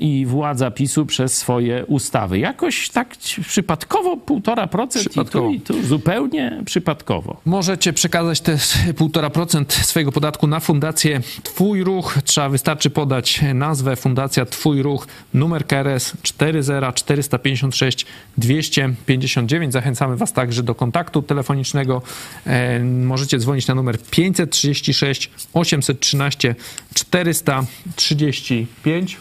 [0.00, 2.38] i władza PiSu przez swoje ustawy.
[2.38, 3.16] Jakoś tak
[3.48, 7.36] przypadkowo półtora procent i tu, i tu zupełnie przypadkowo.
[7.44, 8.56] Możecie przekazać te
[8.96, 12.18] półtora procent swojego podatku na Fundację Twój Ruch.
[12.24, 18.06] Trzeba, wystarczy podać nazwę Fundacja Twój Ruch, numer KRS 40456
[18.38, 19.72] 259.
[19.72, 22.02] Zachęcamy Was także do kontaktu telefonicznego.
[22.46, 26.54] E, możecie dzwonić na numer 536 813
[26.94, 29.16] 435.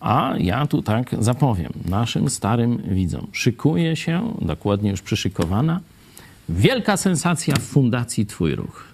[0.00, 3.26] A ja tu tak zapowiem naszym starym widzom.
[3.32, 5.80] Szykuje się, dokładnie już przyszykowana,
[6.48, 8.93] wielka sensacja w Fundacji Twój Ruch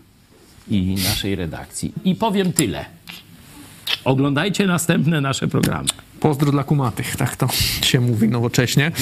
[0.70, 1.92] i naszej redakcji.
[2.04, 2.84] I powiem tyle.
[4.04, 5.88] Oglądajcie następne nasze programy.
[6.20, 7.48] Pozdro dla kumatych, tak to
[7.82, 8.92] się mówi nowocześnie.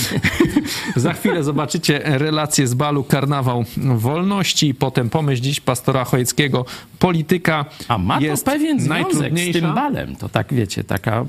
[0.97, 6.65] Za chwilę zobaczycie relację z balu Karnawał Wolności, potem pomyśl dziś pastora Chojeckiego,
[6.99, 11.25] polityka A ma to pewien związek z tym balem, to tak wiecie, taka...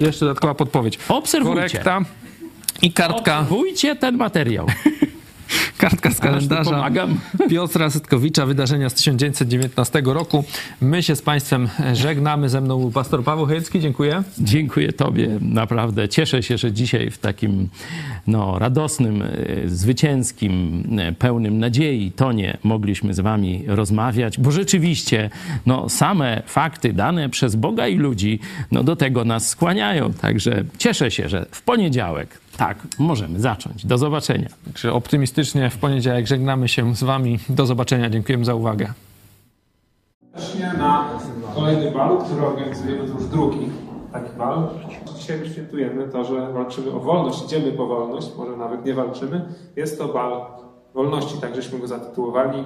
[0.00, 0.98] Jeszcze dodatkowa podpowiedź.
[1.08, 1.60] Obserwujcie.
[1.60, 2.00] Korekta
[2.82, 3.38] i kartka.
[3.38, 4.66] Obserwujcie ten materiał.
[5.78, 6.90] Kartka z kalendarza
[7.50, 10.44] Piotra Sytkowicza, wydarzenia z 1919 roku.
[10.80, 12.48] My się z Państwem żegnamy.
[12.48, 13.80] Ze mną był pastor Paweł Chojecki.
[13.80, 14.22] Dziękuję.
[14.38, 15.38] Dziękuję Tobie.
[15.40, 17.68] Naprawdę cieszę się, że dzisiaj w takim
[18.26, 19.28] no, radosnym, e,
[19.66, 25.30] zwycięskim, e, pełnym nadziei tonie mogliśmy z Wami rozmawiać, bo rzeczywiście
[25.66, 28.38] no, same fakty dane przez Boga i ludzi
[28.72, 30.12] no, do tego nas skłaniają.
[30.12, 33.86] Także cieszę się, że w poniedziałek tak, możemy zacząć.
[33.86, 34.48] Do zobaczenia.
[34.64, 37.38] Także optymistycznie w poniedziałek żegnamy się z Wami.
[37.48, 38.10] Do zobaczenia.
[38.10, 38.92] Dziękujemy za uwagę.
[40.78, 41.08] Na
[41.54, 43.68] kolejny bal, który organizujemy, to już drugi
[44.12, 44.68] taki bal.
[45.16, 49.44] Dzisiaj świętujemy to, że walczymy o wolność, idziemy po wolność, może nawet nie walczymy.
[49.76, 50.40] Jest to bal
[50.94, 52.64] wolności, tak żeśmy go zatytułowali.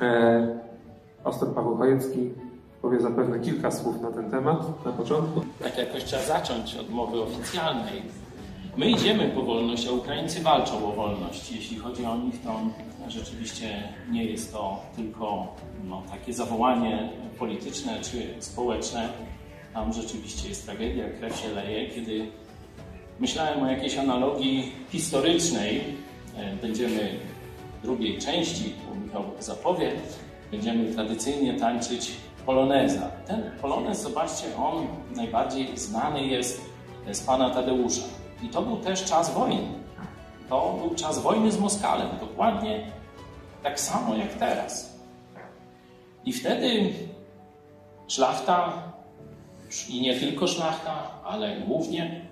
[0.00, 0.58] E,
[1.54, 2.30] Paweł Chojecki
[2.82, 5.40] powie zapewne kilka słów na ten temat na początku.
[5.62, 8.02] Tak jakoś trzeba zacząć od mowy oficjalnej
[8.78, 11.52] My idziemy po wolność, a Ukraińcy walczą o wolność.
[11.52, 12.60] Jeśli chodzi o nich, to
[13.08, 15.46] rzeczywiście nie jest to tylko
[15.84, 19.08] no, takie zawołanie polityczne czy społeczne.
[19.74, 21.88] Tam rzeczywiście jest tragedia, krew się leje.
[21.90, 22.26] Kiedy
[23.20, 25.80] myślałem o jakiejś analogii historycznej,
[26.36, 27.18] e, będziemy
[27.78, 29.92] w drugiej części, bo Michał zapowie,
[30.50, 32.12] będziemy tradycyjnie tańczyć
[32.46, 33.10] poloneza.
[33.26, 34.86] Ten polonez, zobaczcie, on
[35.16, 36.60] najbardziej znany jest
[37.12, 38.17] z pana Tadeusza.
[38.42, 39.68] I to był też czas wojny.
[40.48, 42.98] To był czas wojny z Moskalem, dokładnie
[43.62, 44.98] tak samo jak teraz.
[46.24, 46.92] I wtedy
[48.08, 48.72] szlachta,
[49.88, 52.26] i nie tylko szlachta, ale głównie,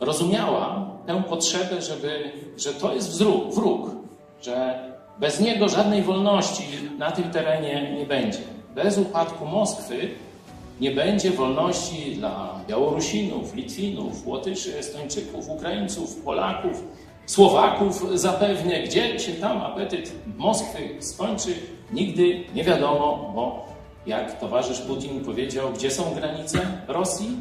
[0.00, 3.90] rozumiała tę potrzebę, żeby, że to jest wzruk, wróg,
[4.40, 4.84] że
[5.18, 6.64] bez niego żadnej wolności
[6.98, 8.38] na tym terenie nie będzie.
[8.74, 10.10] Bez upadku Moskwy
[10.80, 16.84] nie będzie wolności dla Białorusinów, Litwinów, Łotyszy, Estończyków, Ukraińców, Polaków,
[17.26, 18.82] Słowaków zapewne.
[18.82, 21.54] Gdzie się tam apetyt Moskwy skończy,
[21.92, 23.66] nigdy nie wiadomo, bo
[24.06, 27.36] jak towarzysz Putin powiedział, gdzie są granice Rosji?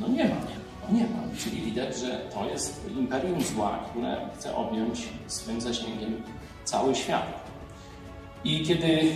[0.00, 0.34] No nie ma,
[0.88, 1.38] no nie ma.
[1.38, 6.22] Czyli widać, że to jest imperium zła, które chce objąć swym zasięgiem
[6.64, 7.46] cały świat.
[8.44, 9.12] I kiedy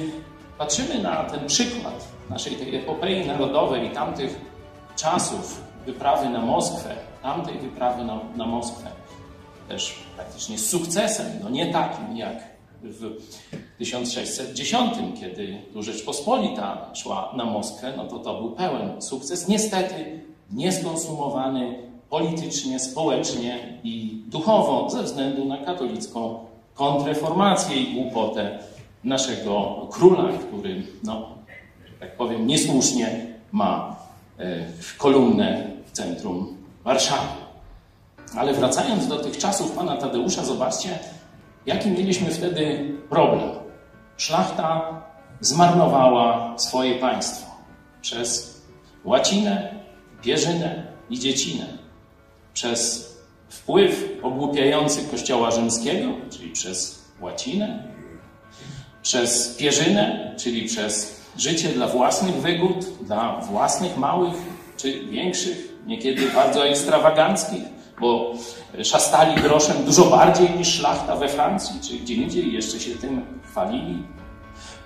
[0.61, 4.41] patrzymy na ten przykład naszej tej epopei narodowej tamtych
[4.97, 8.91] czasów wyprawy na Moskwę, tamtej wyprawy na, na Moskwę,
[9.69, 12.37] też praktycznie z sukcesem, no nie takim jak
[12.83, 13.17] w
[13.79, 20.21] 1610, kiedy Rzeczpospolita szła na Moskwę, no to to był pełen sukces, niestety
[20.51, 21.75] nieskonsumowany
[22.11, 26.39] politycznie, społecznie i duchowo ze względu na katolicką
[26.75, 28.59] kontreformację i głupotę
[29.05, 31.29] naszego króla, który, no,
[32.01, 33.97] tak powiem, niesłusznie ma
[34.39, 34.67] e,
[34.99, 37.29] kolumnę w centrum Warszawy.
[38.37, 40.99] Ale wracając do tych czasów pana Tadeusza, zobaczcie,
[41.67, 43.51] jaki mieliśmy wtedy problem.
[44.17, 45.03] Szlachta
[45.41, 47.51] zmarnowała swoje państwo
[48.03, 48.61] przez
[49.05, 49.75] łacinę,
[50.23, 51.67] pierzynę i dziecinę,
[52.55, 53.11] przez
[53.49, 57.90] wpływ ogłupiający Kościoła Rzymskiego, czyli przez łacinę,
[59.03, 64.35] przez pierzynę, czyli przez życie dla własnych wygód, dla własnych małych
[64.77, 67.63] czy większych, niekiedy bardzo ekstrawaganckich,
[68.01, 68.33] bo
[68.83, 74.03] szastali groszem dużo bardziej niż szlachta we Francji czy gdzie indziej, jeszcze się tym chwalili.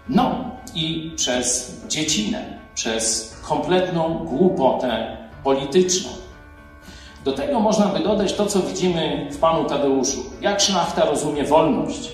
[0.09, 6.11] No i przez dziecinę, przez kompletną głupotę polityczną.
[7.25, 10.25] Do tego można by dodać to, co widzimy w panu Tadeuszu.
[10.41, 12.13] Jak szlachta rozumie wolność?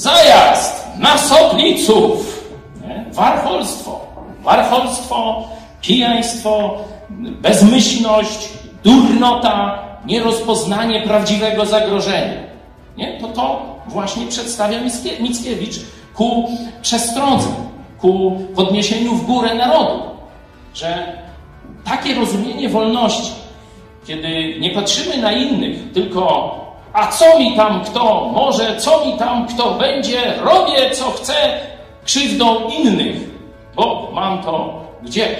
[0.00, 2.44] Zajazd na Sopliców!
[2.88, 3.04] Nie?
[3.12, 4.00] Warcholstwo.
[5.80, 6.78] Pijaństwo,
[7.18, 8.48] bezmyślność,
[8.84, 12.40] durnota, nierozpoznanie prawdziwego zagrożenia.
[12.96, 13.20] Nie?
[13.20, 14.78] To to właśnie przedstawia
[15.20, 15.80] Mickiewicz
[16.14, 16.48] ku
[16.82, 17.48] przestrodze,
[17.98, 20.02] ku podniesieniu w górę narodu.
[20.74, 21.12] Że
[21.84, 23.32] takie rozumienie wolności,
[24.06, 26.54] kiedy nie patrzymy na innych, tylko
[26.92, 31.60] a co mi tam kto może, co mi tam kto będzie, robię co chcę
[32.04, 33.16] krzywdą innych,
[33.76, 35.38] bo mam to gdzieś.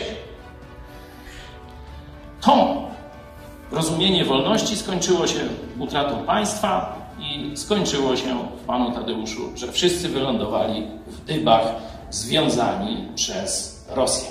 [2.41, 2.83] To
[3.73, 5.41] rozumienie wolności skończyło się
[5.79, 11.75] utratą państwa i skończyło się w panu Tadeuszu, że wszyscy wylądowali w dybach
[12.11, 14.29] związani przez Rosję.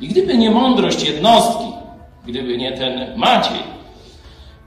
[0.00, 1.72] I gdyby nie mądrość jednostki,
[2.26, 3.75] gdyby nie ten Maciej,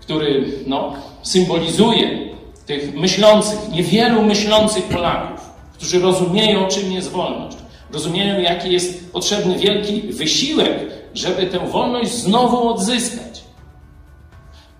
[0.09, 7.57] który no, symbolizuje tych myślących, niewielu myślących Polaków, którzy rozumieją, czym jest wolność,
[7.93, 10.79] rozumieją, jaki jest potrzebny wielki wysiłek,
[11.13, 13.43] żeby tę wolność znowu odzyskać,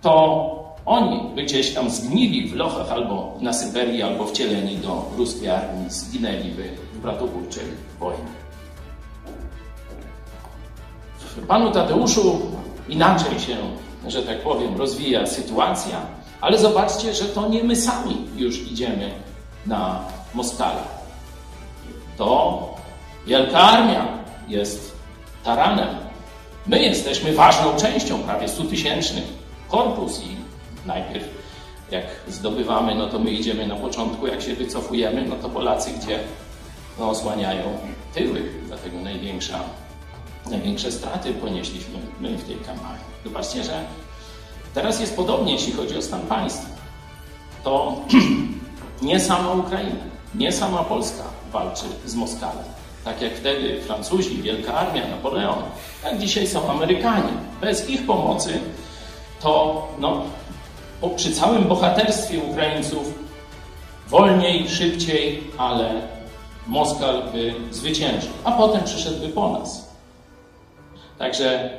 [0.02, 5.50] to oni by gdzieś tam zgnili w lochach albo na Syberii, albo wcieleni do ruskiej
[5.50, 7.66] armii, zginęliby w bratobójczej
[8.00, 8.40] wojnie.
[11.48, 12.40] Panu Tadeuszu
[12.88, 13.58] inaczej się,
[14.08, 16.02] że tak powiem, rozwija sytuacja,
[16.42, 19.12] ale zobaczcie, że to nie my sami już idziemy
[19.66, 20.04] na
[20.34, 20.82] Moskale.
[22.18, 22.70] To
[23.28, 24.08] wielka armia
[24.48, 24.96] jest
[25.44, 25.88] taranem.
[26.68, 29.22] My jesteśmy ważną częścią, prawie 100-tysięczny
[29.70, 30.36] korpus i
[30.86, 31.40] najpierw
[31.92, 36.20] jak zdobywamy, no to my idziemy na początku, jak się wycofujemy, no to Polacy gdzie
[37.00, 37.64] no, osłaniają
[38.14, 39.60] tyły, dlatego największa,
[40.50, 43.09] największe straty ponieśliśmy my w tej kampanii.
[43.26, 43.84] Zobaczcie, że
[44.74, 46.70] teraz jest podobnie, jeśli chodzi o stan państwa.
[47.64, 47.96] To
[49.02, 50.04] nie sama Ukraina,
[50.36, 52.64] nie sama Polska walczy z Moskalem.
[53.06, 55.64] Tak jak wtedy Francuzi, Wielka Armia, Napoleon,
[56.04, 57.34] tak dzisiaj są Amerykanie.
[57.62, 58.60] Bez ich pomocy
[59.40, 60.24] to no,
[61.16, 63.14] przy całym bohaterstwie Ukraińców
[64.08, 66.02] wolniej, szybciej, ale
[66.68, 69.90] Moskal by zwyciężył, a potem przyszedłby po nas.
[71.18, 71.70] Także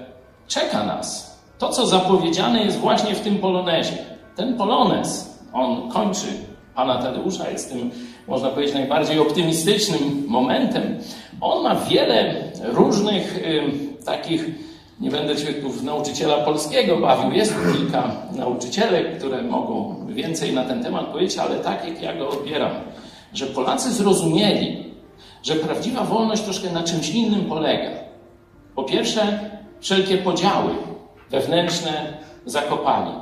[0.49, 1.30] czeka nas
[1.61, 3.99] to, co zapowiedziane jest właśnie w tym polonezie.
[4.37, 6.27] Ten polonez, on kończy
[6.74, 7.91] pana Tadeusza, jest tym,
[8.28, 10.99] można powiedzieć, najbardziej optymistycznym momentem.
[11.41, 14.47] On ma wiele różnych y, takich
[15.01, 17.32] nie będę się tu w nauczyciela polskiego bawił.
[17.32, 22.28] Jest kilka nauczycielek, które mogą więcej na ten temat powiedzieć, ale tak jak ja go
[22.28, 22.70] odbieram,
[23.35, 24.85] że Polacy zrozumieli,
[25.43, 27.91] że prawdziwa wolność troszkę na czymś innym polega.
[28.74, 29.51] Po pierwsze,
[29.81, 30.70] wszelkie podziały
[31.31, 33.12] wewnętrzne zakopali.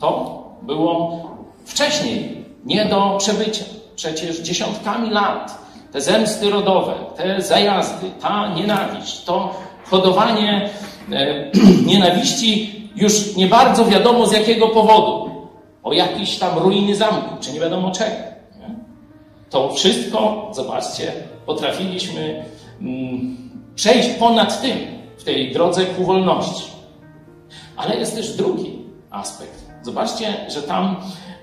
[0.00, 1.22] To było
[1.64, 3.64] wcześniej nie do przebycia.
[3.96, 9.54] Przecież dziesiątkami lat te zemsty rodowe, te zajazdy, ta nienawiść, to
[9.84, 10.70] hodowanie
[11.12, 11.50] e,
[11.90, 15.30] nienawiści już nie bardzo wiadomo z jakiego powodu.
[15.82, 18.16] O jakiś tam ruiny zamku, czy nie wiadomo czego.
[18.60, 18.74] Nie?
[19.50, 21.12] To wszystko, zobaczcie,
[21.46, 22.44] potrafiliśmy
[22.80, 23.36] mm,
[23.74, 24.78] przejść ponad tym
[25.18, 26.73] w tej drodze ku wolności.
[27.76, 28.78] Ale jest też drugi
[29.10, 29.64] aspekt.
[29.82, 30.96] Zobaczcie, że tam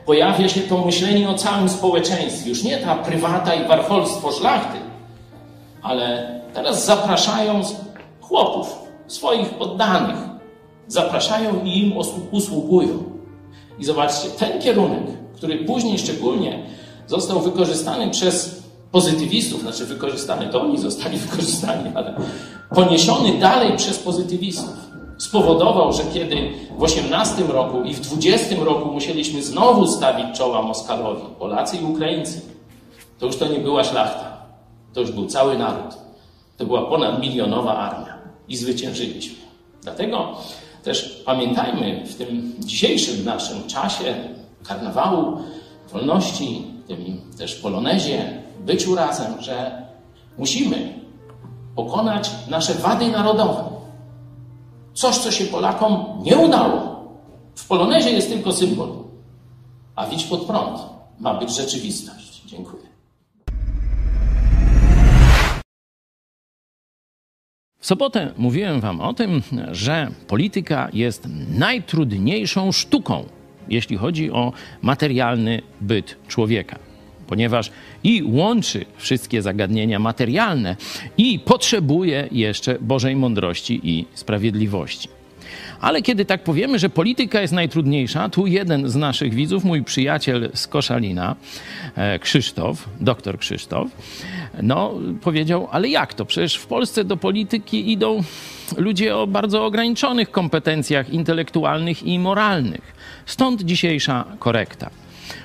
[0.05, 2.49] pojawia się to myślenie o całym społeczeństwie.
[2.49, 4.77] Już nie ta prywata i warcholstwo szlachty,
[5.81, 7.61] ale teraz zapraszają
[8.21, 10.17] chłopów, swoich poddanych.
[10.87, 11.93] Zapraszają i im
[12.31, 13.03] usługują.
[13.79, 15.03] I zobaczcie, ten kierunek,
[15.35, 16.63] który później szczególnie
[17.07, 22.15] został wykorzystany przez pozytywistów, znaczy wykorzystany, to oni zostali wykorzystani, ale
[22.75, 24.90] poniesiony dalej przez pozytywistów,
[25.21, 26.35] spowodował, że kiedy
[26.77, 32.41] w 18 roku i w 20 roku musieliśmy znowu stawić czoła Moskalowi, Polacy i Ukraińcy,
[33.19, 34.37] to już to nie była szlachta,
[34.93, 35.97] to już był cały naród.
[36.57, 38.13] To była ponadmilionowa armia
[38.47, 39.35] i zwyciężyliśmy.
[39.81, 40.37] Dlatego
[40.83, 44.15] też pamiętajmy w tym dzisiejszym naszym czasie
[44.63, 45.37] karnawału,
[45.93, 49.85] wolności, tym też polonezie, byciu razem, że
[50.37, 50.93] musimy
[51.75, 53.80] pokonać nasze wady narodowe.
[54.93, 57.01] Coś, co się Polakom nie udało.
[57.55, 58.89] W polonezie jest tylko symbol,
[59.95, 60.79] a widź pod prąd
[61.19, 62.41] ma być rzeczywistość.
[62.45, 62.83] Dziękuję.
[67.79, 69.41] W sobotę mówiłem Wam o tym,
[69.71, 73.25] że polityka jest najtrudniejszą sztuką,
[73.69, 76.79] jeśli chodzi o materialny byt człowieka,
[77.31, 77.71] ponieważ
[78.03, 80.75] i łączy wszystkie zagadnienia materialne,
[81.17, 85.09] i potrzebuje jeszcze Bożej mądrości i sprawiedliwości.
[85.81, 90.51] Ale kiedy tak powiemy, że polityka jest najtrudniejsza, tu jeden z naszych widzów, mój przyjaciel
[90.53, 91.35] z Koszalina,
[91.95, 93.87] e, Krzysztof, doktor Krzysztof,
[94.61, 96.25] no powiedział, ale jak to?
[96.25, 98.23] Przecież w Polsce do polityki idą
[98.77, 102.95] ludzie o bardzo ograniczonych kompetencjach intelektualnych i moralnych.
[103.25, 104.89] Stąd dzisiejsza korekta.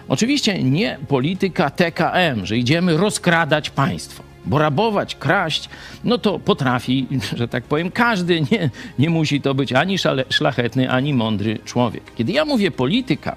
[0.09, 4.23] Oczywiście nie polityka TKM, że idziemy rozkradać państwo.
[4.47, 5.69] Bo rabować, kraść,
[6.05, 7.07] no to potrafi,
[7.39, 8.41] że tak powiem, każdy.
[8.41, 9.97] Nie, nie musi to być ani
[10.31, 12.03] szlachetny, ani mądry człowiek.
[12.15, 13.37] Kiedy ja mówię polityka,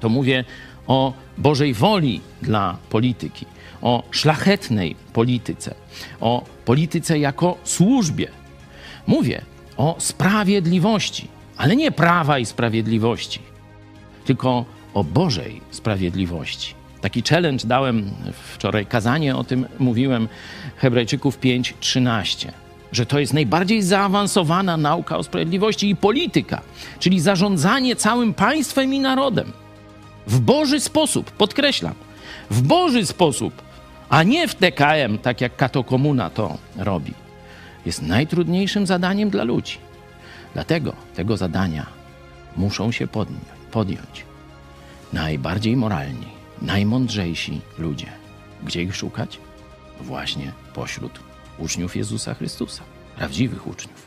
[0.00, 0.44] to mówię
[0.86, 3.46] o Bożej woli dla polityki,
[3.82, 5.74] o szlachetnej polityce,
[6.20, 8.28] o polityce jako służbie.
[9.06, 9.42] Mówię
[9.76, 13.40] o sprawiedliwości, ale nie prawa i sprawiedliwości,
[14.24, 14.64] tylko
[14.98, 16.74] o Bożej sprawiedliwości.
[17.00, 18.10] Taki challenge dałem
[18.54, 20.28] wczoraj, kazanie o tym mówiłem,
[20.76, 22.52] Hebrajczyków 5:13,
[22.92, 26.60] że to jest najbardziej zaawansowana nauka o sprawiedliwości i polityka,
[26.98, 29.52] czyli zarządzanie całym państwem i narodem
[30.26, 31.94] w Boży sposób, podkreślam,
[32.50, 33.62] w Boży sposób,
[34.08, 37.12] a nie w TKM, tak jak katokomuna to robi,
[37.86, 39.78] jest najtrudniejszym zadaniem dla ludzi.
[40.54, 41.86] Dlatego tego zadania
[42.56, 43.08] muszą się
[43.70, 44.27] podjąć
[45.12, 46.26] najbardziej moralni,
[46.62, 48.06] najmądrzejsi ludzie.
[48.62, 49.38] Gdzie ich szukać?
[50.00, 51.20] Właśnie pośród
[51.58, 52.82] uczniów Jezusa Chrystusa,
[53.16, 53.97] prawdziwych uczniów.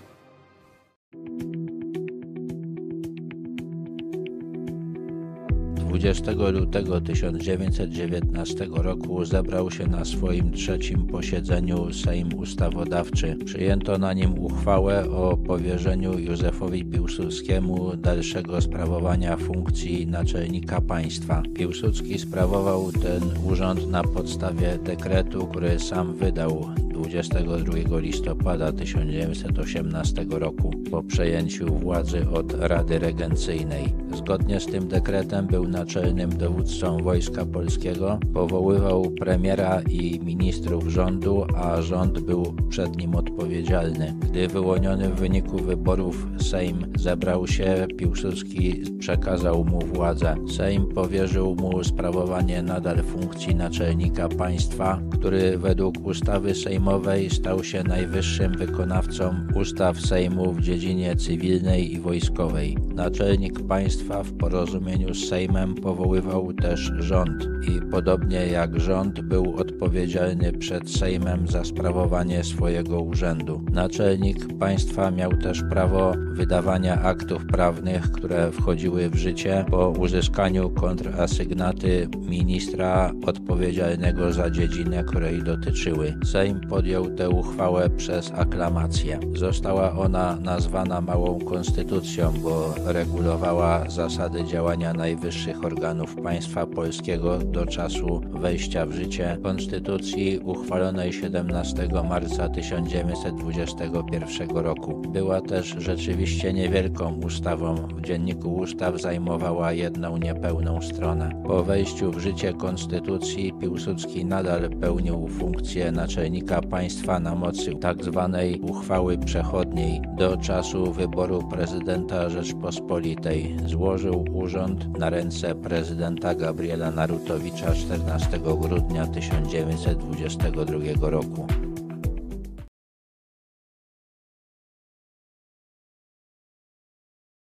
[5.91, 13.35] 20 lutego 1919 roku zebrał się na swoim trzecim posiedzeniu Sejm Ustawodawczy.
[13.45, 21.43] Przyjęto na nim uchwałę o powierzeniu Józefowi Piłsudskiemu dalszego sprawowania funkcji naczelnika państwa.
[21.53, 26.69] Piłsudski sprawował ten urząd na podstawie dekretu, który sam wydał
[27.01, 33.93] 22 listopada 1918 roku po przejęciu władzy od Rady Regencyjnej.
[34.17, 41.81] Zgodnie z tym dekretem był naczelnym dowódcą Wojska Polskiego, powoływał premiera i ministrów rządu, a
[41.81, 44.15] rząd był przed nim odpowiedzialny.
[44.19, 50.35] Gdy wyłoniony w wyniku wyborów Sejm zebrał się, Piłsudski przekazał mu władzę.
[50.49, 56.90] Sejm powierzył mu sprawowanie nadal funkcji naczelnika państwa, który według ustawy sejmowej
[57.30, 62.77] stał się najwyższym wykonawcą ustaw Sejmu w dziedzinie cywilnej i wojskowej.
[62.95, 70.53] Naczelnik państwa w porozumieniu z Sejmem powoływał też rząd i podobnie jak rząd był odpowiedzialny
[70.53, 73.61] przed Sejmem za sprawowanie swojego urzędu.
[73.72, 82.07] Naczelnik państwa miał też prawo wydawania aktów prawnych, które wchodziły w życie po uzyskaniu kontrasygnaty
[82.30, 86.13] ministra odpowiedzialnego za dziedzinę, której dotyczyły.
[86.26, 89.19] Sejm podjął tę uchwałę przez aklamację.
[89.33, 98.21] Została ona nazwana Małą Konstytucją, bo regulowała zasady działania najwyższych organów państwa polskiego do czasu
[98.31, 105.01] wejścia w życie Konstytucji uchwalonej 17 marca 1921 roku.
[105.13, 107.75] Była też rzeczywiście niewielką ustawą.
[107.75, 111.43] W dzienniku ustaw zajmowała jedną niepełną stronę.
[111.47, 118.30] Po wejściu w życie Konstytucji Piłsudski nadal pełnił funkcję naczelnika państwa na mocy tzw.
[118.31, 123.57] Tak uchwały przechodniej do czasu wyboru prezydenta Rzeczpospolitej.
[123.65, 131.70] Złożył urząd na ręce prezydenta Gabriela Narutowicza 14 grudnia 1922 roku.